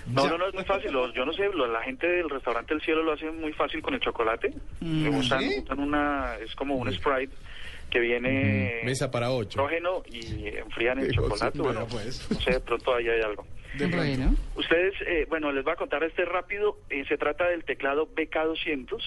[0.07, 0.91] No, no, no es muy fácil.
[0.91, 3.81] Los- yo no sé, lo- la gente del restaurante del cielo lo hace muy fácil
[3.81, 4.53] con el chocolate.
[4.79, 5.09] Mm, ¿sí?
[5.09, 7.33] usan una, es como un Sprite
[7.93, 9.61] que viene Mesa para ocho.
[9.61, 11.59] nitrógeno y enfrían el chocolate.
[11.59, 12.27] Bueno, pues.
[12.31, 13.45] no sé, de pronto ahí hay algo.
[13.77, 14.35] Bueno.
[14.55, 16.79] Ustedes, eh, bueno, les voy a contar este rápido.
[16.89, 18.99] Eh, se trata del teclado BK200.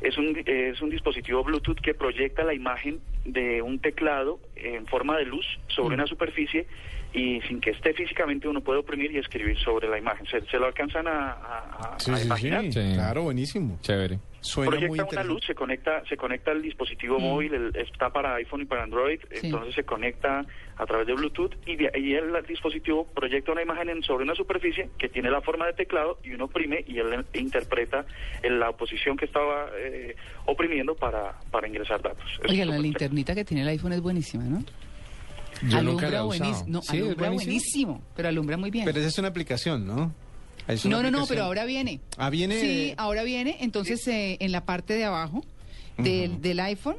[0.00, 4.84] Es un, eh, es un dispositivo Bluetooth que proyecta la imagen de un teclado en
[4.88, 6.66] forma de luz sobre una superficie
[7.12, 10.26] y sin que esté físicamente uno puede oprimir y escribir sobre la imagen.
[10.26, 12.26] ¿Se, se lo alcanzan a, sí, a sí, sí.
[12.26, 12.64] imaginar?
[12.64, 12.94] Sí.
[12.94, 13.78] Claro, buenísimo.
[13.80, 14.18] Chévere.
[14.44, 18.34] Suena muy Proyecta una luz, se conecta, se conecta al dispositivo móvil, el- está para
[18.34, 20.44] iPhone y para Android, entonces se conecta
[20.76, 24.90] a través de Bluetooth y de el dispositivo proyecta una imagen en- sobre una superficie
[24.98, 28.04] que tiene la forma de teclado y uno oprime y él interpreta
[28.42, 30.14] en la posición que estaba eh,
[30.44, 32.24] oprimiendo para, para ingresar datos.
[32.48, 34.62] Oiga, la linternita que tiene el iPhone es buenísima, ¿no?
[35.62, 36.26] Yo nunca alumbra la he usado.
[36.26, 36.64] buenísimo.
[36.68, 37.44] No, Sí, es alumbra buenísimo.
[37.46, 38.84] buenísimo, pero alumbra muy bien.
[38.84, 40.12] Pero esa es una aplicación, ¿no?
[40.68, 42.00] Una No, no, no, pero ahora viene.
[42.16, 42.60] Ah, viene...
[42.60, 43.56] Sí, ahora viene.
[43.60, 45.44] Entonces, eh, en la parte de abajo
[45.98, 46.96] del, del iPhone,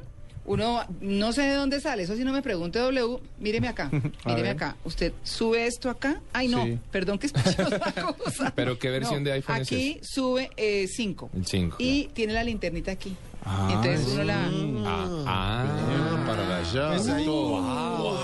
[0.48, 3.90] uno, no sé de dónde sale, eso sí no me pregunte W, míreme acá,
[4.26, 4.76] míreme acá.
[4.84, 6.22] Usted sube esto acá.
[6.34, 6.78] Ay, no, Sí.
[6.92, 8.54] perdón que escuché otra cosa.
[8.56, 10.50] ¿Pero qué versión No, de iPhone es Aquí sube
[10.88, 11.30] 5.
[11.36, 11.76] El 5.
[11.80, 13.16] y tiene la linternita aquí.
[13.46, 14.50] Ah, Entonces uno la...
[15.28, 16.96] Ah, para la llave.
[16.98, 18.18] Pues ahí- todo.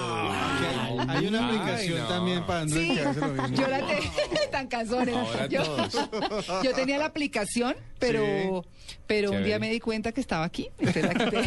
[0.60, 2.08] Que hay, hay una Ay, aplicación no.
[2.08, 3.48] también para Android Sí, que hace lo mismo.
[3.58, 4.02] yo la tengo
[4.52, 5.16] tan canzones.
[5.16, 5.64] Ahora Yo,
[6.64, 8.66] yo tenía la aplicación, pero,
[9.08, 10.70] pero un día me di cuenta que estaba aquí.
[10.80, 11.44] entonces la quité.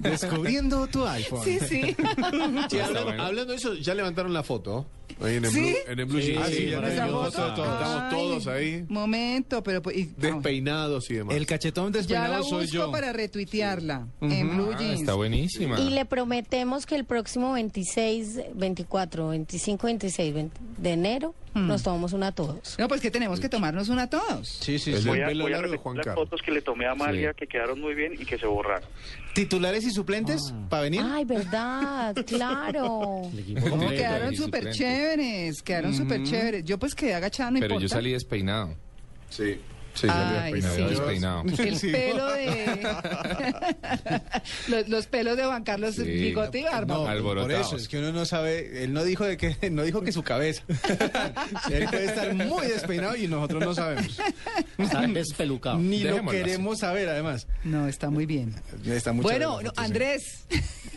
[0.08, 1.44] Descubriendo tu iPhone.
[1.44, 1.96] Sí, sí.
[2.70, 4.86] Sí, hablando, hablando de eso, ya levantaron la foto.
[5.22, 5.60] Ahí en el ¿Sí?
[5.60, 6.46] Blue, en el Blue Sí, Jeans.
[6.48, 7.48] sí, ya ya esa tenemos foto.
[7.48, 7.80] foto de todos.
[7.80, 11.34] Estamos todos ahí Momento, pero pues, y- despeinados y demás.
[11.36, 12.90] El cachetón ya la despeinado busco soy yo.
[12.92, 15.00] para retuitearla en Blue Ah, Jeans.
[15.00, 15.80] está buenísima.
[15.80, 21.68] Y le prometemos que el próximo 26, 24, 25, 26 20 de enero Mm.
[21.68, 22.76] nos tomamos una todos.
[22.78, 24.46] No, pues que tenemos que tomarnos una todos.
[24.60, 27.46] Sí, sí, voy a, voy a repetir las fotos que le tomé a Amalia que
[27.46, 28.88] quedaron muy bien y que se borraron.
[29.34, 31.02] ¿Titulares y suplentes para venir?
[31.04, 33.22] Ay, verdad, claro.
[33.76, 36.64] No, quedaron súper chéveres, quedaron súper chéveres.
[36.64, 37.96] Yo pues quedé agachada, no Pero yo importa.
[37.96, 38.74] salí despeinado.
[39.30, 39.58] Sí.
[39.96, 40.76] Sí, Ay, despeinado.
[40.76, 40.84] sí.
[40.94, 41.42] despeinado.
[41.58, 41.90] El Sí.
[41.92, 42.86] pelo de...
[44.68, 46.02] los, los pelos de Juan Carlos Sí.
[46.04, 46.94] Bigote y Barba.
[47.14, 50.02] No, por eso es que uno no sabe, él no dijo de que no dijo
[50.02, 50.62] que su cabeza.
[51.70, 54.20] él puede estar muy despeinado y nosotros no sabemos.
[54.78, 55.78] Está despelucado.
[55.78, 56.26] Ni lo así.
[56.28, 57.46] queremos saber además.
[57.64, 58.54] No, está muy bien.
[58.86, 59.72] Está Bueno, no.
[59.76, 60.46] Andrés.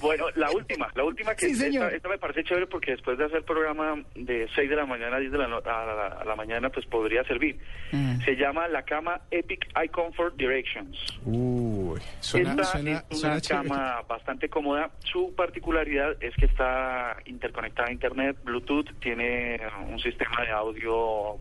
[0.02, 1.86] Bueno, la última, la última que Sí, señor.
[1.86, 5.18] esta, esta me parece chévere porque después de hacer programa de 6 de la mañana
[5.18, 7.60] a 10 de la, no- a la, a la mañana, pues podría servir.
[7.94, 8.18] Ah.
[8.26, 10.98] Se llama la cama Epic Eye Comfort Directions.
[11.26, 13.70] Uy, suena, Esta suena, es una suena chévere.
[13.70, 14.92] cama bastante cómoda.
[15.00, 19.60] Su particularidad es que está interconectada a Internet, Bluetooth, tiene
[19.90, 21.38] un sistema de audio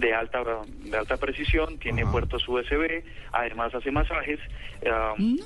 [0.00, 0.42] de alta
[0.84, 3.02] de alta precisión, tiene puertos USB,
[3.32, 4.40] además hace masajes.
[5.18, 5.38] um,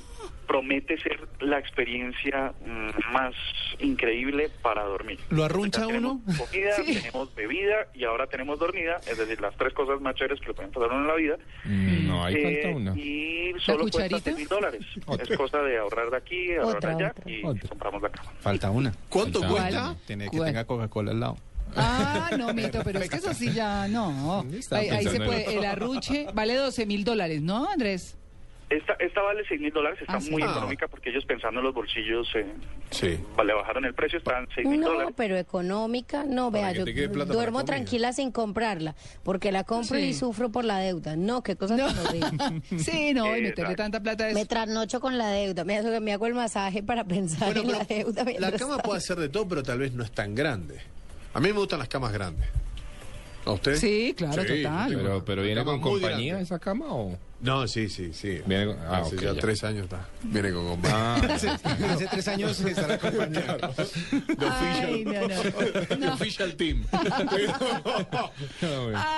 [0.47, 3.33] Promete ser la experiencia mm, más
[3.79, 5.19] increíble para dormir.
[5.31, 6.37] ¿Lo arruncha Tenemos uno?
[6.37, 10.47] Comida, tenemos bebida y ahora tenemos dormida, es decir, las tres cosas más chéveres que
[10.49, 11.37] le pueden pasar a uno en la vida.
[11.65, 12.95] Mm, No, ahí Eh, falta una.
[12.95, 14.19] Y solo cuesta cucharita?
[14.19, 14.81] 6 mil dólares.
[15.27, 17.31] Es cosa de ahorrar de aquí, ahorrar Otra, allá otra.
[17.31, 17.69] y Otra.
[17.69, 18.31] compramos la cama.
[18.39, 18.91] Falta una.
[19.09, 19.89] ¿Cuánto Falta cuesta?
[19.89, 19.99] una.
[20.05, 20.49] Tiene que ¿Cuál?
[20.49, 21.37] tenga Coca-Cola al lado.
[21.75, 24.45] Ah, no, Mito, pero es que eso sí ya, no.
[24.71, 28.17] Ahí, ahí se puede, el arruche vale 12 mil dólares, ¿no, Andrés?
[28.67, 30.49] Esta, esta vale 6 mil dólares, está Ah, muy Ah.
[30.49, 32.47] económica porque ellos pensando en los bolsillos eh,
[32.89, 33.19] Sí.
[33.45, 35.13] le bajaron el precio, están 6 mil No, dólares.
[35.15, 40.05] pero económica, no, Para vea, yo duermo tranquila sin comprarla, porque la compro Sí.
[40.05, 41.15] y sufro por la deuda.
[41.15, 42.61] No, qué cosa tan horrible.
[42.79, 43.75] Sí, no, y meterle Exacto.
[43.75, 44.33] tanta plata es...
[44.33, 47.77] Me trasnocho con la deuda, me hago, me hago el masaje para pensar Bueno, en
[47.77, 48.25] la deuda.
[48.39, 50.79] la cama puede ser de todo, pero tal vez no es tan grande.
[51.35, 52.47] A mí me gustan las camas grandes.
[53.45, 53.75] ¿A usted?
[53.75, 54.95] Sí, claro, total.
[54.95, 56.43] Pero, pero viene con compañía grande.
[56.45, 58.41] esa cama o No, sí, sí, sí.
[58.47, 59.39] Viene con- ah, Hace ok, ya, ya.
[59.39, 60.09] tres años está.
[60.23, 61.15] Viene con compañía.
[61.15, 63.57] Ah, Hace, hace tres años estará acompañado.
[63.75, 65.97] The Ay, official, no, no.
[65.99, 66.85] the official team.
[66.91, 67.45] Ay.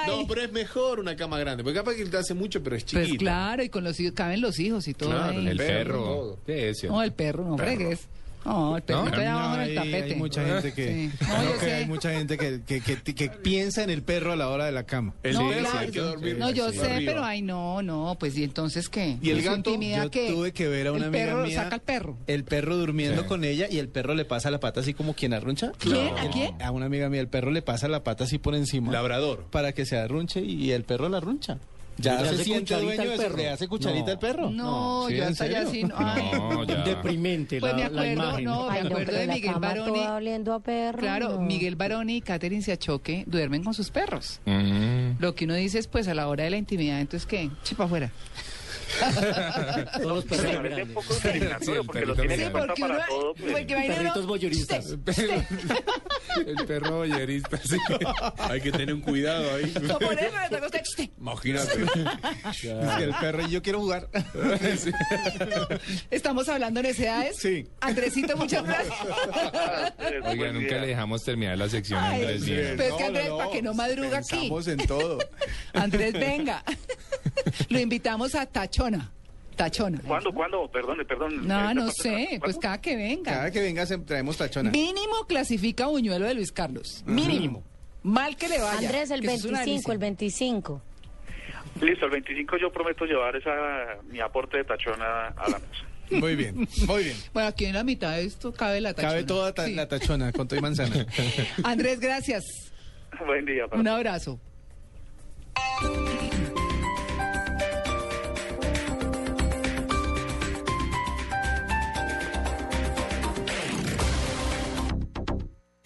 [0.08, 1.64] no, pero es mejor una cama grande.
[1.64, 3.08] Porque capaz que te hace mucho, pero es chiquita.
[3.08, 5.48] Pues claro, y con los hijos, caben los hijos y todo Claro, ahí.
[5.48, 6.04] el perro, perro.
[6.04, 6.40] todo.
[6.46, 6.84] ¿Qué es?
[6.84, 8.08] No, el perro, no fregues.
[8.46, 9.10] No, el perro ¿No?
[9.30, 10.04] abajo en el hay, tapete.
[10.14, 11.12] hay mucha gente que, Sí.
[11.28, 11.74] No, creo yo que sé.
[11.74, 14.72] hay mucha gente que, que, que- que piensa en el perro a la hora de
[14.72, 15.14] la cama.
[15.24, 15.80] El No, perro claro.
[15.80, 19.18] hay que dormir No, yo sí, sé, pero ay, no, no, pues y entonces qué.
[19.22, 20.32] Y el ¿Su gato, yo qué?
[20.32, 21.64] tuve que ver a una el amiga perro mía.
[21.64, 22.18] saca al perro.
[22.28, 23.28] El perro durmiendo Sí.
[23.28, 25.72] con ella y el perro le pasa la pata así como quien arruncha.
[25.78, 26.18] ¿Quién?
[26.18, 26.62] ¿A quién?
[26.62, 28.92] A una amiga mía, el perro le pasa la pata así por encima.
[28.94, 29.46] Labrador.
[29.52, 31.58] Para que se arrunche y el perro la arruncha.
[32.00, 33.38] Ya ¿Le se hace siente dueño de perro?
[33.38, 34.12] le hace cucharita No.
[34.12, 34.50] al perro.
[34.52, 35.84] No, Sí, yo ¿en hasta allá sí.
[35.84, 36.24] no, ay.
[36.34, 36.76] No, ya.
[36.86, 38.44] Deprimente Pues la, me la acuerdo, imagen.
[38.46, 40.00] no, me Ay, no, acuerdo de la Miguel Baroni.
[40.08, 41.00] oliendo a perro.
[41.00, 41.42] Claro, no.
[41.42, 44.40] Miguel Baroni y Catherine Siachoque duermen con sus perros.
[44.46, 45.14] Mm.
[45.20, 47.50] Lo que uno dice es, pues, a la hora de la intimidad, entonces, ¿qué?
[47.64, 48.12] Chipa afuera.
[50.02, 50.88] Todos los perros Me un grandes.
[50.90, 53.34] poco discriminatorio porque lo en cuenta porque para todo.
[53.36, 53.66] pues.
[53.66, 54.96] Perritos boyeristas.
[56.46, 57.78] El perro bollerista, sí.
[58.38, 59.74] Hay que tener un cuidado ahí.
[61.20, 61.72] Imagínate.
[62.52, 64.08] Es que el perro y yo quiero jugar.
[66.12, 67.38] Estamos hablando de necesidades.
[67.38, 67.68] Sí.
[67.82, 68.96] Andresito, muchas gracias.
[70.24, 72.44] Oiga, Buen nunca le dejamos terminar la sección Ay, Andrés.
[72.78, 74.30] Pero es que Andrés, para que no madruga aquí.
[74.50, 75.18] Pensamos en todo.
[75.74, 76.64] Andrés, venga.
[77.70, 78.46] Lo invitamos a
[78.78, 79.12] Tachona.
[79.56, 80.00] Tachona.
[80.06, 80.70] ¿Cuándo, cuándo?
[80.72, 81.48] Perdón, perdón.
[81.48, 81.92] No, Eh, no ¿cuándo?
[81.92, 83.32] sé, pues cada que venga.
[83.32, 84.70] Cada que venga se- traemos tachona.
[84.70, 87.04] Mínimo clasifica Buñuelo de Luis Carlos.
[87.08, 87.64] Mínimo.
[88.04, 88.88] Mal que le vaya.
[88.88, 90.08] Andrés, el que eso es una 25, el delicia.
[90.10, 90.82] 25.
[91.82, 93.52] Listo, el 25 yo prometo llevar esa
[94.10, 95.84] mi aporte de tachona a la mesa.
[96.12, 96.56] Muy bien,
[96.88, 97.18] muy bien.
[97.34, 99.10] Bueno, aquí en la mitad de esto cabe la tachona.
[99.12, 99.74] Cabe toda ta- Sí.
[99.76, 101.06] la tachona con todo y manzana.
[101.66, 102.46] Andrés, gracias.
[103.26, 103.68] Buen día.
[103.68, 104.40] para Un abrazo.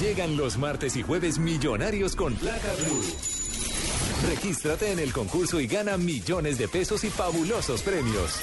[0.00, 3.02] Llegan los martes y jueves millonarios con placa blue.
[4.28, 8.40] Regístrate en el concurso y gana millones de pesos y fabulosos premios.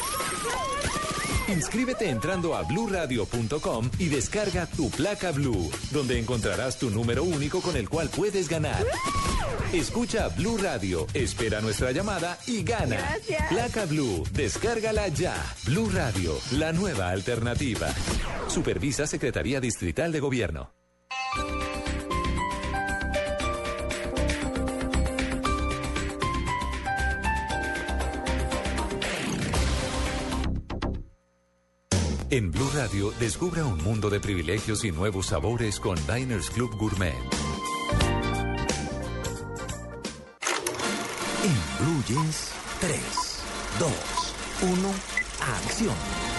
[1.47, 7.77] Inscríbete entrando a bluradio.com y descarga tu placa Blue, donde encontrarás tu número único con
[7.77, 8.83] el cual puedes ganar.
[9.71, 12.97] Escucha Blue Radio, espera nuestra llamada y gana.
[12.97, 13.47] Gracias.
[13.49, 15.35] Placa Blue, descárgala ya.
[15.65, 17.89] Blue Radio, la nueva alternativa.
[18.47, 20.71] Supervisa Secretaría Distrital de Gobierno.
[32.31, 37.13] En Blue Radio, descubra un mundo de privilegios y nuevos sabores con Diners Club Gourmet.
[41.43, 42.99] En Blue Jeans, 3,
[43.79, 43.91] 2,
[44.63, 44.93] 1,
[45.39, 46.34] acción.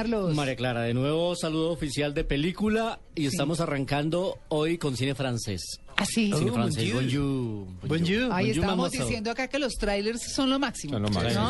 [0.00, 0.34] Carlos.
[0.34, 5.78] María Clara, de nuevo saludo oficial de película y estamos arrancando hoy con cine francés.
[6.00, 6.30] ¿Ah, sí?
[6.32, 7.66] Oh, francés, bonjour.
[7.82, 7.88] bonjour.
[7.88, 8.32] Bonjour.
[8.32, 9.04] Ahí Bonjour, mademoiselle.
[9.04, 10.98] diciendo acá que los trailers son lo máximo.
[10.98, 11.08] ¿no?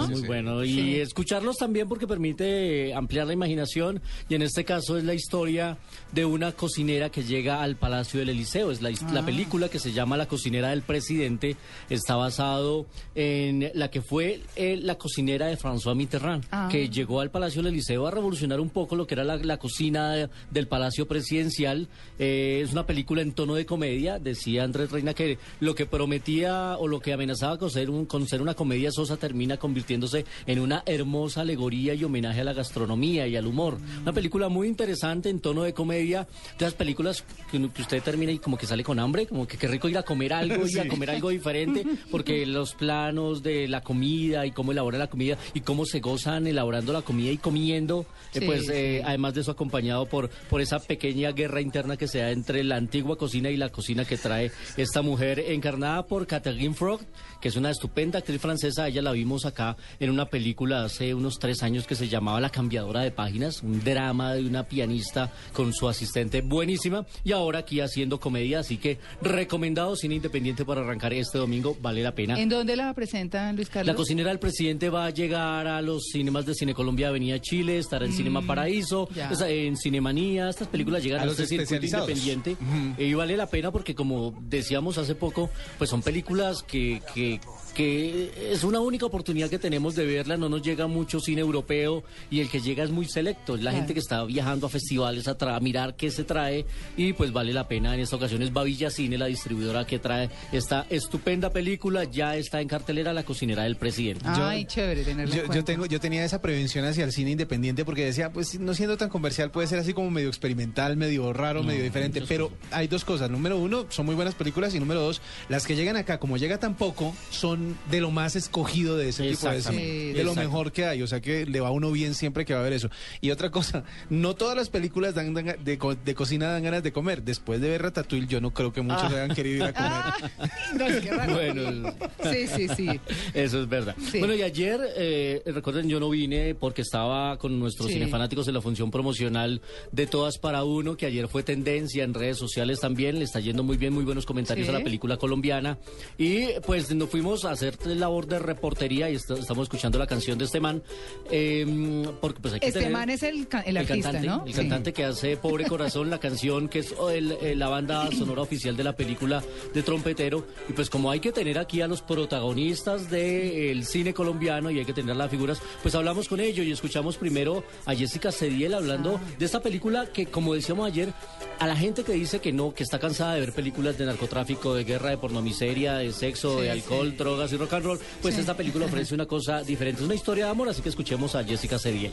[0.09, 0.65] Muy bueno.
[0.65, 1.01] Y Sí.
[1.01, 4.03] escucharlos también porque permite ampliar la imaginación.
[4.29, 5.79] Y en este caso es la historia
[6.13, 8.73] de una cocinera que llega al Palacio del Eliseo.
[8.73, 9.25] Es la, Ah.
[9.25, 11.57] película que se llama La cocinera del presidente.
[11.89, 16.69] Está basado en la que fue eh, la cocinera de François Mitterrand, Ah.
[16.73, 19.59] que llegó al Palacio del Eliseo a revolucionar un poco lo que era la, la
[19.59, 21.87] cocina de- del Palacio Presidencial.
[22.19, 24.19] Eh, es una película en tono de comedia.
[24.41, 28.27] Decía Andrés Reina que lo que prometía o lo que amenazaba con ser, un- con
[28.27, 33.27] ser una comedia sosa termina convirtiéndose en una hermosa alegoría y homenaje a la gastronomía
[33.27, 33.77] y al humor.
[34.01, 36.27] Una película muy interesante en tono de comedia.
[36.59, 39.69] De las películas que, usted termina y como que sale con hambre, como que qué
[39.69, 43.83] rico ir a comer algo y a comer algo diferente, porque los planos de la
[43.83, 48.07] comida y cómo elabora la comida y cómo se gozan elaborando la comida y comiendo,
[48.33, 48.73] eh, pues sí.
[48.73, 52.65] eh, además de eso acompañado por, por esa pequeña guerra interna que se da entre
[52.65, 54.30] la antigua cocina y la cocina que trae
[54.77, 57.01] esta mujer encarnada por Catherine Frog,
[57.41, 58.89] que es una estupenda actriz francesa.
[58.89, 62.51] Ella la vimos acá en una película hace unos tres años que se llamaba La
[62.51, 67.81] cambiadora de páginas, un drama de una pianista con su asistente buenísima y ahora aquí
[67.81, 72.39] haciendo comedia, así que recomendado cine independiente para arrancar este domingo, vale la pena.
[72.41, 73.87] ¿En dónde la presentan, Luis Carlos?
[73.87, 77.79] La cocinera del presidente va a llegar a los cinemas de Cine Colombia Avenida Chile,
[77.79, 79.31] estará en Mm, Cinema Paraíso, ya.
[79.49, 82.57] en Cinemanía, estas películas llegan A a, los este circuito independiente
[82.99, 87.41] y vale la pena porque como decíamos hace poco, pues son películas que, que,
[87.71, 92.03] que es una única oportunidad que tenemos de verla, no nos llega mucho cine europeo
[92.31, 93.77] y el que llega es muy selecto, es la Claro.
[93.83, 96.67] gente que está viajando a festivales a, tra- a mirar qué se trae
[96.97, 100.29] y pues vale la pena en esta ocasión es Bavilla Cine, la distribuidora que trae
[100.53, 104.25] esta estupenda película, ya está en cartelera La cocinera del presidente.
[104.27, 107.85] Ay, chévere tenerla en Yo, yo tengo, yo tenía esa prevención hacia el cine independiente
[107.85, 111.61] porque decía, pues no siendo tan comercial puede ser así como medio experimental, medio raro,
[111.61, 112.23] No, medio diferente.
[112.27, 113.31] Pero hay dos cosas.
[113.31, 116.59] Número uno, son muy buenas películas y número dos, las que llegan acá, como llega
[116.59, 117.60] tan poco, son
[117.91, 119.79] de lo más escogido de ese tipo de cine.
[119.79, 121.03] Sí, de lo mejor que hay.
[121.03, 122.91] O sea que le va a uno bien siempre que va a ver eso.
[123.21, 126.83] Y otra cosa, no todas las películas dan, dan- de, co- de cocina dan ganas
[126.83, 127.23] de comer.
[127.23, 129.07] Después de ver Ratatouille, yo no creo que muchos Ah.
[129.09, 130.51] hayan querido ir a comer.
[130.77, 131.33] No, es que raro.
[131.35, 131.95] Bueno,
[132.33, 133.01] Sí, sí, sí.
[133.35, 133.95] Eso es verdad.
[134.11, 134.19] Sí.
[134.19, 137.95] Bueno, y ayer, eh, recuerden, yo no vine porque estaba con nuestros Sí.
[137.95, 139.61] cinefanáticos en la función promocional
[139.93, 143.19] de Todas para Uno, que ayer fue tendencia en redes sociales también.
[143.19, 144.75] Le está yendo muy bien, muy buenos comentarios Sí.
[144.75, 145.79] a la película colombiana.
[146.19, 150.39] Y pues nos fuimos a hacer labor de reportería y est- estamos escuchando la canción
[150.39, 150.83] de este man.
[151.31, 154.45] eh, porque pues Este tener- man es el, el artista, cantante, ¿no?
[154.47, 154.59] El Sí.
[154.59, 158.43] cantante que hace Pobre Corazón, la canción que es oh, el- eh, la banda sonora
[158.43, 159.43] oficial de la película
[159.75, 160.47] de Trompetero.
[160.69, 164.85] Y pues como hay que tener aquí a los protagonistas del cine colombiano y hay
[164.85, 169.21] que tener las figuras, pues hablamos con ellos y escuchamos primero a Jessica Cediel hablando
[169.39, 171.13] de esta película que, como decíamos ayer,
[171.61, 174.75] a la gente que dice que no, que está cansada de ver películas de narcotráfico,
[174.75, 177.17] de guerra, de pornomiseria, de sexo, Sí, de alcohol, sí.
[177.17, 178.41] drogas y rock and roll, pues Sí.
[178.41, 180.01] esta película ofrece una cosa diferente.
[180.01, 182.13] Es una historia de amor, así que escuchemos a Jessica Cediel.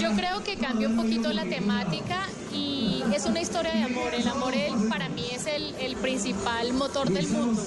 [0.00, 4.14] Yo creo que cambia un poquito la temática y es una historia de amor.
[4.14, 7.62] El amor el- para mí es el, el principal motor del mundo.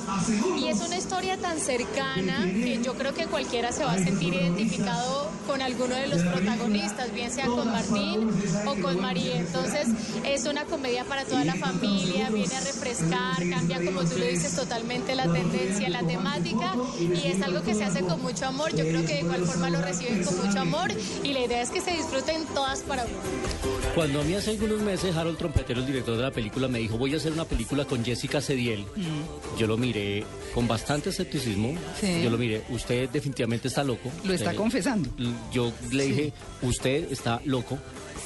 [0.57, 4.33] Y es una historia tan cercana que yo creo que cualquiera se va a sentir
[4.33, 8.29] identificado con alguno de los protagonistas, bien sea con Martín
[8.65, 9.37] o con María.
[9.37, 9.87] Entonces
[10.23, 14.55] es una comedia para toda la familia, viene a refrescar, cambia como tú lo dices
[14.55, 18.75] totalmente la tendencia, la temática y es algo que se hace con mucho amor.
[18.75, 20.91] Yo creo que de igual forma lo reciben con mucho amor
[21.23, 23.15] y la idea es que se disfruten todas para uno.
[23.93, 27.13] Cuando mí hace algunos meses Harold Trompetero, el director de la película, me dijo voy
[27.13, 28.83] a hacer una película con Jessica Cediel,
[29.57, 30.23] yo lo miré
[30.53, 31.73] con bastante escepticismo.
[31.99, 32.21] Sí.
[32.23, 34.11] Yo lo miré, usted definitivamente está loco.
[34.25, 35.09] Lo está Eh, confesando.
[35.53, 37.77] Yo le dije, usted está loco.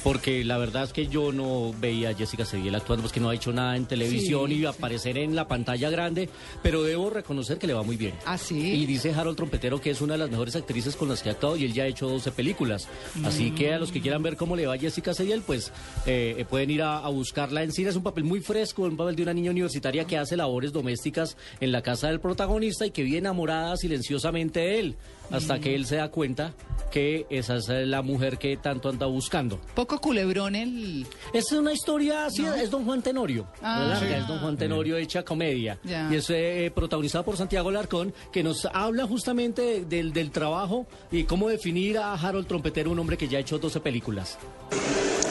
[0.03, 3.29] Porque la verdad es que yo no veía a Jessica Cediel actuando, pues que no
[3.29, 4.55] ha hecho nada en televisión Sí.
[4.59, 6.29] y aparecer en la pantalla grande,
[6.63, 8.13] pero debo reconocer que le va muy bien.
[8.25, 8.57] ¿Ah, sí?
[8.73, 11.31] Y dice Harold Trompetero que es una de las mejores actrices con las que ha
[11.33, 12.87] actuado y él ya ha hecho 12 películas.
[13.23, 15.71] Así que a los que quieran ver cómo le va a Jessica Cediel, pues
[16.05, 17.89] eh, pueden ir a, a buscarla en cine.
[17.89, 21.35] Es un papel muy fresco, un papel de una niña universitaria que hace labores domésticas
[21.59, 24.95] en la casa del protagonista y que vive enamorada silenciosamente de él,
[25.31, 26.53] hasta que él se da cuenta
[26.91, 29.59] que esa es eh, la mujer que tanto anda buscando.
[29.75, 31.05] Poco culebrón el...
[31.33, 33.45] Es una historia así, es Don Juan Tenorio.
[33.61, 33.99] Ah.
[34.03, 35.77] Es Don Juan Tenorio hecha comedia.
[35.83, 36.09] Ya.
[36.11, 41.25] Y es eh, protagonizado por Santiago Larcón, que nos habla justamente del, del trabajo y
[41.25, 44.37] cómo definir a Harold Trompetero, un hombre que ya ha hecho 12 películas.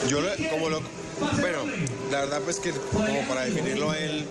[0.08, 0.80] Yo lo- como lo...
[1.40, 1.58] Bueno,
[2.12, 4.24] la verdad pues que como para definirlo a él,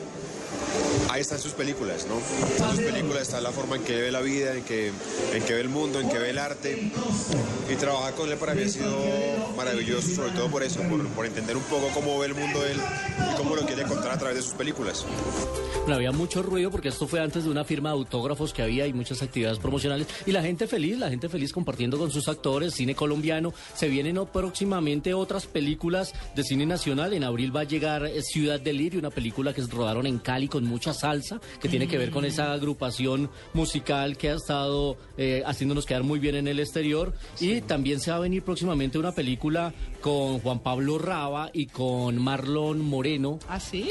[1.10, 2.16] ahí están sus películas, ¿no?
[2.16, 4.92] En sus películas está la forma en que ve la vida, en que,
[5.34, 6.92] en que ve el mundo, en que ve el arte.
[7.72, 8.98] Y trabajar con él para mí ha sido
[9.56, 10.82] maravilloso, sobre todo por eso,
[11.16, 12.78] por, entender un poco cómo ve el mundo él
[13.32, 15.06] y cómo lo quiere contar a través de sus películas.
[15.88, 18.94] Había mucho ruido porque esto fue antes de una firma de autógrafos que había y
[18.94, 20.08] muchas actividades promocionales.
[20.26, 23.54] Y la gente feliz, la gente feliz compartiendo con sus actores, cine colombiano.
[23.74, 27.14] Se vienen próximamente otras películas de cine nacional.
[27.14, 30.66] En abril va a llegar eh, Ciudad Delirio, una película que rodaron en Cali con
[30.66, 35.86] mucha salsa, que tiene que ver con esa agrupación musical que ha estado eh, haciéndonos
[35.86, 37.14] quedar muy bien en el exterior.
[37.40, 42.18] Y también se va a venir próximamente una película con Juan Pablo Raba y con
[42.22, 43.40] Marlon Moreno,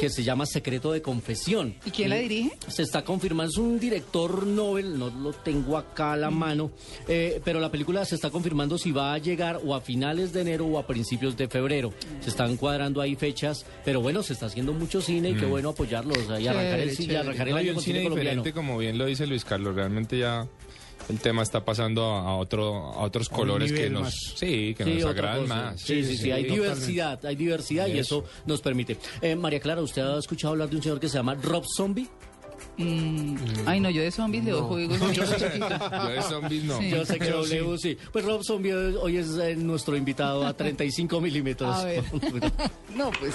[0.00, 1.74] que se llama Secreto de Confesión.
[1.84, 2.52] ¿Y quién la dirige?
[2.68, 6.70] Se está confirmando, es un director Nobel, no lo tengo acá a la mano,
[7.08, 10.40] eh, pero la película se está confirmando si va a llegar o a finales de
[10.42, 11.92] enero o a principios de febrero.
[12.20, 15.50] Se están cuadrando ahí fechas, pero bueno, se está haciendo mucho cine y qué Mm.
[15.50, 18.52] bueno apoyarlos sea, y arrancar el, cine, y arrancar el No, año con cine diferente,
[18.52, 20.46] como bien lo dice Luis Carlos, realmente ya
[21.08, 24.14] el tema está pasando a, otro, a otros A colores que nos, más.
[24.34, 25.54] sí, que Sí, nos agradan cosa.
[25.54, 25.80] más.
[25.80, 26.54] Sí, sí, sí, hay totalmente.
[26.54, 28.18] diversidad, hay diversidad y Eso.
[28.24, 28.96] eso nos permite.
[29.20, 32.08] Eh, María Clara, ¿usted ha escuchado hablar de un señor que se llama Rob Zombie?
[32.78, 33.36] Mm,
[33.66, 36.82] Ay, no, yo de zombies le ojo, digo, Yo yo sé- Yo de zombies no.
[36.82, 37.96] Yo sé que Yo W sí.
[38.12, 41.74] Pues Rob Zombie hoy es eh, nuestro invitado a 35 milímetros.
[41.76, 42.02] A ver.
[42.96, 43.34] No, pues.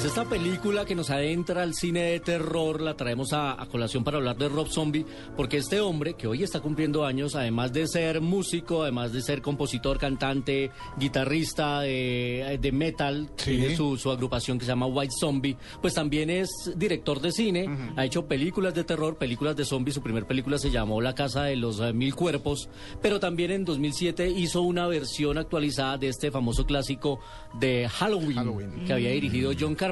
[0.00, 4.02] Pues esta película que nos adentra al cine de terror la traemos a, a colación
[4.02, 5.04] para hablar de Rob Zombie,
[5.36, 9.42] porque este hombre que hoy está cumpliendo años, además de ser músico, además de ser
[9.42, 15.58] compositor, cantante, guitarrista de, de metal, tiene su, su agrupación que se llama White Zombie,
[15.82, 20.02] pues también es director de cine, ha hecho películas de terror, películas de zombies, su
[20.02, 22.70] primer película se llamó La Casa de los eh, Mil Cuerpos,
[23.02, 27.20] pero también en 2007 hizo una versión actualizada de este famoso clásico
[27.52, 29.89] de Halloween, que había dirigido John Carpenter.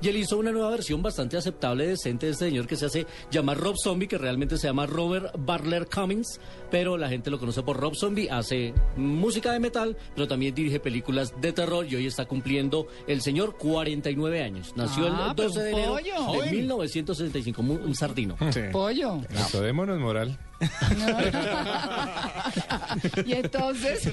[0.00, 3.06] Y él hizo una nueva versión bastante aceptable, decente de este señor que se hace
[3.30, 6.40] llamar Rob Zombie, que realmente se llama Robert Barler Cummings,
[6.70, 8.28] pero la gente lo conoce por Rob Zombie.
[8.30, 13.20] Hace música de metal, pero también dirige películas de terror y hoy está cumpliendo el
[13.22, 14.72] señor 49 años.
[14.76, 15.92] Nació Ah, el pero 12 de un enero
[16.26, 16.42] pollo.
[16.42, 18.36] de 1965, mu- un sardino.
[18.72, 19.16] Pollo.
[19.30, 20.38] Metodémonos moral.
[23.26, 24.10] Y entonces,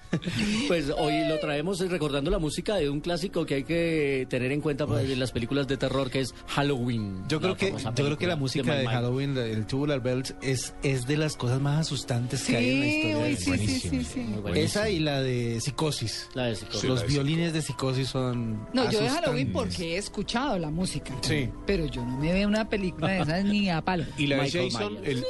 [0.68, 4.60] Pues hoy lo traemos recordando la música de un clásico que hay que tener en
[4.60, 7.22] cuenta pues, en las películas de terror que es Halloween.
[7.28, 8.94] Yo creo que yo creo que la música de Myers.
[8.94, 12.86] Halloween, el Tubular Bells, es, es de las cosas más asusstantes que hay en la
[12.86, 13.18] historia.
[13.18, 13.58] uy, sí, cine.
[13.58, 14.20] sí, sí, sí.
[14.20, 14.54] Muy buenísimo.
[14.54, 16.28] Esa y la de Psicosis.
[16.34, 16.84] La de Psicosis.
[16.84, 19.14] Los de violines de Psicosis son no, yo de asustantes.
[19.14, 21.14] Halloween porque he escuchado la música.
[21.22, 21.48] Sí.
[21.66, 24.04] Pero yo no me veo una película de esas ni a palo.
[24.18, 25.08] Y la de Jason, Myers.
[25.08, 25.24] el...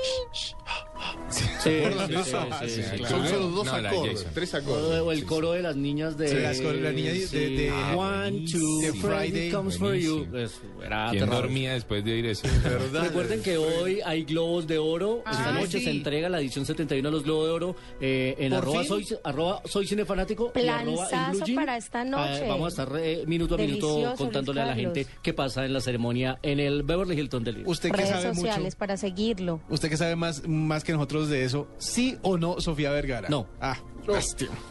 [1.28, 2.24] Sí, sí, de
[2.68, 5.00] sí, Son solo dos No, acordes, tres acordes.
[5.00, 6.28] o el coro de las niñas de...
[6.28, 7.56] Sí, las coro- las niñas de- sí.
[7.56, 10.24] de- One, two, de Friday comes for you.
[10.36, 11.42] Eso, era ¿Quién aterrador.
[11.46, 12.46] dormía después de oír eso?
[13.02, 15.18] Recuerden que hoy hay globos de oro.
[15.30, 15.84] Esta Ah, noche sí.
[15.84, 18.88] se entrega la edición 71 de los globos de oro eh, en ¿Por arroba fin?
[18.88, 21.54] soy, arroba soy cinefanático Jean.
[21.56, 22.44] para esta noche.
[22.44, 25.64] Eh, vamos a estar eh, minuto a minuto Delicioso, contándole a la gente qué pasa
[25.64, 28.78] en la ceremonia en el Beverly Hilton del Usted que Redes sabe sociales mucho.
[28.78, 29.60] para seguirlo.
[29.68, 33.28] Usted que sabe más, más que nosotros de eso, ¿sí o no, Sofía Vergara?
[33.28, 33.46] No.
[33.60, 33.76] Ah,
[34.06, 34.52] lástima.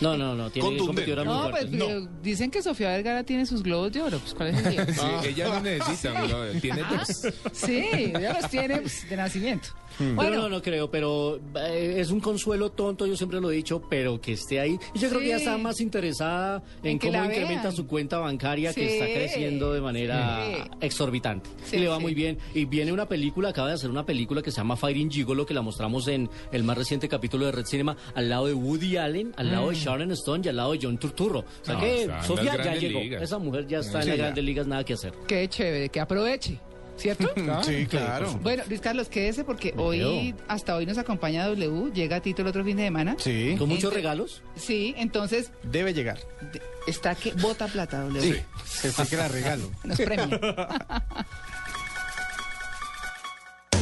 [0.00, 1.78] No, no, no, tiene competidora muy No, pues fuerte.
[1.78, 4.18] pero dicen que Sofía Vergara tiene sus globos de oro.
[4.20, 4.86] Pues, ¿cuál es el lío?
[4.94, 7.32] Sí, ella no necesita, brother, tiene dos.
[7.52, 9.70] Sí, ella los tiene pues, de nacimiento.
[9.98, 13.56] Bueno, Bueno, no, no creo, pero eh, es un consuelo tonto, yo siempre lo he
[13.56, 14.78] dicho, pero que esté ahí.
[14.94, 15.44] Y yo creo que ella Sí.
[15.44, 17.72] está más interesada en, cómo incrementa vean.
[17.76, 20.70] su cuenta bancaria que está creciendo de manera Sí.
[20.80, 21.50] exorbitante.
[21.64, 22.02] Sí, y le va sí.
[22.02, 22.38] muy bien.
[22.54, 25.54] Y viene una película, acaba de hacer una película que se llama Fighting Gigolo, que
[25.54, 29.32] la mostramos en el más reciente capítulo de Red Cinema, al lado de Woody Allen,
[29.36, 29.78] al lado de Mm.
[29.80, 31.40] Sharon Stone y al lado de John Turturro.
[31.40, 33.00] O sea No, que Sofía ya llegó.
[33.00, 33.22] ligas.
[33.22, 34.22] Esa mujer ya está en las ya.
[34.24, 35.12] grandes ligas, nada que hacer.
[35.26, 36.58] qué chévere, que aproveche.
[36.98, 37.28] ¿Cierto?
[37.64, 38.34] Sí, claro.
[38.42, 42.48] Bueno, Luis Carlos, quédese porque Me hoy, hasta hoy nos acompaña W, llega Tito el
[42.48, 43.16] otro fin de semana.
[43.18, 44.42] Sí, Con muchos regalos.
[44.56, 46.18] Sí, entonces debe llegar.
[46.52, 48.20] de- está que bota plata W.
[48.20, 49.70] Sí, se fue que la regalo.
[49.84, 50.38] Nos premia.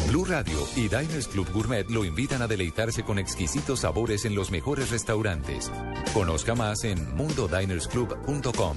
[0.08, 4.50] Blue Radio y Diners Club Gourmet lo invitan a deleitarse con exquisitos sabores en los
[4.52, 5.70] mejores restaurantes.
[6.14, 8.76] Conozca más en mundodinersclub.com.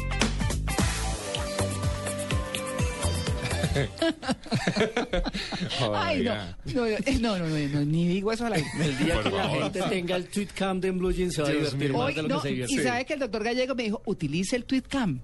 [5.93, 6.85] Ay, no.
[6.85, 9.49] Eh, no, no, no, no, ni digo eso a la El día Por que la
[9.49, 12.21] gente tenga el tweet cam de Blue Jeans se va a divertir más Hoy, de
[12.23, 15.21] lo no, que se y sabe que el doctor Gallego me dijo, utilice el tweetcam.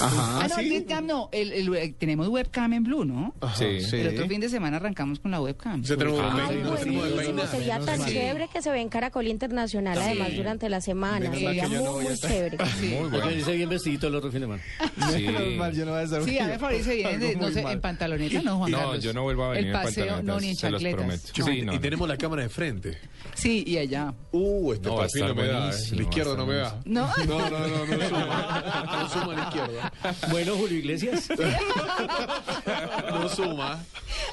[0.00, 0.70] Ajá, Ah, no, el sí.
[0.70, 3.34] tweetcam no, el, el- el- tenemos webcam en Blue, ¿no?
[3.56, 3.80] Sí.
[3.82, 3.96] Sí.
[3.96, 5.82] El otro fin de semana arrancamos con la webcam.
[5.82, 7.42] Ya tenemos Ah, buenísimo.
[7.46, 8.12] Sería tan Sí.
[8.12, 11.30] chévere que se ve en Caracol Internacional, además, durante la semana.
[11.32, 12.58] Sería yo no muy, muy chévere.
[12.80, 13.28] Muy bueno.
[13.28, 14.62] dice bien vestidito el otro fin de semana.
[15.12, 15.24] Sí.
[15.24, 17.80] Yo no voy a estar Sí, a mí me parece bien, no muy sé, en
[17.80, 20.56] pantaloneta, ¿no, Juan No, yo no vuelvo a venir El en paseo, no, ni en
[20.56, 21.20] se chancletas.
[21.34, 22.98] Sí, y tenemos la cámara de frente.
[23.34, 24.12] Sí, y allá.
[24.32, 25.70] Uh, este perfil no me da.
[25.70, 25.74] eh.
[25.92, 26.80] La izquierda no me da.
[26.84, 27.08] No.
[27.26, 28.86] No, no, no, no suma.
[28.92, 29.71] No suma a la izquierda.
[30.30, 31.28] Bueno, Julio Iglesias.
[33.10, 33.84] No suma.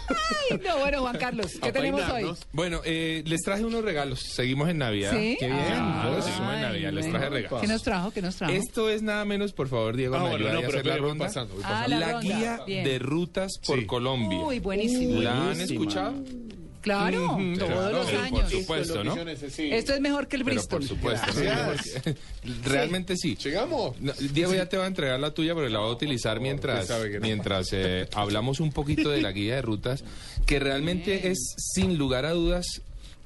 [0.09, 2.26] Ay, no, bueno, Juan Carlos, ¿qué A tenemos hoy?
[2.51, 4.19] Bueno, eh, les traje unos regalos.
[4.22, 5.11] Seguimos en Navidad.
[5.11, 5.38] ¿Sí?
[5.40, 5.59] Qué bien.
[5.76, 6.92] Ah, seguimos en Navidad.
[6.93, 7.35] Les traje bueno.
[7.35, 7.61] regalos.
[7.61, 8.11] ¿Qué nos trajo?
[8.11, 8.53] ¿Qué nos trajo?
[8.53, 10.85] Esto es nada menos, por favor, Diego, Ah, me bueno, ayuda no, a pero hacer
[10.85, 11.26] la voy ronda.
[11.26, 11.90] pasando, voy Ah, pasando.
[11.90, 12.35] la la ronda.
[12.38, 12.84] guía Bien.
[12.84, 13.85] de rutas por Sí.
[13.85, 14.40] Colombia.
[14.40, 15.22] Uy, buenísimo.
[15.22, 16.14] ¿La han escuchado?
[16.82, 18.41] Claro, todos claro, los sí, años.
[18.41, 19.16] Por supuesto, ¿no?
[19.16, 20.80] Esto es mejor que el Pero Bristol.
[20.80, 21.27] por supuesto.
[22.64, 23.35] Realmente sí.
[23.35, 23.99] ¿Llegamos?
[23.99, 26.88] No, Diego ya te va a entregar la tuya, pero la voy a utilizar mientras,
[26.88, 27.25] que no.
[27.25, 30.03] mientras eh, hablamos un poquito de la guía de rutas,
[30.45, 32.66] que realmente es, sin lugar a dudas,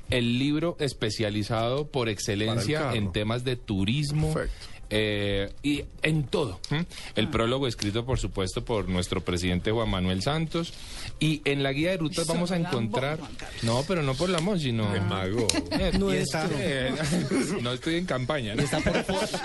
[0.09, 4.33] el libro especializado por excelencia en temas de turismo.
[4.33, 4.72] Perfecto.
[4.95, 6.59] Eh, y en todo.
[6.69, 6.85] ¿m?
[7.15, 10.71] El prólogo escrito, por supuesto, por nuestro presidente Juan Manuel Santos.
[11.19, 13.19] Y en la guía de rutas vamos a encontrar...
[13.63, 14.93] No, pero no por la voz, sino...
[14.93, 15.47] Es mago.
[15.71, 16.93] Eh, no, está- eh,
[17.61, 18.53] no estoy en campaña.
[18.53, 18.61] ¿no?
[18.61, 18.93] ¿Y está por,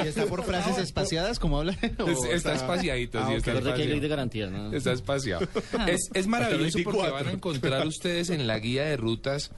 [0.05, 1.79] y está por frases espaciadas, como habla?
[1.99, 4.09] ¿O Es- está espaciadito, sí, Ah, está que hay ley de espaciado.
[4.11, 4.73] garantía, ¿no?
[4.75, 5.49] Está espaciado.
[5.87, 9.51] Es, es maravilloso porque van a encontrar ustedes en la guía de rutas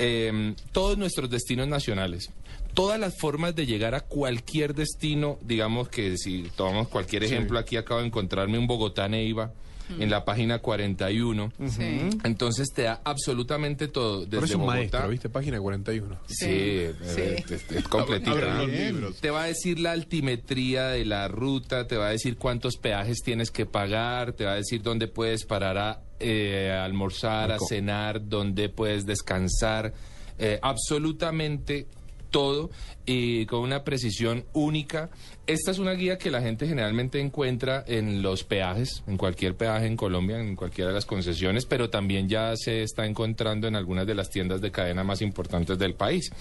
[0.00, 2.30] eh, todos nuestros destinos nacionales.
[2.76, 7.76] Todas las formas de llegar a cualquier destino, digamos que si tomamos cualquier ejemplo, aquí
[7.76, 9.52] acabo de encontrarme un Bogotá-Neiva
[9.98, 11.52] en la página 41.
[11.68, 12.00] Sí.
[12.24, 14.20] Entonces te da absolutamente todo.
[14.26, 14.76] Desde Pero es un Bogotá.
[14.78, 15.28] maestro, ¿viste?
[15.30, 16.18] Página 41.
[16.26, 17.20] Sí, Sí, sí.
[17.54, 17.86] Es,
[18.66, 19.16] libros.
[19.20, 23.22] Te va a decir la altimetría de la ruta, te va a decir cuántos peajes
[23.24, 27.58] tienes que pagar, te va a decir dónde puedes parar a eh, a almorzar, a
[27.58, 29.92] cenar, dónde puedes descansar,
[30.38, 31.86] eh, absolutamente
[32.30, 32.70] todo
[33.04, 35.10] y con una precisión única
[35.46, 39.86] esta es una guía que la gente generalmente encuentra en los peajes, en cualquier peaje
[39.86, 44.08] en Colombia, en cualquiera de las concesiones, pero también ya se está encontrando en algunas
[44.08, 46.32] de las tiendas de cadena más importantes del país.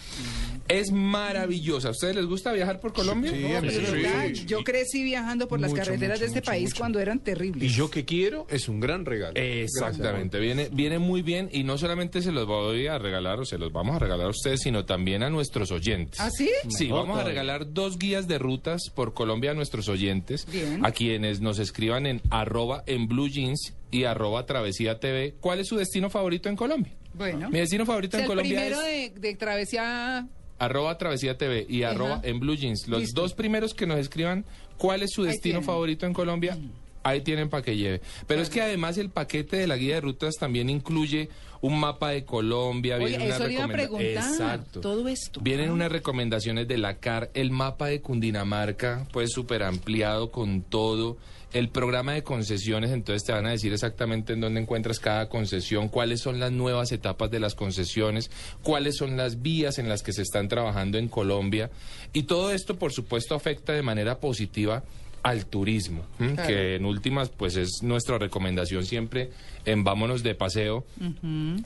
[0.68, 1.90] Es maravillosa.
[1.90, 3.32] ¿A ustedes les gusta viajar por Colombia?
[3.32, 4.45] Sí, No, sí.
[4.45, 6.77] Yo crecí viajando por las Mucho, carreteras de este mucho, país mucho.
[6.80, 7.64] cuando eran terribles.
[7.72, 9.34] Y yo que quiero es un gran regalo.
[9.35, 13.58] Exactamente, viene, viene muy bien y no solamente se los voy a regalar o se
[13.58, 16.19] los vamos a regalar a ustedes, sino también a nuestros oyentes.
[16.19, 16.50] ¿Ah, sí?
[16.69, 20.85] Sí, Mejor vamos a regalar dos guías de rutas por Colombia a nuestros oyentes, Bien.
[20.85, 25.35] a quienes nos escriban en arroba en blue jeans y arroba travesía TV.
[25.40, 26.94] ¿Cuál es su destino favorito en Colombia?
[27.14, 27.50] Bueno.
[27.50, 30.27] Mi destino favorito O sea, en el Colombia primero es de, de travesía...
[30.59, 31.93] arroba travesía TV y Ajá.
[31.93, 32.88] arroba en blue jeans.
[32.88, 33.22] Los Listo.
[33.22, 34.45] dos primeros que nos escriban
[34.77, 36.58] cuál es su destino favorito en Colombia.
[37.03, 38.01] Ahí tienen para que lleve.
[38.25, 41.30] Pero es que además el paquete de la guía de rutas también incluye
[41.61, 42.95] un mapa de Colombia.
[42.95, 44.32] Oye, vienen eso unas le iba a recomenda- preguntar.
[44.32, 44.82] Exacto.
[44.82, 45.40] Todo esto.
[45.42, 51.17] Vienen unas recomendaciones de la CAR, el mapa de Cundinamarca, pues súper ampliado con todo,
[51.56, 55.88] el programa de concesiones, entonces te van a decir exactamente en dónde encuentras cada concesión,
[55.88, 58.30] cuáles son las nuevas etapas de las concesiones,
[58.61, 61.72] cuáles son las vías en las que se están trabajando en Colombia.
[62.11, 64.84] Y todo esto, por supuesto, afecta de manera positiva
[65.24, 66.06] al turismo,
[66.45, 69.32] que en últimas, pues es nuestra recomendación siempre
[69.64, 70.85] en Vámonos de Paseo,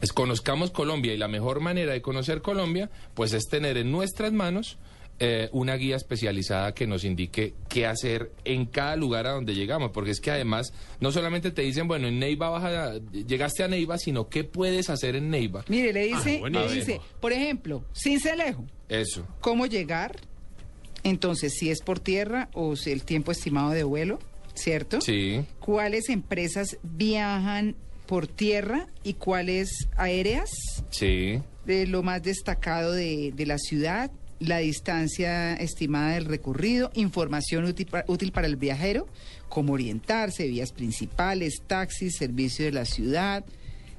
[0.01, 4.32] es conozcamos Colombia y la mejor manera de conocer Colombia pues es tener en nuestras
[4.34, 4.77] manos
[5.19, 9.91] eh, una guía especializada que nos indique qué hacer en cada lugar a donde llegamos,
[9.91, 13.98] porque es que además no solamente te dicen, bueno, en Neiva baja, llegaste a Neiva,
[13.98, 15.65] sino qué puedes hacer en Neiva.
[15.67, 19.27] Mire, le dice, Ah, le dice, por ejemplo, Cincelejo, Eso.
[19.41, 20.15] ¿cómo llegar?
[21.03, 24.19] Entonces, si es por tierra o si el tiempo estimado de vuelo,
[24.53, 24.99] ¿cierto?
[25.01, 25.41] Sí.
[25.59, 27.75] ¿Cuáles empresas viajan
[28.06, 30.49] por tierra y cuáles aéreas?
[30.89, 31.39] Sí.
[31.65, 37.88] de lo más destacado de, de la ciudad, la distancia estimada del recorrido, información útil,
[37.88, 39.08] pa- útil para el viajero,
[39.50, 43.43] cómo orientarse, vías principales, taxis, servicio de la ciudad,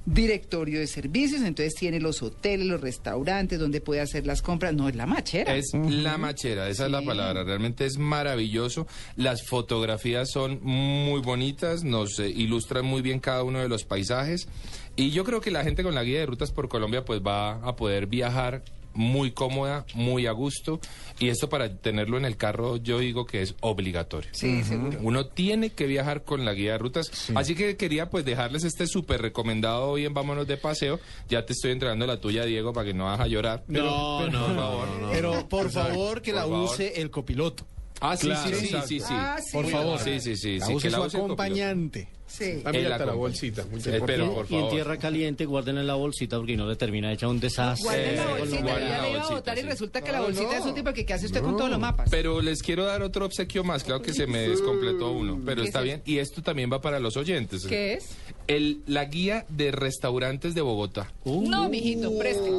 [0.06, 4.88] directorio de servicios, entonces tiene los hoteles, los restaurantes, donde puede hacer las compras, no
[4.88, 5.54] es la machera.
[5.54, 7.44] Es la machera, esa es la palabra.
[7.44, 8.86] Realmente es maravilloso.
[9.16, 14.48] Las fotografías son muy bonitas, nos eh, ilustran muy bien cada uno de los paisajes.
[14.96, 17.56] Y yo creo que la gente con la guía de rutas por Colombia pues va
[17.56, 18.62] a poder viajar
[18.94, 20.80] muy cómoda, muy a gusto.
[21.18, 24.30] Y esto para tenerlo en el carro yo digo que es obligatorio.
[24.32, 24.98] Sí, seguro.
[25.02, 27.30] Uno tiene que viajar con la guía de rutas.
[27.34, 31.00] Así que quería pues dejarles este súper recomendado hoy en Vámonos de Paseo.
[31.28, 33.64] Ya te estoy entregando la tuya, Diego, para que no vas a llorar.
[33.68, 34.88] No, Pero- no, por no, favor.
[35.12, 36.70] Pero por favor que la Por favor.
[36.74, 37.64] use el copiloto.
[38.00, 39.04] Ah, sí, Claro, sí, sí, sí, sí.
[39.10, 39.52] Ah, sí.
[39.52, 39.98] Por favor.
[40.00, 40.58] Sí, sí, sí.
[40.58, 42.08] La sí, que la su acompañante.
[42.26, 42.62] Sí.
[42.64, 43.64] Ah, la acompa- bolsita.
[43.70, 44.70] muy Eh, pero, por Y en favor.
[44.72, 47.84] tierra caliente, guárdenla en la bolsita porque no le termina hecha un desastre.
[47.84, 49.66] Guarden la Eh, bolsita, guarden ya la le iba a bolsita, votar y sí.
[49.66, 50.52] resulta que la No, bolsita no.
[50.58, 52.08] es útil porque ¿qué hace usted con todos los mapas?
[52.08, 55.66] Pero les quiero dar otro obsequio más, claro que se me descompletó uno, pero ¿Qué
[55.68, 56.02] está es bien.
[56.06, 57.66] Y esto también va para los oyentes.
[57.66, 58.10] ¿Qué es?
[58.50, 61.12] El, la guía de restaurantes de Bogotá.
[61.24, 62.50] No, mijito, preste.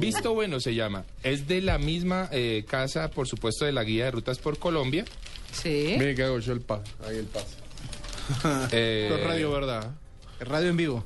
[0.00, 1.04] Visto bueno se llama.
[1.22, 5.04] Es de la misma eh, casa, por supuesto, de la guía de rutas por Colombia.
[5.52, 5.96] Sí.
[5.98, 6.80] Mire que hago yo el pas.
[7.06, 7.44] Ahí el pas.
[8.72, 9.94] Eh, Pero radio, ¿verdad?
[10.40, 11.04] Radio en vivo.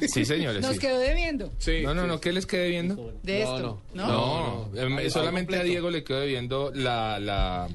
[0.00, 0.62] Sí, señores.
[0.62, 0.78] Nos sí.
[0.78, 1.82] quedó debiendo Sí.
[1.82, 3.12] No, no, no, ¿qué les quede viendo?
[3.22, 4.06] de esto, ¿no?
[4.06, 5.62] No, em, Ahí está, solamente a.
[5.62, 7.68] Diego le quedo viendo la, la,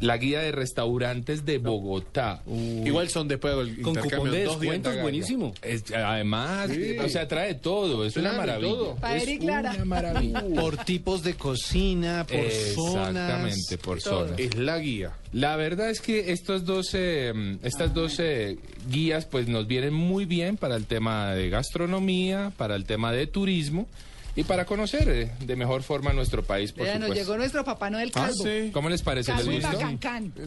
[0.00, 2.42] la guía de restaurantes de Bogotá.
[2.46, 5.52] Igual son después del Con cupón de descuentos, buenísimo.
[5.62, 6.96] Es- además, Sí.
[6.98, 8.68] o sea, trae todo, es una Claro, maravilla.
[8.72, 8.96] todo.
[9.14, 10.44] Es una maravilla.
[10.60, 13.08] Por tipos de cocina, por zonas.
[13.30, 14.24] Exactamente, por todo.
[14.26, 14.38] zonas.
[14.40, 15.12] Es la guía.
[15.32, 18.58] La verdad es que estos dos, eh, estas dos eh,
[18.90, 23.26] guías pues nos vienen muy bien para el tema de gastronomía, para el tema de
[23.26, 23.86] turismo
[24.36, 27.14] y para conocer eh, de mejor forma nuestro país, por nos supuesto.
[27.14, 28.44] llegó nuestro papá Noel Calvo.
[28.72, 29.32] ¿Cómo les parece?
[29.32, 29.76] ¿Les Calvo y gustó?
[29.76, 30.32] Bacancán.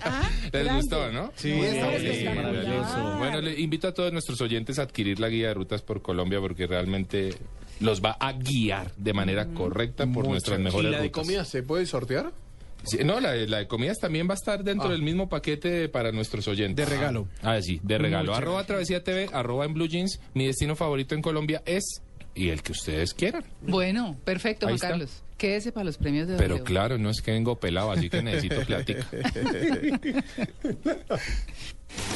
[0.00, 0.72] Ah, ¿Les grande.
[0.74, 1.32] gustó, no?
[1.36, 2.36] Sí, sí, espectacular.
[2.36, 3.18] maravilloso.
[3.18, 6.40] Bueno, le invito a todos nuestros oyentes a adquirir la guía de rutas por Colombia
[6.40, 7.34] porque realmente
[7.80, 11.22] los va a guiar de manera correcta por nuestras ¿Y mejores la de rutas.
[11.22, 12.32] comida se puede sortear?
[12.84, 14.92] Sí, no, la, de- la de comidas también va a estar dentro Ah.
[14.92, 16.88] del mismo paquete para nuestros oyentes.
[16.88, 17.26] De regalo.
[17.42, 18.34] Ah, sí, de regalo.
[18.34, 20.20] Arroba Travesía TV, arroba en Blue Jeans.
[20.34, 21.84] Mi destino favorito en Colombia es,
[22.38, 23.44] y el que ustedes quieran.
[23.62, 24.88] Bueno, perfecto, Ahí Juan está.
[24.90, 25.22] Carlos.
[25.36, 26.64] Quédese para los premios de Pero W.
[26.64, 29.06] claro, no es que vengo pelado, así que necesito plática.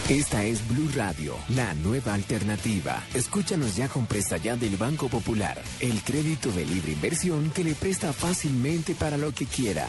[0.09, 3.02] Esta es Blue Radio, la nueva alternativa.
[3.15, 7.75] Escúchanos ya con presta ya del Banco Popular, el crédito de libre inversión que le
[7.75, 9.89] presta fácilmente para lo que quiera.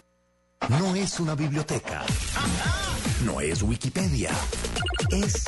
[0.69, 2.03] No es una biblioteca.
[3.25, 4.31] No es Wikipedia.
[5.09, 5.43] Es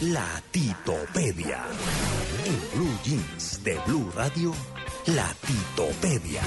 [0.00, 1.64] la Titopedia.
[2.44, 4.52] En Blue Jeans de Blue Radio,
[5.06, 6.40] la Titopedia.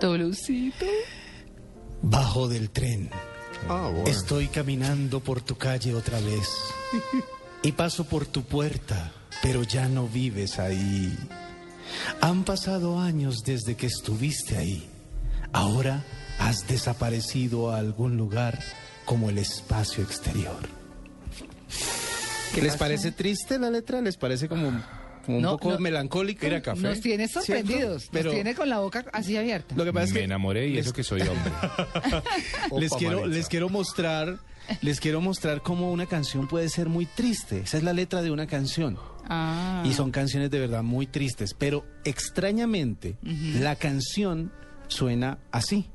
[0.00, 0.86] Tolucito.
[2.02, 3.10] Bajo del tren.
[4.06, 6.48] Estoy caminando por tu calle otra vez.
[7.64, 9.10] Y paso por tu puerta,
[9.42, 11.16] pero ya no vives ahí.
[12.20, 14.88] Han pasado años desde que estuviste ahí.
[15.52, 16.02] Ahora
[16.38, 18.58] has desaparecido a algún lugar
[19.04, 20.56] como el espacio exterior.
[22.54, 24.00] ¿Qué ¿Les parece triste la letra?
[24.00, 24.70] ¿Les parece como,
[25.24, 25.78] como un No, poco no.
[25.80, 26.48] melancólica?
[26.76, 28.08] Nos tiene sorprendidos.
[28.12, 29.74] Pero Nos tiene con la boca así abierta.
[29.76, 31.52] lo que pasa es Me que enamoré y eso que soy hombre.
[32.78, 34.38] les quiero, les quiero mostrar,
[34.82, 37.60] les quiero mostrar cómo una canción puede ser muy triste.
[37.60, 38.98] Esa es la letra de una canción.
[39.28, 39.82] Ah.
[39.86, 41.54] Y son canciones de verdad muy tristes.
[41.54, 43.16] Pero extrañamente,
[43.60, 44.52] la canción
[44.88, 45.90] suena así.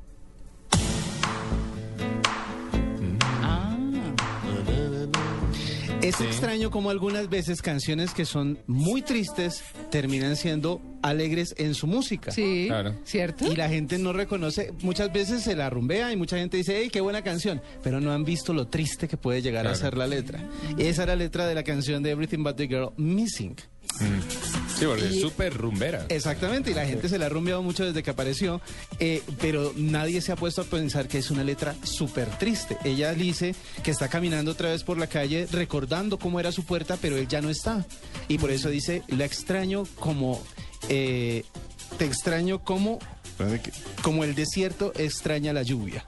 [6.02, 6.24] Es Sí.
[6.24, 12.30] extraño como algunas veces canciones que son muy tristes terminan siendo alegres en su música.
[12.32, 12.94] Sí, Claro.
[13.04, 13.50] ¿cierto?
[13.50, 16.88] Y la gente no reconoce, muchas veces se la rumbea y mucha gente dice, hey,
[16.90, 20.06] qué buena canción, pero no han visto lo triste que puede llegar a ser la
[20.06, 20.42] letra.
[20.78, 23.56] Esa era la letra de la canción de Everything But the Girl, Missing.
[23.98, 26.06] Sí, porque es súper rumbera.
[26.08, 28.60] Exactamente, y la gente se la ha rumbeado mucho desde que apareció,
[28.98, 32.78] eh, pero nadie se ha puesto a pensar que es una letra súper triste.
[32.84, 36.96] Ella dice que está caminando otra vez por la calle recordando cómo era su puerta,
[37.00, 37.84] pero él ya no está.
[38.28, 40.42] Y por eso dice, la extraño como...
[40.88, 41.44] eh,
[41.98, 42.98] te extraño como...
[44.02, 46.04] Como el desierto extraña la lluvia.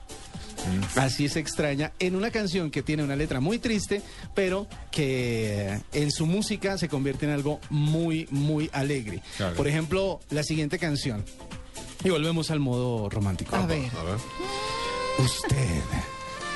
[0.95, 4.01] Así se extraña en una canción que tiene una letra muy triste,
[4.33, 9.21] pero que en su música se convierte en algo muy, muy alegre.
[9.37, 9.55] Claro.
[9.55, 11.23] Por ejemplo, la siguiente canción.
[12.03, 13.55] Y volvemos al modo romántico.
[13.55, 13.89] A ver.
[15.19, 15.81] Usted.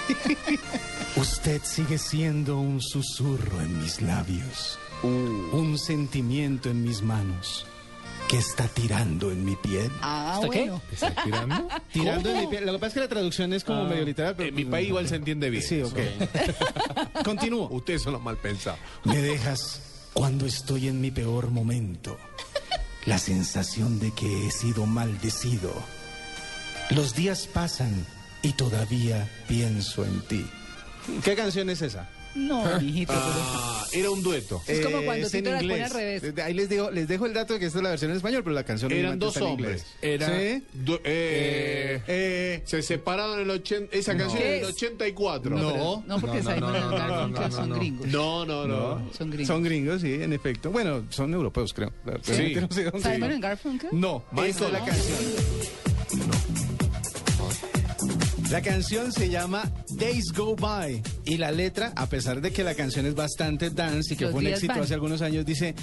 [1.16, 4.78] Usted sigue siendo un susurro en mis labios.
[5.04, 7.66] Un sentimiento en mis manos.
[8.28, 9.90] Que está tirando en mi piel.
[10.02, 10.60] Ah, ¿Está qué?
[10.60, 10.82] bueno.
[10.92, 11.68] ¿Está tirando?
[11.94, 12.66] Tirando en mi piel.
[12.66, 13.88] Lo que pasa es que la traducción es como Ah.
[13.88, 14.36] medio literal.
[14.36, 15.64] Pero En mi país igual se entiende bien.
[15.64, 15.98] Sí, ok.
[17.24, 17.70] Continúo.
[17.72, 18.80] Ustedes son los mal pensados.
[19.06, 19.82] Me dejas
[20.14, 22.18] cuando estoy en mi peor momento.
[23.06, 25.72] La sensación de que he sido maldecido.
[26.90, 28.06] Los días pasan
[28.42, 30.46] y todavía pienso en ti.
[31.24, 32.10] ¿Qué canción es esa?
[32.38, 33.24] No, mijito, pero...
[33.40, 34.62] Ah, era un dueto.
[34.68, 35.92] Es como cuando es en Tito la pone inglés.
[35.92, 36.34] al revés.
[36.44, 38.44] Ahí les digo, les dejo el dato de que esta es la versión en español,
[38.44, 39.86] pero la canción Eran dos está en hombres.
[40.02, 40.64] Era, ¿Sí?
[40.74, 43.96] du- eh, Eh, se separaron en el 80.
[43.96, 44.76] Esa canción ¿Qué es del es?
[44.76, 45.58] 84.
[45.58, 45.72] No.
[45.72, 47.76] pero- no, porque No, no, Simon no, no, Garfunkel no, no, son no.
[47.76, 48.08] gringos.
[48.08, 49.10] No, no, no.
[49.18, 49.48] Son gringos.
[49.48, 50.72] Son gringos, sí, en efecto.
[50.72, 51.92] Bueno, son europeos, creo.
[52.06, 53.90] Realmente no sé dónde- Simon and Garfunkel.
[53.94, 55.18] No, esta es la canción.
[58.52, 62.76] La canción se llama Days Go By y la letra, a pesar de que la
[62.76, 64.84] canción es bastante dance y que Los fue un éxito van.
[64.84, 65.76] hace algunos años, dice,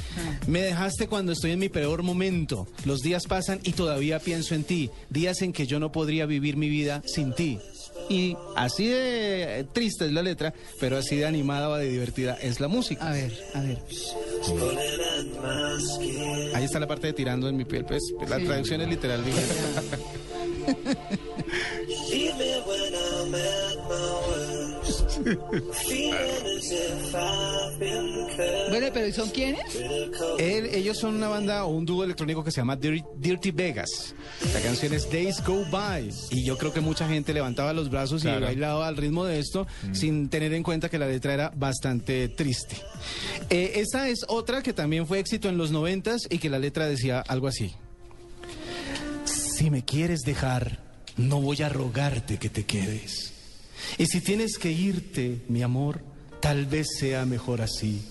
[0.46, 4.64] me dejaste cuando estoy en mi peor momento, los días pasan y todavía pienso en
[4.64, 7.58] ti, días en que yo no podría vivir mi vida sin ti.
[8.08, 12.34] Y así de eh, triste es la letra, pero así de animada o de divertida
[12.40, 13.08] es la música.
[13.08, 13.78] A ver, a ver.
[16.54, 18.44] Ahí está la parte de tirando en mi piel, pues la Sí.
[18.46, 19.22] traducción es literal.
[28.70, 29.62] Bueno, pero ¿y son quiénes?
[30.38, 34.14] Él- ellos son una banda o un dúo electrónico que se llama Dirty, Dirty Vegas.
[34.52, 36.10] La canción es Days Go By.
[36.30, 39.66] Y yo creo que mucha gente levantaba los brazos y bailaba al ritmo de esto
[39.92, 42.76] sin tener en cuenta que la letra era bastante triste.
[43.50, 46.86] Eh, esta es otra que también fue éxito en los noventas y que la letra
[46.86, 47.72] decía algo así.
[49.24, 50.82] Si me quieres dejar,
[51.16, 53.32] no voy a rogarte que te quedes.
[53.98, 56.00] Y si tienes que irte, mi amor,
[56.40, 58.02] tal vez sea mejor así.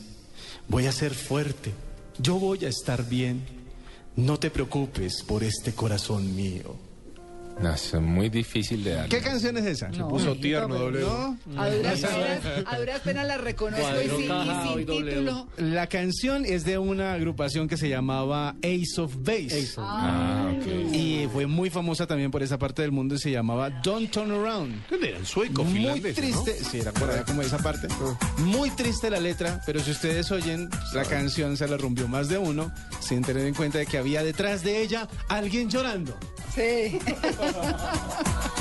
[0.67, 1.71] Voy a ser fuerte,
[2.19, 3.43] yo voy a estar bien.
[4.15, 6.75] No te preocupes por este corazón mío.
[7.61, 9.09] No, es muy difícil de dar.
[9.09, 9.89] ¿Qué canción es esa?
[9.89, 11.05] No, puso tierno, W.
[11.05, 11.37] no.
[11.57, 15.47] A duras penas, a duras penas la reconozco y sin, y sin título.
[15.57, 19.75] La canción es de una agrupación que se llamaba Ace of Base.
[19.77, 20.93] Ah, ok.
[20.93, 24.31] Y fue muy famosa también por esa parte del mundo y se llamaba Don't Turn
[24.31, 24.89] Around.
[24.89, 25.25] ¿Dónde eran?
[25.25, 25.65] ¿Suecos?
[25.65, 27.87] Muy finlandeses, triste, sí, era por allá como esa parte.
[28.39, 32.37] Muy triste la letra, pero si ustedes oyen, la canción se la rompió más de
[32.37, 36.17] uno, sin tener en cuenta de que había detrás de ella alguien llorando.
[36.53, 36.99] Sí.
[37.43, 38.52] A ver.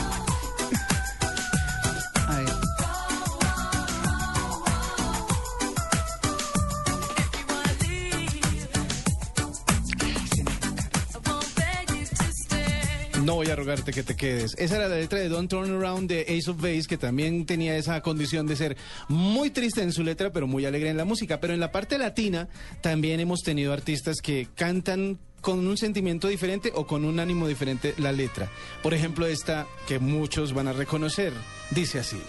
[13.24, 14.54] No voy a rogarte que te quedes.
[14.58, 17.76] Esa era la letra de Don't Turn Around de Ace of Base, que también tenía
[17.76, 18.76] esa condición de ser
[19.06, 21.38] muy triste en su letra, pero muy alegre en la música.
[21.38, 22.48] Pero en la parte latina
[22.80, 27.94] también hemos tenido artistas que cantan con un sentimiento diferente o con un ánimo diferente
[27.98, 28.50] la letra.
[28.82, 31.32] Por ejemplo, esta que muchos van a reconocer.
[31.70, 32.20] Dice así.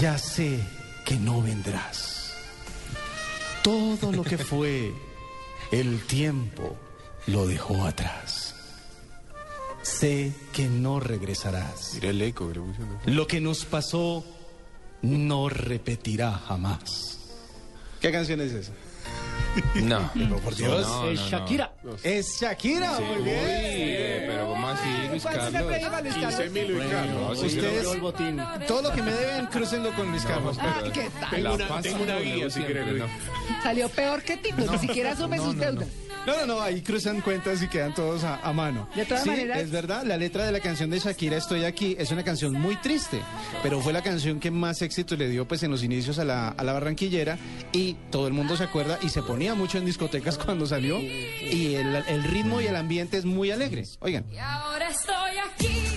[0.00, 0.60] Ya sé
[1.06, 2.34] que no vendrás.
[3.62, 4.92] Todo lo que fue,
[5.72, 6.76] el tiempo
[7.26, 8.47] lo dejó atrás.
[9.82, 11.94] Sé que no regresarás.
[11.94, 12.50] Mirá el eco.
[13.06, 14.24] Lo que nos pasó
[15.02, 17.18] no repetirá jamás.
[18.00, 18.72] ¿Qué canción es esa?
[19.76, 20.10] No.
[20.44, 20.86] por Dios.
[20.86, 21.28] No, no, es no.
[21.28, 21.72] Shakira.
[22.02, 24.24] Es Shakira, Sí, muy uy, bien.
[24.28, 25.70] pero ¿cómo así, Luis ¿Cuál es el Carlos?
[25.72, 26.34] premio para Luis Carlos?
[26.40, 27.42] 15 mil Luis Carlos.
[27.42, 28.42] Ustedes, el botín.
[28.68, 30.58] todo lo que me deben, crucenlo con Luis Carlos.
[30.60, 31.30] Ay, ¿qué tal?
[31.30, 32.60] Tengo una, tengo una guía si.
[32.60, 33.06] ¿no?
[33.62, 35.88] Salió peor que Tito, ni siquiera asume sus deudas.
[36.26, 38.88] No, no, no, ahí cruzan cuentas y quedan todos a, a mano.
[38.94, 41.96] De todas sí, maneras- es verdad, la letra de la canción de Shakira Estoy aquí
[41.98, 43.20] es una canción muy triste,
[43.62, 46.48] pero fue la canción que más éxito le dio pues en los inicios a la,
[46.48, 47.38] a la barranquillera
[47.72, 51.74] y todo el mundo se acuerda y se ponía mucho en discotecas cuando salió y
[51.76, 53.84] el, el ritmo y el ambiente es muy alegre.
[54.00, 54.24] Oigan.
[54.30, 55.14] Y ahora estoy
[55.50, 55.87] aquí,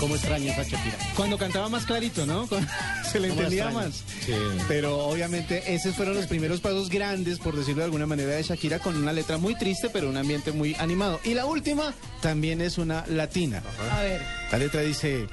[0.00, 0.96] ¿Cómo extraña esa Shakira?
[1.16, 2.46] Cuando cantaba más clarito, ¿no?
[3.10, 3.88] Se le ¿Cómo la entendía extraño?
[3.88, 4.04] más.
[4.24, 4.32] Sí.
[4.68, 8.78] Pero obviamente esos fueron los primeros pasos grandes, por decirlo de alguna manera, de Shakira
[8.78, 11.20] con una letra muy triste, pero un ambiente muy animado.
[11.24, 13.62] Y la última también es una latina.
[13.90, 14.22] A ver.
[14.52, 15.26] La letra dice,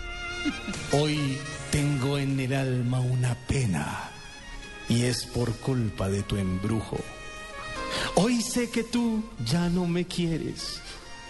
[0.92, 1.38] hoy
[1.72, 4.10] tengo en el alma una pena
[4.90, 6.98] y es por culpa de tu embrujo.
[8.16, 10.80] Hoy sé que tú ya no me quieres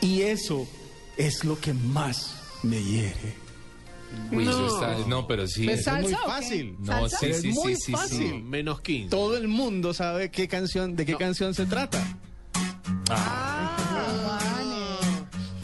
[0.01, 0.67] y eso
[1.17, 3.45] es lo que más me hiere.
[4.31, 5.07] Uy, eso está.
[5.07, 5.67] No, pero sí.
[5.69, 6.75] ¿Es Eso es muy fácil.
[6.79, 7.17] No, ¿Salsa?
[7.17, 8.17] sí, Pero sí, es muy sí, sí, fácil.
[8.29, 8.33] sí.
[8.43, 9.09] Menos 15.
[9.09, 12.17] Todo el mundo sabe qué canción, de qué canción se trata.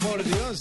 [0.00, 0.60] Por Dios.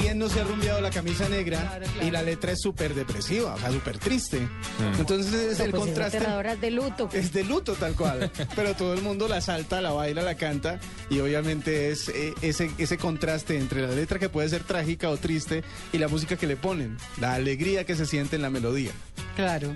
[0.00, 2.06] ¿Quién no se ha rumbeado la camisa negra Claro, claro.
[2.06, 4.40] y la letra es súper depresiva, o sea, súper triste?
[4.40, 5.00] Mm.
[5.00, 6.16] Entonces es No, el pues es contraste.
[6.18, 7.08] aterradora de luto.
[7.12, 10.78] Es de luto tal cual, pero todo el mundo la salta, la baila, la canta
[11.08, 15.16] y obviamente es eh, ese, ese contraste entre la letra que puede ser trágica o
[15.16, 18.90] triste y la música que le ponen, la alegría que se siente en la melodía.
[19.34, 19.74] Claro.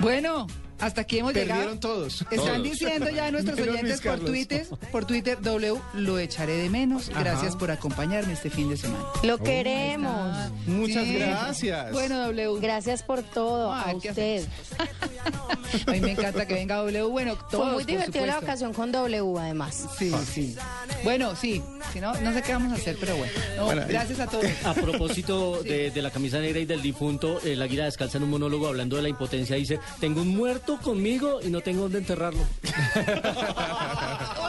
[0.00, 0.46] Bueno,
[0.82, 1.78] hasta aquí hemos Perdieron llegado.
[1.80, 2.22] todos.
[2.22, 2.62] Están Todos.
[2.62, 4.20] diciendo ya nuestros Menos oyentes por.
[4.20, 7.08] Twitter, por Twitter, W, lo echaré de menos.
[7.08, 7.58] Gracias Ajá.
[7.58, 9.04] por acompañarme este fin de semana.
[9.22, 10.36] Lo queremos.
[10.66, 11.14] Muchas Sí.
[11.14, 11.92] gracias.
[11.92, 12.60] Bueno, W.
[12.60, 14.44] Gracias por todo, a ¿qué usted.
[15.86, 17.02] A mí me encanta que venga W.
[17.04, 19.86] Bueno, Fue todos, muy por divertido la ocasión con W, además.
[19.98, 20.56] Sí, sí.
[21.02, 21.62] Bueno, sí.
[21.92, 23.32] Si no, no sé qué vamos a hacer, pero bueno.
[23.56, 24.44] No, Bueno, gracias a todos.
[24.64, 28.30] A propósito de, de la camisa negra y del difunto, el águila descalza en un
[28.30, 32.42] monólogo hablando de la impotencia dice, tengo un muerto conmigo y no tengo dónde enterrarlo.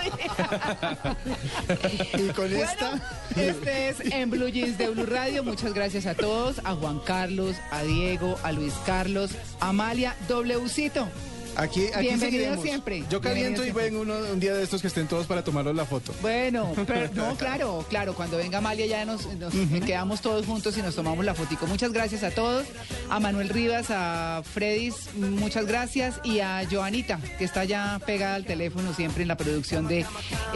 [2.14, 3.02] Y con Bueno, esta...
[3.36, 5.44] este es en Blue Jeans de Blue Radio.
[5.44, 11.08] Muchas gracias a todos, a Juan Carlos, a Diego, a Luis Carlos, a Amalia, Wcito.
[11.56, 12.64] Aquí, aquí Bienvenido seguiremos.
[12.64, 13.04] siempre.
[13.12, 15.76] Yo caliento Bienvenido y vengo uno- un día de estos que estén todos para tomarnos
[15.76, 16.12] la foto.
[16.22, 19.54] Bueno, pero no, claro, claro, cuando venga Amalia ya nos, nos
[19.86, 21.68] quedamos todos juntos y nos tomamos la fotico.
[21.68, 22.66] Muchas gracias a todos,
[23.10, 28.46] a Manuel Rivas, a Fredis, muchas gracias, y a Joanita, que está ya pegada al
[28.46, 30.06] teléfono siempre en la producción de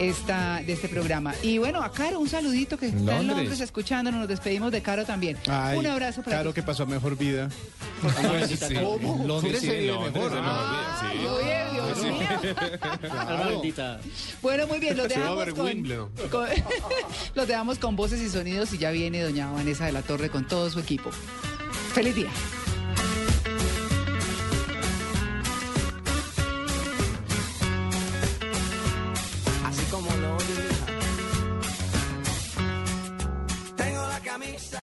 [0.00, 1.32] esta de este programa.
[1.44, 3.36] Y bueno, a Caro, un saludito que está en Londres.
[3.36, 5.36] Londres escuchándonos, nos despedimos de Caro también.
[5.48, 6.56] Ay, un abrazo para Claro ti.
[6.56, 7.48] que pasó a mejor vida.
[8.48, 8.74] Sí.
[8.74, 9.24] ¿Cómo?
[9.26, 10.32] Londres Sí, Londres mejor.
[10.40, 11.18] Ah, sí.
[11.18, 13.10] Muy bien, Dios mío.
[13.20, 14.00] Alma bendita.
[14.42, 16.10] Bueno, muy bien, los Se va a dejamos ver con, Wimbledon.
[16.30, 16.48] con-
[17.34, 20.46] los dejamos con voces y sonidos y ya viene doña Vanessa de la Torre con
[20.46, 21.10] todo su equipo.
[21.94, 22.30] Feliz día.
[29.64, 30.76] Así como lo oyes.
[33.76, 34.76] Tengo la camisa.